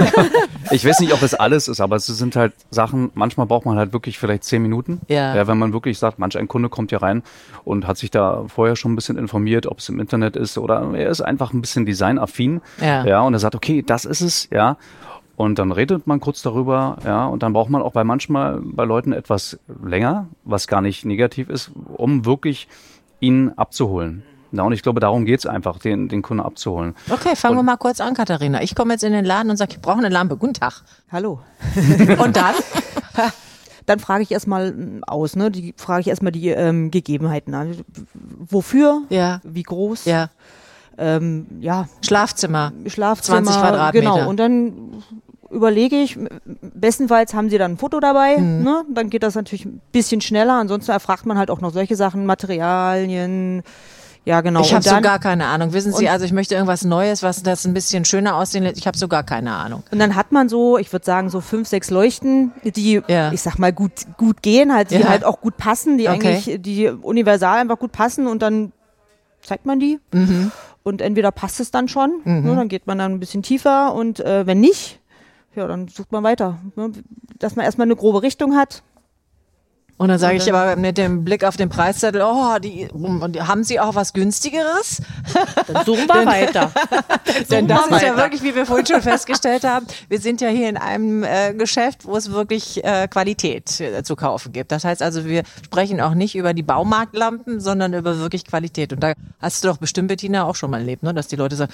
Ich 0.72 0.86
weiß 0.86 1.00
nicht, 1.00 1.14
ob 1.14 1.22
das 1.22 1.34
alles 1.34 1.70
ist, 1.70 1.80
aber 1.80 1.96
es 1.96 2.06
sind 2.06 2.36
halt 2.36 2.52
Sachen, 2.70 3.12
manchmal 3.14 3.46
braucht 3.46 3.66
man 3.66 3.78
halt 3.78 3.94
wirklich 3.94 4.20
vielleicht 4.20 4.44
zehn 4.44 4.62
Minuten. 4.62 5.00
Ja. 5.08 5.38
ja. 5.38 5.48
Wenn 5.48 5.58
man 5.58 5.72
wirklich 5.72 5.98
sagt, 5.98 6.20
manch 6.20 6.38
ein 6.38 6.50
Kunde 6.50 6.68
kommt 6.68 6.90
hier 6.90 7.02
rein 7.02 7.24
und 7.64 7.88
hat 7.88 7.96
sich 7.96 8.12
da 8.12 8.44
vorher 8.54 8.76
schon 8.76 8.92
ein 8.92 8.98
bisschen 8.98 9.18
informiert, 9.18 9.68
ob 9.68 9.80
es 9.80 9.88
im 9.88 10.02
Internet 10.02 10.36
ist 10.36 10.58
oder 10.58 10.86
er 10.94 11.10
ist 11.10 11.22
einfach 11.22 11.54
ein 11.54 11.62
bisschen 11.62 11.86
designaffin. 11.86 12.60
Ja. 12.82 13.06
ja. 13.06 13.22
Und 13.22 13.32
er 13.32 13.40
sagt, 13.40 13.56
okay, 13.56 13.82
das 13.82 14.04
ist 14.04 14.20
es, 14.20 14.50
ja. 14.52 14.76
Und 15.36 15.60
dann 15.60 15.72
redet 15.72 16.08
man 16.08 16.20
kurz 16.20 16.42
darüber, 16.42 16.98
ja, 17.04 17.26
und 17.26 17.44
dann 17.44 17.52
braucht 17.52 17.70
man 17.70 17.82
auch 17.82 17.92
bei 17.92 18.04
manchmal 18.04 18.62
bei 18.62 18.86
Leuten 18.86 19.12
etwas 19.12 19.60
länger, 19.84 20.28
was 20.44 20.68
gar 20.68 20.82
nicht 20.82 21.04
negativ 21.04 21.50
ist, 21.50 21.72
um 21.98 22.26
wirklich 22.26 22.68
ihn 23.20 23.52
abzuholen. 23.56 24.24
Ja, 24.52 24.64
und 24.64 24.72
ich 24.72 24.84
glaube, 24.84 25.02
darum 25.02 25.26
geht's 25.26 25.46
einfach, 25.46 25.80
den, 25.80 26.08
den 26.08 26.22
Kunden 26.22 26.42
abzuholen. 26.42 26.96
Okay, 27.10 27.36
fangen 27.36 27.58
und, 27.58 27.66
wir 27.66 27.72
mal 27.72 27.78
kurz 27.78 28.00
an, 28.00 28.14
Katharina. 28.14 28.62
Ich 28.62 28.76
komme 28.76 28.94
jetzt 28.94 29.04
in 29.04 29.12
den 29.12 29.26
Laden 29.26 29.50
und 29.50 29.58
sage, 29.58 29.74
ich 29.74 29.82
brauche 29.82 29.98
eine 29.98 30.10
Lampe. 30.10 30.38
Guten 30.38 30.54
Tag. 30.54 30.84
Hallo. 31.12 31.40
und 32.24 32.38
dann? 32.38 32.56
dann 33.86 34.00
frage 34.00 34.24
ich 34.24 34.32
erstmal 34.32 35.02
aus, 35.06 35.36
ne? 35.36 35.52
Die 35.52 35.74
frage 35.76 36.02
ich 36.02 36.08
erstmal 36.08 36.32
die 36.32 36.50
ähm, 36.50 36.92
Gegebenheiten 36.92 37.54
an. 37.54 37.76
Wofür? 38.14 39.02
Ja. 39.10 39.42
Wie 39.44 39.64
groß? 39.64 40.06
Ja. 40.06 40.30
Ähm, 40.98 41.48
ja. 41.60 41.90
Schlafzimmer. 42.02 42.72
Schlafzimmer. 42.86 43.44
20 43.44 43.62
Quadratmeter. 43.62 44.14
Genau. 44.14 44.30
Und 44.30 44.38
dann 44.38 45.04
überlege 45.50 45.98
ich, 45.98 46.18
bestenfalls 46.62 47.34
haben 47.34 47.50
sie 47.50 47.58
dann 47.58 47.74
ein 47.74 47.78
Foto 47.78 48.00
dabei, 48.00 48.38
mhm. 48.38 48.64
ne? 48.64 48.86
dann 48.94 49.10
geht 49.10 49.24
das 49.24 49.36
natürlich 49.36 49.66
ein 49.66 49.82
bisschen 49.92 50.22
schneller. 50.22 50.54
Ansonsten 50.54 50.92
erfragt 50.92 51.26
man 51.26 51.38
halt 51.38 51.50
auch 51.50 51.62
noch 51.62 51.72
solche 51.72 51.96
Sachen, 51.96 52.26
Materialien. 52.26 53.64
Ja, 54.26 54.42
genau. 54.42 54.62
Ich 54.62 54.74
habe 54.74 54.84
so 54.84 55.02
gar 55.02 55.20
keine 55.20 55.46
Ahnung. 55.46 55.72
Wissen 55.74 55.94
Sie, 55.94 56.10
also 56.10 56.26
ich 56.26 56.34
möchte 56.34 56.56
irgendwas 56.56 56.84
Neues, 56.84 57.22
was 57.22 57.44
das 57.44 57.64
ein 57.66 57.76
bisschen 57.76 58.06
schöner 58.06 58.36
aussehen 58.36 58.64
lässt. 58.64 58.78
Ich 58.78 58.88
habe 58.88 58.98
so 58.98 59.08
gar 59.08 59.24
keine 59.24 59.54
Ahnung. 59.54 59.84
Und 59.92 60.00
dann 60.00 60.16
hat 60.16 60.32
man 60.32 60.50
so, 60.50 60.80
ich 60.80 60.92
würde 60.92 61.06
sagen, 61.06 61.30
so 61.30 61.42
fünf, 61.42 61.68
sechs 61.68 61.92
Leuchten, 61.92 62.52
die, 62.64 63.02
ja. 63.08 63.32
ich 63.32 63.42
sag 63.42 63.60
mal, 63.60 63.72
gut, 63.72 63.92
gut 64.18 64.42
gehen, 64.42 64.74
halt, 64.74 64.90
die 64.90 64.96
ja. 64.96 65.10
halt 65.10 65.24
auch 65.24 65.42
gut 65.42 65.58
passen, 65.58 66.00
die 66.00 66.10
okay. 66.10 66.28
eigentlich, 66.28 66.60
die 66.60 66.88
universal 66.90 67.60
einfach 67.60 67.78
gut 67.78 67.92
passen 67.92 68.26
und 68.26 68.42
dann 68.42 68.72
zeigt 69.42 69.68
man 69.68 69.80
die. 69.80 70.00
Mhm. 70.12 70.52
Und 70.82 71.02
entweder 71.02 71.32
passt 71.32 71.60
es 71.60 71.70
dann 71.70 71.88
schon, 71.88 72.22
mhm. 72.24 72.44
ne, 72.44 72.56
dann 72.56 72.68
geht 72.68 72.88
man 72.88 72.98
dann 72.98 73.14
ein 73.14 73.20
bisschen 73.20 73.44
tiefer 73.44 73.94
und 73.94 74.20
äh, 74.20 74.48
wenn 74.48 74.60
nicht, 74.60 75.00
ja, 75.56 75.68
dann 75.68 75.88
sucht 75.88 76.12
man 76.12 76.24
weiter. 76.24 76.60
Ne? 76.76 76.92
Dass 77.40 77.56
man 77.56 77.66
erstmal 77.66 77.88
eine 77.88 77.96
grobe 77.96 78.22
Richtung 78.22 78.56
hat. 78.56 78.84
Und 79.98 80.10
dann 80.10 80.20
sage 80.20 80.36
ich 80.36 80.54
aber 80.54 80.76
mit 80.76 80.98
dem 80.98 81.24
Blick 81.24 81.46
auf 81.46 81.56
den 81.56 81.70
Preiszettel, 81.70 82.22
oh, 82.22 82.60
die, 82.60 82.90
haben 83.40 83.64
Sie 83.64 83.80
auch 83.80 83.96
was 83.96 84.12
günstigeres? 84.12 85.02
Dann 85.68 85.86
suchen 85.86 86.08
wir 86.08 86.26
weiter. 86.26 86.72
Denn 87.52 87.68
das 87.68 87.88
ist 87.88 88.02
ja 88.02 88.18
wirklich, 88.18 88.44
wie 88.44 88.56
wir 88.56 88.66
vorhin 88.66 88.86
schon 88.86 89.02
festgestellt 89.02 89.64
haben, 89.64 89.86
wir 90.10 90.20
sind 90.20 90.42
ja 90.42 90.50
hier 90.50 90.70
in 90.70 90.78
einem 90.78 91.24
äh, 91.24 91.54
Geschäft, 91.54 92.06
wo 92.06 92.16
es 92.16 92.32
wirklich 92.32 92.84
äh, 92.84 93.08
Qualität 93.08 93.80
äh, 93.80 94.04
zu 94.04 94.16
kaufen 94.16 94.52
gibt. 94.52 94.72
Das 94.72 94.84
heißt 94.84 95.02
also, 95.02 95.26
wir 95.26 95.44
sprechen 95.64 96.02
auch 96.02 96.14
nicht 96.14 96.36
über 96.36 96.54
die 96.54 96.64
Baumarktlampen, 96.64 97.60
sondern 97.60 97.94
über 97.94 98.20
wirklich 98.20 98.46
Qualität. 98.46 98.94
Und 98.94 99.02
da 99.02 99.14
hast 99.40 99.64
du 99.64 99.68
doch 99.68 99.78
bestimmt, 99.78 100.08
Bettina, 100.08 100.44
auch 100.44 100.56
schon 100.56 100.72
mal 100.72 100.80
erlebt, 100.80 101.04
ne? 101.04 101.14
dass 101.14 101.28
die 101.28 101.36
Leute 101.36 101.56
sagen, 101.56 101.72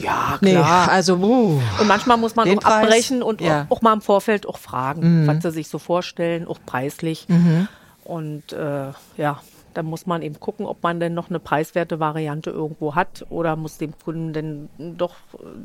ja, 0.00 0.38
klar. 0.38 0.40
Nee, 0.40 0.56
also, 0.56 1.16
uh, 1.16 1.60
Und 1.80 1.86
manchmal 1.86 2.16
muss 2.16 2.36
man 2.36 2.48
auch 2.48 2.62
Preis, 2.62 2.84
abbrechen 2.84 3.22
und 3.22 3.40
ja. 3.40 3.66
auch, 3.68 3.78
auch, 3.78 3.82
mal 3.82 3.92
im 3.92 4.00
Vorfeld 4.00 4.46
auch 4.46 4.58
fragen, 4.58 5.22
mhm. 5.22 5.26
was 5.26 5.42
sie 5.42 5.50
sich 5.50 5.68
so 5.68 5.78
vorstellen, 5.78 6.46
auch 6.46 6.58
preislich. 6.64 7.26
Mhm. 7.28 7.68
Und 8.04 8.52
äh, 8.52 8.92
ja, 9.16 9.40
dann 9.74 9.86
muss 9.86 10.06
man 10.06 10.22
eben 10.22 10.38
gucken, 10.40 10.66
ob 10.66 10.82
man 10.82 11.00
denn 11.00 11.14
noch 11.14 11.30
eine 11.30 11.38
preiswerte 11.38 12.00
Variante 12.00 12.50
irgendwo 12.50 12.94
hat 12.94 13.26
oder 13.30 13.56
muss 13.56 13.78
dem 13.78 13.92
Kunden 13.98 14.32
denn 14.32 14.68
doch 14.78 15.14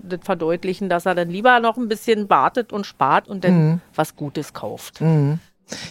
das 0.03 0.19
verdeutlichen, 0.23 0.89
dass 0.89 1.05
er 1.05 1.15
dann 1.15 1.29
lieber 1.29 1.59
noch 1.59 1.77
ein 1.77 1.87
bisschen 1.87 2.29
wartet 2.29 2.73
und 2.73 2.85
spart 2.85 3.27
und 3.27 3.43
dann 3.43 3.67
mhm. 3.67 3.81
was 3.95 4.15
Gutes 4.15 4.53
kauft. 4.53 5.01
Mhm. 5.01 5.39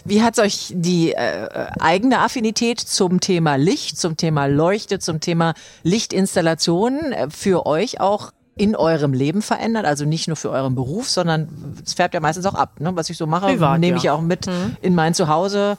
Wie 0.05 0.23
hat 0.23 0.39
euch 0.39 0.73
die 0.73 1.13
äh, 1.13 1.69
eigene 1.79 2.19
Affinität 2.19 2.79
zum 2.79 3.19
Thema 3.19 3.55
Licht, 3.55 3.99
zum 3.99 4.17
Thema 4.17 4.47
Leuchte, 4.47 4.99
zum 4.99 5.19
Thema 5.19 5.53
Lichtinstallation 5.83 7.11
äh, 7.11 7.29
für 7.29 7.65
euch 7.65 7.99
auch 7.99 8.31
in 8.55 8.75
eurem 8.75 9.13
Leben 9.13 9.41
verändert? 9.43 9.85
Also 9.85 10.05
nicht 10.05 10.27
nur 10.27 10.35
für 10.35 10.49
euren 10.49 10.73
Beruf, 10.73 11.09
sondern 11.09 11.77
es 11.85 11.93
färbt 11.93 12.15
ja 12.15 12.19
meistens 12.19 12.45
auch 12.47 12.55
ab. 12.55 12.79
Ne? 12.79 12.95
Was 12.95 13.09
ich 13.09 13.17
so 13.17 13.27
mache, 13.27 13.47
Privat, 13.47 13.79
nehme 13.79 13.97
ja. 13.97 14.03
ich 14.03 14.09
auch 14.09 14.21
mit 14.21 14.47
mhm. 14.47 14.77
in 14.81 14.95
mein 14.95 15.13
Zuhause 15.13 15.77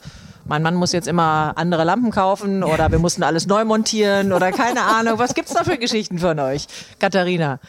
mein 0.49 0.63
Mann 0.63 0.75
muss 0.75 0.91
jetzt 0.91 1.07
immer 1.07 1.53
andere 1.55 1.83
Lampen 1.83 2.11
kaufen 2.11 2.63
oder 2.63 2.91
wir 2.91 2.99
mussten 2.99 3.23
alles 3.23 3.45
neu 3.47 3.63
montieren 3.65 4.33
oder 4.33 4.51
keine 4.51 4.81
Ahnung. 4.81 5.19
Was 5.19 5.35
gibt's 5.35 5.53
da 5.53 5.63
für 5.63 5.77
Geschichten 5.77 6.17
von 6.17 6.39
euch? 6.39 6.67
Katharina. 6.99 7.59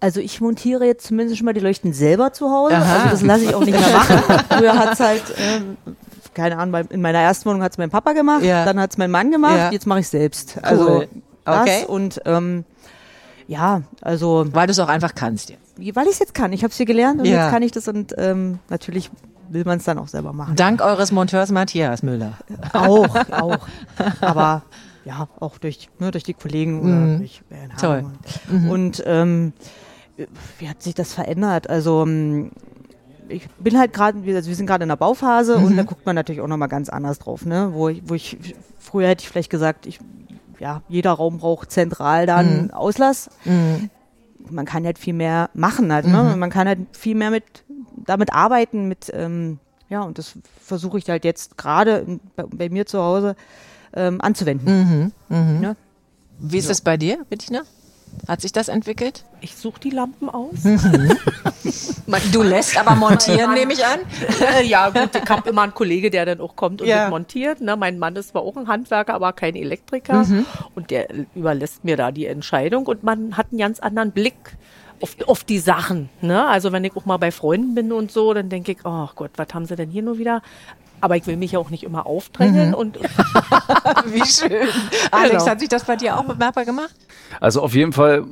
Also 0.00 0.20
ich 0.20 0.40
montiere 0.40 0.86
jetzt 0.86 1.08
zumindest 1.08 1.38
schon 1.38 1.44
mal 1.44 1.54
die 1.54 1.60
Leuchten 1.60 1.92
selber 1.92 2.32
zu 2.32 2.50
Hause. 2.50 2.76
Aha. 2.76 2.94
Also 2.94 3.08
das 3.10 3.22
lasse 3.22 3.44
ich 3.44 3.54
auch 3.54 3.64
nicht 3.64 3.78
mehr 3.78 3.96
machen. 3.96 4.44
Früher 4.48 4.78
hat's 4.78 5.00
halt, 5.00 5.22
äh, 5.30 5.60
keine 6.34 6.58
Ahnung, 6.58 6.84
in 6.90 7.00
meiner 7.00 7.18
ersten 7.18 7.48
Wohnung 7.48 7.62
hat's 7.62 7.78
mein 7.78 7.90
Papa 7.90 8.12
gemacht, 8.12 8.44
ja. 8.44 8.64
dann 8.64 8.78
hat's 8.78 8.96
mein 8.96 9.10
Mann 9.10 9.30
gemacht, 9.30 9.56
ja. 9.56 9.70
jetzt 9.72 9.86
mache 9.86 10.00
ich 10.00 10.08
selbst. 10.08 10.58
Also 10.62 10.86
cool. 10.86 11.08
okay. 11.46 11.84
und 11.86 12.20
ähm, 12.26 12.64
ja, 13.48 13.82
also 14.00 14.46
weil 14.52 14.66
du 14.66 14.70
es 14.72 14.78
auch 14.78 14.88
einfach 14.88 15.14
kannst 15.14 15.50
jetzt. 15.50 15.96
Weil 15.96 16.06
ich 16.06 16.12
es 16.12 16.18
jetzt 16.20 16.34
kann. 16.34 16.52
Ich 16.52 16.62
habe 16.62 16.70
es 16.70 16.76
hier 16.76 16.86
gelernt 16.86 17.20
und 17.20 17.26
ja. 17.26 17.44
jetzt 17.44 17.50
kann 17.50 17.62
ich 17.62 17.72
das 17.72 17.88
und 17.88 18.14
ähm, 18.16 18.60
natürlich 18.68 19.10
will 19.48 19.64
man 19.64 19.78
es 19.78 19.84
dann 19.84 19.98
auch 19.98 20.08
selber 20.08 20.32
machen. 20.32 20.56
Dank 20.56 20.80
eures 20.80 21.12
Monteurs 21.12 21.50
Matthias 21.50 22.02
Müller. 22.02 22.38
Auch, 22.72 23.14
auch. 23.30 23.58
Aber 24.20 24.62
ja, 25.04 25.28
auch 25.40 25.58
durch, 25.58 25.88
ne, 25.98 26.10
durch 26.10 26.24
die 26.24 26.34
Kollegen 26.34 26.80
oder 26.80 26.92
mhm. 26.92 27.18
durch 27.18 27.42
Bernhard. 27.48 27.80
Toll. 27.80 28.04
Und, 28.48 28.62
mhm. 28.62 28.70
und 28.70 29.02
ähm, 29.06 29.52
wie 30.58 30.68
hat 30.68 30.82
sich 30.82 30.94
das 30.94 31.12
verändert? 31.12 31.68
Also 31.68 32.02
ähm, 32.02 32.52
ich 33.28 33.48
bin 33.58 33.78
halt 33.78 33.92
gerade, 33.92 34.18
also 34.34 34.48
wir 34.48 34.56
sind 34.56 34.66
gerade 34.66 34.82
in 34.82 34.88
der 34.88 34.96
Bauphase 34.96 35.58
mhm. 35.58 35.64
und 35.64 35.76
da 35.76 35.82
guckt 35.82 36.06
man 36.06 36.14
natürlich 36.14 36.40
auch 36.40 36.48
nochmal 36.48 36.68
ganz 36.68 36.88
anders 36.88 37.18
drauf, 37.18 37.44
ne? 37.44 37.70
Wo 37.72 37.88
ich, 37.88 38.02
wo 38.06 38.14
ich, 38.14 38.38
früher 38.78 39.08
hätte 39.08 39.22
ich 39.22 39.28
vielleicht 39.28 39.50
gesagt, 39.50 39.86
ich, 39.86 39.98
ja, 40.58 40.82
jeder 40.88 41.12
Raum 41.12 41.38
braucht 41.38 41.70
zentral 41.70 42.26
dann 42.26 42.64
mhm. 42.64 42.70
Auslass. 42.70 43.30
Mhm. 43.44 43.90
Man 44.50 44.64
kann 44.64 44.84
halt 44.84 44.98
viel 44.98 45.14
mehr 45.14 45.50
machen 45.54 45.92
halt, 45.92 46.06
ne? 46.06 46.32
Mhm. 46.34 46.38
Man 46.38 46.50
kann 46.50 46.66
halt 46.68 46.80
viel 46.92 47.14
mehr 47.14 47.30
mit, 47.30 47.44
damit 48.06 48.32
arbeiten, 48.32 48.88
mit, 48.88 49.10
ähm, 49.14 49.58
ja, 49.88 50.02
und 50.02 50.18
das 50.18 50.34
versuche 50.60 50.98
ich 50.98 51.08
halt 51.08 51.24
jetzt 51.24 51.56
gerade 51.56 52.18
bei, 52.36 52.44
bei, 52.44 52.68
mir 52.68 52.86
zu 52.86 53.02
Hause 53.02 53.36
ähm, 53.94 54.20
anzuwenden. 54.20 55.12
Mhm. 55.28 55.36
Mhm. 55.36 55.62
Ja? 55.62 55.76
Wie 56.38 56.58
ist 56.58 56.70
es 56.70 56.80
bei 56.80 56.96
dir, 56.96 57.24
Bettina? 57.28 57.62
Hat 58.26 58.40
sich 58.40 58.52
das 58.52 58.68
entwickelt? 58.68 59.24
Ich 59.40 59.54
suche 59.56 59.80
die 59.80 59.90
Lampen 59.90 60.28
aus. 60.28 60.62
du 62.32 62.42
lässt 62.42 62.78
aber 62.78 62.94
montieren, 62.94 63.54
nehme 63.54 63.72
ich 63.72 63.84
an. 63.84 64.00
ja, 64.64 64.88
gut, 64.90 65.10
ich 65.14 65.28
habe 65.28 65.50
immer 65.50 65.62
einen 65.62 65.74
Kollege, 65.74 66.10
der 66.10 66.24
dann 66.24 66.40
auch 66.40 66.56
kommt 66.56 66.80
und 66.80 66.88
ja. 66.88 67.10
montiert. 67.10 67.60
Ne? 67.60 67.76
Mein 67.76 67.98
Mann 67.98 68.16
ist 68.16 68.30
zwar 68.30 68.42
auch 68.42 68.56
ein 68.56 68.68
Handwerker, 68.68 69.14
aber 69.14 69.32
kein 69.32 69.54
Elektriker. 69.56 70.24
Mhm. 70.24 70.46
Und 70.74 70.90
der 70.90 71.08
überlässt 71.34 71.84
mir 71.84 71.96
da 71.96 72.12
die 72.12 72.26
Entscheidung. 72.26 72.86
Und 72.86 73.02
man 73.02 73.36
hat 73.36 73.48
einen 73.50 73.58
ganz 73.58 73.80
anderen 73.80 74.12
Blick 74.12 74.56
auf, 75.00 75.16
auf 75.26 75.44
die 75.44 75.58
Sachen. 75.58 76.08
Ne? 76.20 76.46
Also 76.46 76.72
wenn 76.72 76.84
ich 76.84 76.96
auch 76.96 77.04
mal 77.04 77.18
bei 77.18 77.30
Freunden 77.30 77.74
bin 77.74 77.92
und 77.92 78.10
so, 78.10 78.32
dann 78.32 78.48
denke 78.48 78.72
ich, 78.72 78.78
oh 78.84 79.08
Gott, 79.14 79.32
was 79.36 79.48
haben 79.52 79.66
sie 79.66 79.76
denn 79.76 79.90
hier 79.90 80.02
nur 80.02 80.18
wieder? 80.18 80.40
Aber 81.00 81.16
ich 81.16 81.26
will 81.26 81.36
mich 81.36 81.52
ja 81.52 81.58
auch 81.58 81.70
nicht 81.70 81.84
immer 81.84 82.06
aufdrängen. 82.06 82.68
Mhm. 82.68 82.74
Und 82.74 82.98
Wie 84.06 84.24
schön. 84.26 84.68
Alex, 85.10 85.30
genau. 85.30 85.46
hat 85.46 85.60
sich 85.60 85.68
das 85.68 85.84
bei 85.84 85.96
dir 85.96 86.18
auch 86.18 86.24
bemerkbar 86.24 86.64
gemacht? 86.64 86.94
Also 87.40 87.62
auf 87.62 87.74
jeden 87.74 87.92
Fall, 87.92 88.24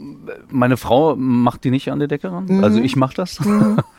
meine 0.49 0.77
Frau 0.77 1.17
macht 1.17 1.65
die 1.65 1.71
nicht 1.71 1.91
an 1.91 1.99
der 1.99 2.09
Decke 2.09 2.31
ran. 2.33 2.47
Mhm. 2.47 2.65
Also 2.65 2.81
ich 2.81 2.97
mache 2.97 3.15
das. 3.15 3.41
Mhm. 3.41 3.79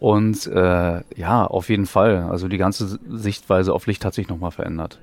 Und 0.00 0.46
äh, 0.46 1.00
ja, 1.16 1.44
auf 1.44 1.68
jeden 1.68 1.86
Fall. 1.86 2.28
Also 2.30 2.46
die 2.46 2.58
ganze 2.58 2.98
Sichtweise 3.08 3.72
auf 3.74 3.86
Licht 3.86 4.04
hat 4.04 4.14
sich 4.14 4.28
nochmal 4.28 4.52
verändert. 4.52 5.00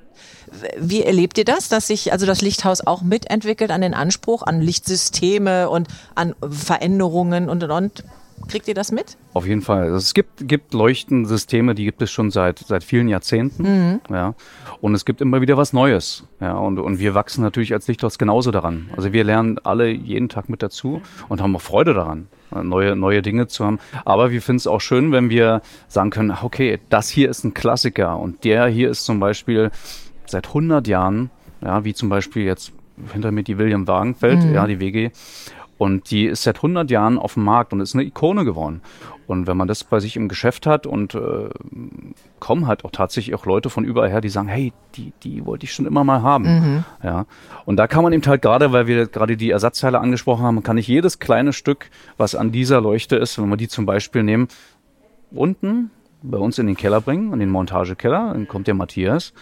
Wie 0.80 1.04
erlebt 1.04 1.38
ihr 1.38 1.44
das, 1.44 1.68
dass 1.68 1.88
sich 1.88 2.14
also 2.14 2.26
das 2.26 2.42
Lichthaus 2.42 2.86
auch 2.86 3.02
mitentwickelt 3.02 3.72
an 3.72 3.82
den 3.82 3.94
Anspruch, 3.94 4.44
an 4.44 4.62
Lichtsysteme 4.62 5.70
und 5.70 5.90
an 6.16 6.34
Veränderungen 6.50 7.50
und 7.50 7.64
und 7.64 7.72
und? 7.72 8.04
Kriegt 8.48 8.68
ihr 8.68 8.74
das 8.74 8.92
mit? 8.92 9.18
Auf 9.34 9.48
jeden 9.48 9.62
Fall. 9.62 9.84
Also 9.84 9.98
es 9.98 10.14
gibt, 10.14 10.48
gibt 10.48 10.74
Leuchtensysteme, 10.74 11.74
die 11.74 11.86
gibt 11.86 12.02
es 12.02 12.12
schon 12.12 12.32
seit, 12.32 12.60
seit 12.60 12.84
vielen 12.84 13.08
Jahrzehnten. 13.08 13.64
Mhm. 13.64 14.02
Ja. 14.10 14.36
Und 14.82 14.94
es 14.94 15.06
gibt 15.06 15.22
immer 15.22 15.42
wieder 15.42 15.58
was 15.58 15.74
Neues. 15.74 16.26
Ja. 16.40 16.54
Und, 16.54 16.78
und 16.80 17.00
wir 17.00 17.16
wachsen 17.16 17.42
natürlich 17.42 17.74
als 17.74 17.88
Lichthaus 17.88 18.18
genauso 18.18 18.52
daran. 18.52 18.90
Also 18.96 19.14
wir 19.14 19.24
lernen 19.24 19.58
alle 19.64 19.90
jeden 19.90 20.30
Tag 20.30 20.50
mit 20.50 20.62
dazu 20.62 21.02
und 21.28 21.42
haben 21.42 21.56
auch 21.56 21.62
Freude 21.62 21.94
daran, 21.94 22.28
neue, 22.52 22.96
neue 22.96 23.22
Dinge 23.22 23.48
zu 23.48 23.66
haben. 23.66 23.80
Aber 24.04 24.32
wir 24.32 24.42
finden 24.42 24.58
es 24.58 24.68
auch 24.68 24.82
schön, 24.82 25.12
wenn 25.12 25.30
wir 25.30 25.62
sagen 25.88 26.12
können, 26.12 26.36
okay, 26.42 26.80
das 26.90 27.10
hier 27.10 27.30
ist 27.30 27.44
ein 27.44 27.54
Klassiker 27.54 28.20
und 28.20 28.44
der 28.44 28.68
hier 28.68 28.90
ist 28.90 29.06
zum 29.06 29.20
Beispiel 29.20 29.72
seit 30.28 30.48
100 30.48 30.88
Jahren, 30.88 31.32
ja, 31.62 31.84
wie 31.84 31.94
zum 31.94 32.10
Beispiel 32.10 32.44
jetzt 32.44 32.74
hinter 33.12 33.32
mir 33.32 33.44
die 33.44 33.58
William 33.58 33.88
Wagenfeld, 33.88 34.44
mhm. 34.44 34.54
ja, 34.54 34.68
die 34.68 34.80
WG. 34.80 35.12
Und 35.78 36.10
die 36.10 36.26
ist 36.26 36.44
seit 36.44 36.58
100 36.58 36.90
Jahren 36.90 37.18
auf 37.18 37.34
dem 37.34 37.44
Markt 37.44 37.74
und 37.74 37.82
ist 37.82 37.96
eine 37.96 38.04
Ikone 38.04 38.46
geworden. 38.46 38.82
Und 39.28 39.48
wenn 39.48 39.58
man 39.58 39.68
das 39.68 39.84
bei 39.84 40.00
sich 40.00 40.16
im 40.16 40.30
Geschäft 40.30 40.66
hat 40.68 40.86
und 40.88 41.16
äh, 41.16 41.50
kommen 42.40 42.68
halt 42.68 42.86
auch 42.86 42.92
tatsächlich 42.92 43.36
auch 43.36 43.46
Leute 43.46 43.70
von 43.70 43.84
überall 43.84 44.10
her, 44.10 44.22
die 44.22 44.30
sagen, 44.30 44.48
hey, 44.48 44.72
die, 44.96 45.12
die 45.24 45.46
wollte 45.46 45.66
ich 45.66 45.74
schon 45.74 45.86
immer 45.86 46.04
mal 46.04 46.22
haben. 46.22 46.44
Mhm. 46.46 46.84
Ja. 47.04 47.26
Und 47.66 47.78
da 47.78 47.88
kann 47.88 48.04
man 48.04 48.14
eben 48.14 48.26
halt 48.26 48.42
gerade, 48.42 48.72
weil 48.72 48.88
wir 48.88 49.08
gerade 49.08 49.36
die 49.36 49.50
Ersatzteile 49.50 50.00
angesprochen 50.00 50.46
haben, 50.46 50.64
kann 50.64 50.78
ich 50.78 50.88
jedes 50.88 51.20
kleine 51.20 51.54
Stück, 51.54 51.90
was 52.18 52.36
an 52.36 52.52
dieser 52.52 52.80
Leuchte 52.82 53.16
ist, 53.16 53.42
wenn 53.42 53.50
wir 53.50 53.58
die 53.58 53.68
zum 53.68 53.86
Beispiel 53.86 54.24
nehmen, 54.24 54.48
unten 55.32 55.92
bei 56.22 56.38
uns 56.38 56.58
in 56.58 56.68
den 56.68 56.78
Keller 56.78 57.02
bringen, 57.02 57.34
in 57.34 57.40
den 57.40 57.50
Montagekeller, 57.50 58.32
dann 58.34 58.48
kommt 58.48 58.68
der 58.68 58.74
Matthias 58.74 59.34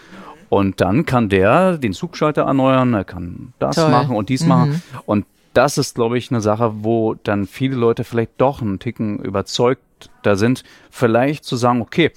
und 0.48 0.80
dann 0.80 1.06
kann 1.06 1.28
der 1.28 1.78
den 1.78 1.92
Zugschalter 1.92 2.42
erneuern, 2.42 2.94
er 2.94 3.04
kann 3.04 3.52
das 3.58 3.76
Toll. 3.76 3.90
machen 3.90 4.16
und 4.16 4.28
dies 4.28 4.42
mhm. 4.42 4.48
machen. 4.48 4.82
Und 5.06 5.26
das 5.54 5.78
ist, 5.78 5.94
glaube 5.94 6.18
ich, 6.18 6.30
eine 6.30 6.40
Sache, 6.40 6.72
wo 6.82 7.14
dann 7.14 7.46
viele 7.46 7.76
Leute 7.76 8.04
vielleicht 8.04 8.32
doch 8.38 8.60
einen 8.60 8.78
Ticken 8.78 9.18
überzeugt 9.18 9.82
da 10.22 10.36
sind, 10.36 10.64
vielleicht 10.90 11.44
zu 11.44 11.56
sagen, 11.56 11.80
okay, 11.80 12.10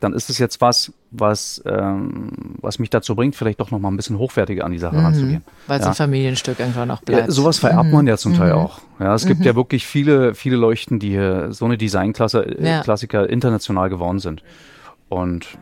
dann 0.00 0.12
ist 0.12 0.30
es 0.30 0.38
jetzt 0.38 0.60
was, 0.60 0.92
was, 1.10 1.62
ähm, 1.66 2.30
was 2.60 2.78
mich 2.78 2.90
dazu 2.90 3.14
bringt, 3.14 3.34
vielleicht 3.36 3.60
doch 3.60 3.70
noch 3.70 3.78
mal 3.78 3.88
ein 3.88 3.96
bisschen 3.96 4.18
hochwertiger 4.18 4.64
an 4.64 4.72
die 4.72 4.78
Sache 4.78 4.96
mhm, 4.96 5.04
ranzugehen. 5.04 5.44
Weil 5.66 5.78
es 5.80 5.84
ja. 5.84 5.90
ein 5.90 5.96
Familienstück 5.96 6.60
einfach 6.60 6.86
noch 6.86 7.02
bleibt. 7.02 7.28
Ja, 7.28 7.30
sowas 7.32 7.58
vererbt 7.58 7.86
mhm. 7.86 7.92
man 7.92 8.06
ja 8.06 8.16
zum 8.16 8.34
Teil 8.34 8.52
mhm. 8.52 8.58
auch. 8.58 8.80
Ja, 9.00 9.14
es 9.14 9.26
gibt 9.26 9.44
ja 9.44 9.52
mhm. 9.52 9.56
wirklich 9.56 9.86
viele, 9.86 10.34
viele 10.34 10.56
Leuchten, 10.56 10.98
die 10.98 11.10
hier 11.10 11.52
so 11.52 11.64
eine 11.64 11.78
Designklassiker 11.78 12.60
ja. 12.62 12.82
Klassiker 12.82 13.28
international 13.28 13.90
geworden 13.90 14.18
sind. 14.18 14.42
Und, 15.08 15.58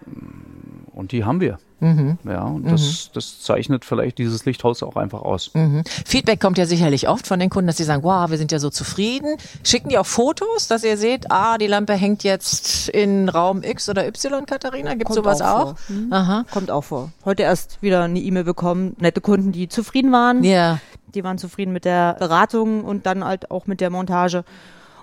und 0.93 1.13
die 1.13 1.25
haben 1.25 1.41
wir. 1.41 1.59
Mhm. 1.81 2.19
Ja, 2.25 2.43
und 2.45 2.65
mhm. 2.65 2.71
das, 2.71 3.11
das 3.13 3.43
zeichnet 3.43 3.85
vielleicht 3.85 4.19
dieses 4.19 4.47
Lichthaus 4.47 4.83
auch 4.83 4.97
einfach 4.97 5.21
aus. 5.23 5.51
Mhm. 5.55 5.85
Feedback 5.85 6.41
kommt 6.41 6.57
ja 6.59 6.65
sicherlich 6.65 7.09
oft 7.09 7.27
von 7.27 7.39
den 7.39 7.51
Kunden, 7.51 7.67
dass 7.67 7.77
sie 7.77 7.85
sagen, 7.85 8.03
wow, 8.03 8.31
wir 8.31 8.39
sind 8.39 8.51
ja 8.51 8.59
so 8.59 8.71
zufrieden. 8.71 9.37
Schicken 9.63 9.91
die 9.91 9.99
auch 9.99 10.07
Fotos, 10.07 10.69
dass 10.69 10.85
ihr 10.85 10.97
seht, 10.97 11.31
ah, 11.31 11.59
die 11.59 11.67
Lampe 11.67 11.93
hängt 11.95 12.25
jetzt 12.25 12.89
in 12.89 13.29
Raum 13.29 13.63
X 13.63 13.89
oder 13.89 14.07
Y, 14.07 14.47
Katharina? 14.47 14.95
Gibt 14.95 15.13
sowas 15.13 15.43
auch? 15.43 15.73
auch? 15.73 15.75
Mhm. 15.89 16.13
Aha. 16.13 16.45
Kommt 16.51 16.71
auch 16.71 16.85
vor. 16.85 17.11
Heute 17.25 17.43
erst 17.43 17.83
wieder 17.83 18.05
eine 18.05 18.21
E-Mail 18.21 18.45
bekommen, 18.45 18.97
nette 18.99 19.21
Kunden, 19.21 19.53
die 19.53 19.69
zufrieden 19.69 20.13
waren. 20.13 20.45
Ja. 20.45 20.79
Die 21.15 21.25
waren 21.25 21.39
zufrieden 21.39 21.73
mit 21.73 21.85
der 21.85 22.15
Beratung 22.15 22.85
und 22.85 23.07
dann 23.07 23.25
halt 23.25 23.51
auch 23.51 23.67
mit 23.67 23.81
der 23.81 23.91
Montage. 23.91 24.45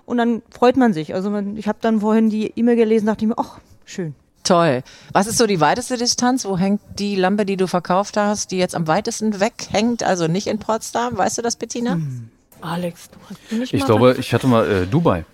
Und 0.05 0.17
dann 0.17 0.41
freut 0.49 0.75
man 0.75 0.93
sich. 0.93 1.13
Also 1.13 1.35
ich 1.55 1.67
habe 1.67 1.77
dann 1.81 2.01
vorhin 2.01 2.29
die 2.29 2.51
E-Mail 2.55 2.75
gelesen, 2.75 3.05
dachte 3.05 3.25
ich 3.25 3.29
mir, 3.29 3.37
ach, 3.37 3.59
schön. 3.85 4.15
Toll. 4.43 4.83
Was 5.13 5.27
ist 5.27 5.37
so 5.37 5.47
die 5.47 5.59
weiteste 5.61 5.97
Distanz? 5.97 6.45
Wo 6.45 6.57
hängt 6.57 6.81
die 6.99 7.15
Lampe, 7.15 7.45
die 7.45 7.57
du 7.57 7.67
verkauft 7.67 8.17
hast, 8.17 8.51
die 8.51 8.57
jetzt 8.57 8.75
am 8.75 8.87
weitesten 8.87 9.39
weg 9.39 9.53
hängt? 9.71 10.03
Also 10.03 10.27
nicht 10.27 10.47
in 10.47 10.59
Potsdam. 10.59 11.17
Weißt 11.17 11.37
du 11.37 11.41
das, 11.41 11.55
Bettina? 11.55 11.93
Hm. 11.93 12.29
Alex, 12.61 13.09
du 13.09 13.17
hast 13.29 13.59
nicht 13.59 13.73
Ich 13.73 13.81
mal 13.81 13.85
glaube, 13.85 14.15
ich 14.19 14.33
hatte 14.33 14.47
mal 14.47 14.69
äh, 14.69 14.85
Dubai. 14.85 15.25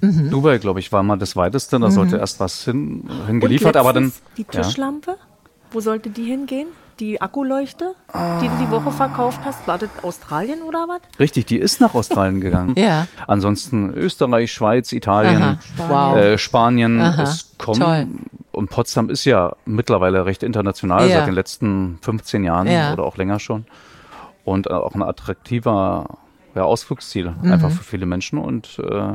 Mhm. 0.00 0.30
Dubai, 0.30 0.58
glaube 0.58 0.80
ich, 0.80 0.92
war 0.92 1.02
mal 1.02 1.16
das 1.16 1.36
weiteste. 1.36 1.78
Da 1.78 1.88
mhm. 1.88 1.92
sollte 1.92 2.16
erst 2.16 2.40
was 2.40 2.64
hin, 2.64 3.08
hingeliefert, 3.26 3.76
aber 3.76 3.92
dann. 3.92 4.12
Die 4.36 4.44
Tischlampe? 4.44 5.12
Ja. 5.12 5.16
Wo 5.70 5.80
sollte 5.80 6.10
die 6.10 6.24
hingehen? 6.24 6.68
Die 7.00 7.20
Akkuleuchte, 7.20 7.94
die 8.40 8.48
du 8.48 8.54
die 8.60 8.70
Woche 8.70 8.90
verkauft 8.90 9.40
hast, 9.44 9.66
war 9.66 9.78
das 9.78 9.90
Australien 10.02 10.62
oder 10.62 10.86
was? 10.88 11.00
Richtig, 11.18 11.46
die 11.46 11.58
ist 11.58 11.80
nach 11.80 11.94
Australien 11.94 12.40
gegangen. 12.40 12.74
ja. 12.78 13.06
Ansonsten 13.26 13.92
Österreich, 13.94 14.52
Schweiz, 14.52 14.92
Italien, 14.92 15.42
Aha. 15.42 15.58
Spanien. 15.60 16.24
Äh, 16.24 16.38
Spanien. 16.38 17.00
Aha. 17.00 17.22
Es 17.22 17.56
kommen 17.58 17.80
Toll. 17.80 18.06
und 18.52 18.70
Potsdam 18.70 19.10
ist 19.10 19.24
ja 19.24 19.54
mittlerweile 19.64 20.26
recht 20.26 20.42
international 20.42 21.08
ja. 21.08 21.18
seit 21.18 21.28
den 21.28 21.34
letzten 21.34 21.98
15 22.02 22.44
Jahren 22.44 22.66
ja. 22.66 22.92
oder 22.92 23.04
auch 23.04 23.16
länger 23.16 23.38
schon 23.38 23.66
und 24.44 24.70
auch 24.70 24.94
ein 24.94 25.02
attraktiver 25.02 26.18
ja, 26.56 26.64
Ausflugsziel, 26.64 27.30
mhm. 27.30 27.52
einfach 27.52 27.70
für 27.70 27.84
viele 27.84 28.06
Menschen. 28.06 28.38
Und 28.38 28.78
äh, 28.78 29.12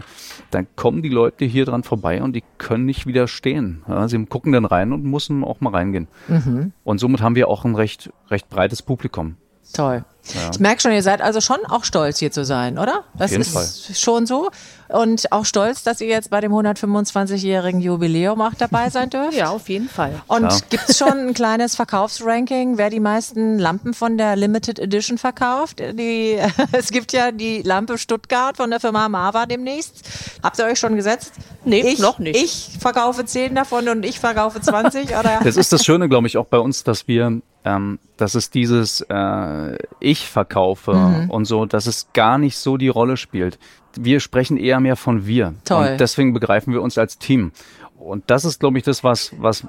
dann 0.52 0.68
kommen 0.76 1.02
die 1.02 1.10
Leute 1.10 1.44
hier 1.46 1.66
dran 1.66 1.84
vorbei 1.84 2.22
und 2.22 2.36
die 2.36 2.44
können 2.60 2.86
nicht 2.86 3.08
widerstehen. 3.08 3.84
Ja, 3.88 4.08
sie 4.08 4.24
gucken 4.28 4.54
dann 4.54 4.66
rein 4.66 4.94
und 4.94 5.04
müssen 5.04 5.44
auch 5.44 5.60
mal 5.60 5.72
reingehen. 5.72 6.08
Mhm. 6.28 6.72
Und 6.84 7.00
somit 7.00 7.22
haben 7.22 7.36
wir 7.36 7.48
auch 7.48 7.66
ein 7.66 7.76
recht, 7.76 8.12
recht 8.30 8.50
breites 8.50 8.84
Publikum. 8.84 9.36
Toll. 9.74 10.06
Ja. 10.34 10.50
Ich 10.52 10.60
merke 10.60 10.82
schon, 10.82 10.92
ihr 10.92 11.04
seid 11.04 11.22
also 11.22 11.42
schon 11.42 11.58
auch 11.68 11.84
stolz 11.84 12.20
hier 12.20 12.32
zu 12.32 12.46
sein, 12.46 12.78
oder? 12.78 13.04
Das 13.18 13.26
Auf 13.26 13.32
jeden 13.32 13.42
ist 13.42 13.52
Fall. 13.54 13.96
schon 13.96 14.26
so. 14.26 14.50
Und 14.88 15.32
auch 15.32 15.46
stolz, 15.46 15.84
dass 15.84 16.02
ihr 16.02 16.08
jetzt 16.08 16.30
bei 16.30 16.42
dem 16.42 16.52
125-jährigen 16.52 17.80
Jubiläum 17.80 18.42
auch 18.42 18.54
dabei 18.58 18.90
sein 18.90 19.10
dürft. 19.10 19.38
ja, 19.38 19.50
auf 19.50 19.70
jeden 19.70 19.90
Fall. 19.90 20.22
Und 20.28 20.44
ja. 20.44 20.58
gibt 20.70 20.90
es 20.90 20.98
schon 20.98 21.18
ein 21.28 21.34
kleines 21.34 21.76
Verkaufsranking, 21.76 22.78
wer 22.78 22.90
die 22.90 23.00
meisten 23.00 23.58
Lampen 23.58 23.94
von 23.94 24.18
der 24.18 24.36
Limited 24.36 24.80
Edition 24.80 25.18
verkauft? 25.18 25.80
Die, 25.80 26.38
es 26.74 26.92
gibt 26.92 27.14
ja 27.14 27.32
die 27.32 27.62
Lampe 27.62 27.98
Stuttgart 27.98 28.58
von 28.58 28.70
der 28.70 28.80
Firma 28.80 29.08
Mava 29.10 29.46
demnächst. 29.46 30.04
Habt 30.44 30.60
ihr 30.60 30.66
euch 30.66 30.80
schon 30.80 30.96
gesetzt? 30.96 31.34
Nee, 31.64 31.82
ich, 31.82 32.00
noch 32.00 32.20
nicht. 32.20 32.36
Ich 32.36 32.78
verkaufe 32.80 33.26
10 33.26 33.56
davon 33.56 33.88
und 33.88 34.04
ich 34.04 34.20
verkaufe 34.20 34.60
20. 34.60 35.18
oder? 35.18 35.40
Das 35.44 35.58
ist 35.58 35.72
das 35.72 35.86
Schöne, 35.86 36.10
glaube 36.10 36.28
ich, 36.28 36.38
auch 36.38 36.46
bei 36.46 36.58
uns, 36.60 36.84
dass 36.84 37.08
wir 37.08 37.42
ähm, 37.64 38.00
dass 38.18 38.36
es 38.36 38.50
dieses 38.50 39.02
äh, 39.02 39.78
Ich 40.12 40.28
verkaufe 40.28 40.94
mhm. 40.94 41.30
und 41.30 41.46
so, 41.46 41.66
dass 41.66 41.88
es 41.88 42.08
gar 42.12 42.38
nicht 42.38 42.58
so 42.58 42.76
die 42.76 42.90
Rolle 42.90 43.16
spielt. 43.16 43.60
Wir 43.98 44.20
sprechen 44.20 44.58
eher 44.58 44.82
mehr 44.82 44.98
von 44.98 45.26
wir. 45.26 45.54
Toll. 45.64 45.92
Und 45.92 46.02
deswegen 46.02 46.34
begreifen 46.34 46.74
wir 46.74 46.82
uns 46.82 46.98
als 46.98 47.18
Team. 47.18 47.54
Und 47.98 48.24
das 48.28 48.44
ist, 48.44 48.60
glaube 48.60 48.78
ich, 48.78 48.84
das, 48.84 49.06
was, 49.06 49.32
was 49.38 49.66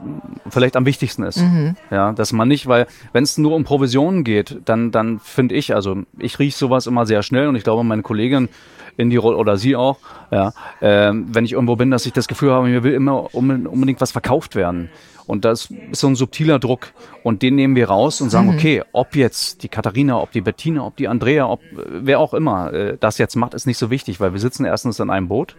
vielleicht 0.48 0.74
am 0.74 0.84
wichtigsten 0.84 1.22
ist. 1.22 1.38
Mhm. 1.38 1.76
Ja, 1.92 2.12
dass 2.12 2.32
man 2.32 2.48
nicht, 2.48 2.66
weil 2.66 2.88
wenn 3.12 3.22
es 3.22 3.38
nur 3.38 3.54
um 3.54 3.62
Provisionen 3.62 4.24
geht, 4.24 4.58
dann, 4.64 4.90
dann 4.90 5.20
finde 5.20 5.54
ich, 5.54 5.74
also 5.74 6.02
ich 6.18 6.40
rieche 6.40 6.56
sowas 6.56 6.88
immer 6.88 7.06
sehr 7.06 7.22
schnell 7.22 7.46
und 7.46 7.54
ich 7.54 7.62
glaube, 7.62 7.84
meine 7.84 8.02
Kollegin 8.02 8.48
in 8.96 9.10
die 9.10 9.16
Rolle 9.16 9.36
oder 9.36 9.56
sie 9.56 9.76
auch, 9.76 9.98
ja, 10.30 10.52
äh, 10.80 11.12
wenn 11.12 11.44
ich 11.44 11.52
irgendwo 11.52 11.76
bin, 11.76 11.90
dass 11.90 12.06
ich 12.06 12.12
das 12.12 12.28
Gefühl 12.28 12.52
habe, 12.52 12.68
mir 12.68 12.82
will 12.82 12.94
immer 12.94 13.34
unbedingt 13.34 14.00
was 14.00 14.12
verkauft 14.12 14.54
werden. 14.54 14.90
Und 15.26 15.44
das 15.44 15.70
ist 15.90 16.00
so 16.00 16.08
ein 16.08 16.16
subtiler 16.16 16.58
Druck. 16.58 16.92
Und 17.22 17.42
den 17.42 17.54
nehmen 17.54 17.76
wir 17.76 17.88
raus 17.88 18.20
und 18.20 18.30
sagen, 18.30 18.48
mhm. 18.48 18.54
okay, 18.54 18.82
ob 18.92 19.14
jetzt 19.14 19.62
die 19.62 19.68
Katharina, 19.68 20.20
ob 20.20 20.32
die 20.32 20.40
Bettina, 20.40 20.84
ob 20.84 20.96
die 20.96 21.08
Andrea, 21.08 21.46
ob 21.46 21.60
wer 21.72 22.18
auch 22.18 22.34
immer 22.34 22.72
äh, 22.72 22.96
das 22.98 23.18
jetzt 23.18 23.36
macht, 23.36 23.54
ist 23.54 23.66
nicht 23.66 23.78
so 23.78 23.90
wichtig, 23.90 24.20
weil 24.20 24.32
wir 24.32 24.40
sitzen 24.40 24.64
erstens 24.64 24.98
in 24.98 25.10
einem 25.10 25.28
Boot 25.28 25.56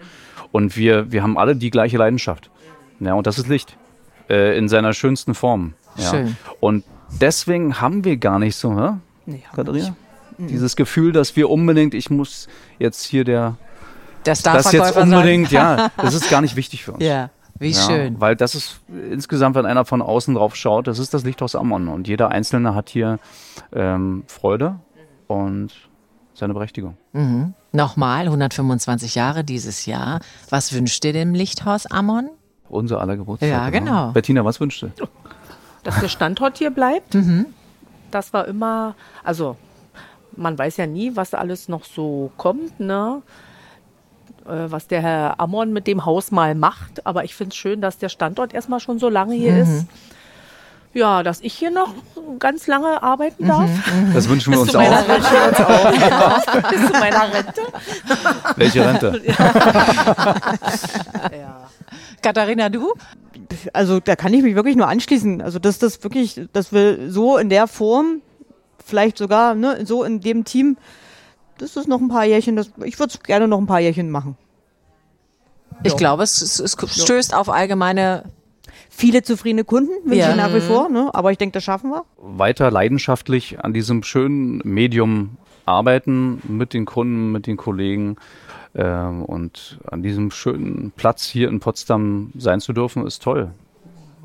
und 0.52 0.76
wir, 0.76 1.12
wir 1.12 1.24
haben 1.24 1.38
alle 1.38 1.56
die 1.56 1.70
gleiche 1.70 1.98
Leidenschaft. 1.98 2.52
Ja, 3.00 3.14
und 3.14 3.26
das 3.26 3.40
ist 3.40 3.48
Licht. 3.48 3.78
Äh, 4.30 4.58
in 4.58 4.70
seiner 4.70 4.94
schönsten 4.94 5.34
Form. 5.34 5.74
Ja. 5.98 6.10
Schön. 6.10 6.38
Und 6.60 6.84
deswegen 7.20 7.82
haben 7.82 8.06
wir 8.06 8.18
gar 8.18 8.40
nicht 8.40 8.56
so, 8.56 8.78
hä? 8.80 8.98
Nee, 9.26 9.44
Katharina? 9.54 9.96
Mhm. 10.44 10.48
Dieses 10.48 10.76
Gefühl, 10.76 11.12
dass 11.12 11.36
wir 11.36 11.50
unbedingt, 11.50 11.94
ich 11.94 12.10
muss 12.10 12.48
jetzt 12.80 13.04
hier 13.04 13.24
der 13.24 13.58
der 14.26 14.36
das 14.36 14.72
jetzt 14.72 14.96
unbedingt, 14.96 15.52
ja, 15.52 15.92
das 15.98 16.14
ist 16.14 16.30
gar 16.30 16.42
nicht 16.42 16.56
wichtig 16.56 16.84
für 16.84 16.94
uns. 16.94 17.04
Ja. 17.04 17.30
Wie 17.60 17.70
ja, 17.70 17.82
schön. 17.82 18.20
Weil 18.20 18.36
das 18.36 18.56
ist 18.56 18.82
insgesamt, 19.12 19.56
wenn 19.56 19.66
einer 19.66 19.86
von 19.86 20.02
außen 20.02 20.34
drauf 20.36 20.56
schaut, 20.56 20.88
das 20.88 20.98
ist 21.00 21.14
das 21.14 21.24
Lichthaus 21.24 21.56
Ammon. 21.56 21.88
Und 21.88 22.08
jeder 22.08 22.30
Einzelne 22.30 22.74
hat 22.74 22.90
hier 22.90 23.20
ähm, 23.72 24.24
Freude 24.28 24.80
und 25.28 25.72
seine 26.34 26.54
Berechtigung. 26.54 26.98
Mhm. 27.14 27.54
Nochmal, 27.72 28.26
125 28.26 29.16
Jahre 29.16 29.44
dieses 29.44 29.86
Jahr. 29.86 30.20
Was 30.50 30.74
wünscht 30.74 31.06
ihr 31.06 31.14
dem 31.14 31.34
Lichthaus 31.34 31.86
Ammon? 31.86 32.30
Unser 32.70 33.02
aller 33.02 33.18
Geburtstag. 33.18 33.50
Ja, 33.50 33.70
genau. 33.70 33.86
genau. 33.86 34.12
Bettina, 34.14 34.44
was 34.44 34.60
wünscht 34.60 34.84
ihr? 34.84 34.92
Dass 35.84 36.00
der 36.00 36.08
Standort 36.08 36.58
hier 36.58 36.72
bleibt. 36.72 37.14
Mhm. 37.14 37.46
Das 38.10 38.34
war 38.34 38.48
immer, 38.48 38.96
also 39.24 39.58
man 40.36 40.58
weiß 40.58 40.78
ja 40.78 40.88
nie, 40.88 41.16
was 41.16 41.34
alles 41.34 41.68
noch 41.70 41.86
so 41.86 42.32
kommt, 42.38 42.80
ne? 42.80 43.22
Äh, 44.46 44.72
was 44.72 44.88
der 44.88 45.02
Herr 45.02 45.40
Ammon 45.40 45.72
mit 45.74 45.88
dem 45.88 46.06
Haus 46.06 46.32
mal 46.32 46.56
macht. 46.56 47.06
Aber 47.06 47.24
ich 47.24 47.36
finde 47.36 47.52
es 47.52 47.56
schön, 47.56 47.82
dass 47.82 47.98
der 47.98 48.10
Standort 48.10 48.54
erstmal 48.54 48.80
schon 48.80 49.00
so 49.00 49.10
lange 49.10 49.36
hier 49.36 49.54
mhm. 49.54 49.62
ist. 49.62 49.88
Ja, 50.94 51.24
dass 51.24 51.42
ich 51.42 51.54
hier 51.54 51.72
noch 51.72 51.92
ganz 52.38 52.68
lange 52.68 53.02
arbeiten 53.02 53.48
darf. 53.48 53.68
Mhm, 53.68 54.10
mhm. 54.10 54.14
das 54.14 54.30
wünschen 54.30 54.54
wir 54.54 54.60
uns 54.60 54.76
auch. 54.76 54.84
Das 54.84 55.08
wünschen 55.08 55.32
wir 55.32 55.48
uns 55.48 55.60
auch. 55.60 55.92
Bis 56.70 56.86
zu 56.86 56.94
meiner 57.00 57.34
Rente. 57.34 57.62
Welche 58.58 58.86
Rente? 58.86 59.22
ja. 61.32 61.68
Katharina, 62.22 62.70
du? 62.70 62.94
Also 63.74 64.00
da 64.00 64.16
kann 64.16 64.34
ich 64.36 64.44
mich 64.44 64.54
wirklich 64.56 64.76
nur 64.76 64.88
anschließen. 64.88 65.42
Also 65.42 65.58
dass 65.58 65.80
das 65.80 66.04
wirklich, 66.04 66.42
dass 66.54 66.72
wir 66.72 67.10
so 67.10 67.38
in 67.38 67.50
der 67.50 67.66
Form, 67.66 68.22
vielleicht 68.86 69.18
sogar 69.18 69.56
ne, 69.56 69.86
so 69.86 70.04
in 70.04 70.20
dem 70.20 70.46
Team 70.46 70.78
das 71.58 71.76
ist 71.76 71.88
noch 71.88 72.02
ein 72.02 72.10
paar 72.10 72.26
Jährchen, 72.26 72.56
das, 72.56 72.72
ich 72.84 73.00
würde 73.00 73.14
es 73.14 73.24
gerne 73.24 73.48
noch 73.48 73.60
ein 73.60 73.68
paar 73.68 73.80
Jährchen 73.80 74.10
machen. 74.10 74.38
Ich 75.84 75.94
ja. 75.94 75.98
glaube, 75.98 76.24
es, 76.24 76.42
es, 76.42 76.60
es 76.60 76.76
stößt 77.04 77.34
auf 77.34 77.50
allgemeine 77.50 78.26
viele 78.90 79.24
zufriedene 79.24 79.64
Kunden, 79.64 79.92
wünsche 80.04 80.20
ja. 80.20 80.32
ich 80.32 80.36
nach 80.36 80.54
wie 80.54 80.62
vor, 80.62 80.90
ne? 80.90 81.10
aber 81.14 81.32
ich 81.32 81.38
denke, 81.38 81.54
das 81.54 81.64
schaffen 81.64 81.90
wir. 81.90 82.06
Weiter 82.18 82.70
leidenschaftlich 82.72 83.64
an 83.64 83.74
diesem 83.74 84.04
schönen 84.04 84.62
Medium 84.64 85.38
arbeiten 85.66 86.42
mit 86.48 86.74
den 86.74 86.86
Kunden, 86.86 87.32
mit 87.32 87.48
den 87.48 87.58
Kollegen 87.58 88.18
ähm, 88.76 89.24
und 89.24 89.80
an 89.90 90.04
diesem 90.04 90.32
schönen 90.32 90.92
Platz 90.96 91.26
hier 91.26 91.50
in 91.50 91.60
Potsdam 91.60 92.32
sein 92.38 92.60
zu 92.60 92.74
dürfen, 92.74 93.06
ist 93.06 93.24
toll. 93.24 93.52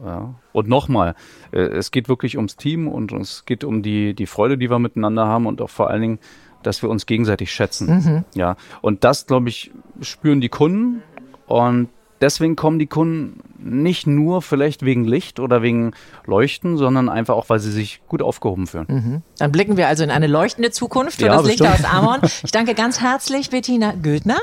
Ja. 0.05 0.35
Und 0.53 0.69
nochmal, 0.69 1.15
äh, 1.53 1.59
es 1.59 1.91
geht 1.91 2.09
wirklich 2.09 2.37
ums 2.37 2.57
Team 2.57 2.89
und 2.89 3.13
es 3.13 3.45
geht 3.45 3.65
um 3.65 3.83
die, 3.83 4.15
die 4.15 4.27
Freude, 4.27 4.59
die 4.59 4.71
wir 4.71 4.79
miteinander 4.79 5.27
haben 5.27 5.47
und 5.47 5.61
auch 5.61 5.71
vor 5.71 5.91
allen 5.91 6.03
Dingen 6.03 6.19
dass 6.63 6.83
wir 6.83 6.91
uns 6.91 7.07
gegenseitig 7.07 7.53
schätzen. 7.53 7.89
Mhm. 7.89 8.25
Ja. 8.35 8.57
Und 8.81 9.05
das, 9.05 9.27
glaube 9.27 9.49
ich, 9.49 9.71
spüren 10.01 10.41
die 10.41 10.49
Kunden 10.49 11.03
und 11.47 11.89
deswegen 12.21 12.57
kommen 12.57 12.79
die 12.79 12.87
Kunden 12.87 13.41
nicht 13.59 14.07
nur 14.07 14.43
vielleicht 14.43 14.85
wegen 14.85 15.05
Licht 15.05 15.41
oder 15.41 15.62
wegen 15.62 15.93
Leuchten, 16.27 16.77
sondern 16.77 17.09
einfach 17.09 17.35
auch, 17.35 17.49
weil 17.49 17.59
sie 17.59 17.73
sich 17.73 18.01
gut 18.09 18.23
aufgehoben 18.23 18.66
fühlen. 18.66 18.87
Mhm. 18.89 19.23
Dann 19.39 19.53
blicken 19.53 19.77
wir 19.77 19.89
also 19.89 20.05
in 20.05 20.11
eine 20.11 20.27
leuchtende 20.27 20.71
Zukunft 20.71 21.19
für 21.19 21.27
ja, 21.27 21.37
das 21.37 21.47
Licht 21.47 21.62
aus 21.62 21.85
Amon. 21.85 22.21
Ich 22.43 22.53
danke 22.53 22.75
ganz 22.75 23.01
herzlich 23.01 23.51
Bettina 23.51 23.93
Gödner. 24.01 24.39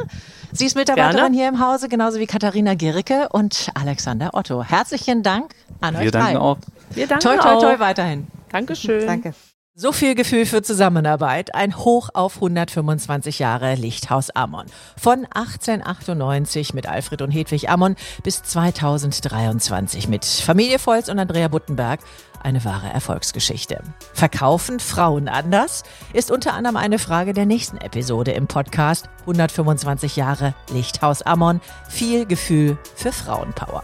Sie 0.52 0.66
ist 0.66 0.76
Mitarbeiterin 0.76 1.18
Gerne. 1.18 1.36
hier 1.36 1.48
im 1.48 1.60
Hause, 1.60 1.90
genauso 1.90 2.20
wie 2.20 2.28
Katharina 2.28 2.76
Gericke 2.76 3.30
und 3.32 3.72
Alexander 3.74 4.32
Otto. 4.34 4.64
Herzlichen 4.64 5.24
Dank 5.24 5.54
an 5.82 5.96
wir 5.96 6.02
euch 6.02 6.12
danken 6.12 6.34
drei. 6.34 6.40
auch. 6.40 6.58
Wir 6.92 7.08
danken 7.08 7.24
toi, 7.24 7.38
toi, 7.38 7.60
toi, 7.60 7.80
weiterhin. 7.80 8.28
Dankeschön. 8.52 9.06
Danke. 9.06 9.34
So 9.78 9.92
viel 9.92 10.16
Gefühl 10.16 10.46
für 10.46 10.62
Zusammenarbeit, 10.62 11.54
ein 11.54 11.76
Hoch 11.76 12.08
auf 12.14 12.36
125 12.36 13.40
Jahre 13.40 13.76
Lichthaus 13.76 14.30
Ammon. 14.30 14.68
Von 14.96 15.28
1898 15.30 16.74
mit 16.74 16.88
Alfred 16.88 17.22
und 17.22 17.32
Hedwig 17.32 17.70
Ammon 17.70 17.98
bis 18.24 18.42
2023 18.42 20.08
mit 20.08 20.24
Familie 20.24 20.80
Volz 20.80 21.10
und 21.10 21.20
Andrea 21.20 21.50
Buttenberg. 21.50 22.00
Eine 22.42 22.64
wahre 22.64 22.88
Erfolgsgeschichte. 22.88 23.82
Verkaufen 24.14 24.80
Frauen 24.80 25.28
anders? 25.28 25.84
Ist 26.14 26.32
unter 26.32 26.54
anderem 26.54 26.78
eine 26.78 26.98
Frage 26.98 27.34
der 27.34 27.46
nächsten 27.46 27.76
Episode 27.76 28.32
im 28.32 28.48
Podcast 28.48 29.10
125 29.24 30.16
Jahre 30.16 30.54
Lichthaus 30.72 31.22
Ammon. 31.22 31.60
Viel 31.90 32.26
Gefühl 32.26 32.78
für 32.96 33.12
Frauenpower. 33.12 33.84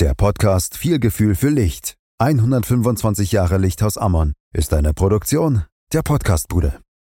Der 0.00 0.14
Podcast 0.14 0.78
Viel 0.78 0.98
Gefühl 0.98 1.34
für 1.34 1.50
Licht. 1.50 1.96
125 2.20 3.32
Jahre 3.32 3.58
Lichthaus 3.58 3.98
Ammon 3.98 4.32
ist 4.54 4.72
eine 4.72 4.94
Produktion 4.94 5.64
der 5.92 6.00
Podcastbude. 6.00 6.80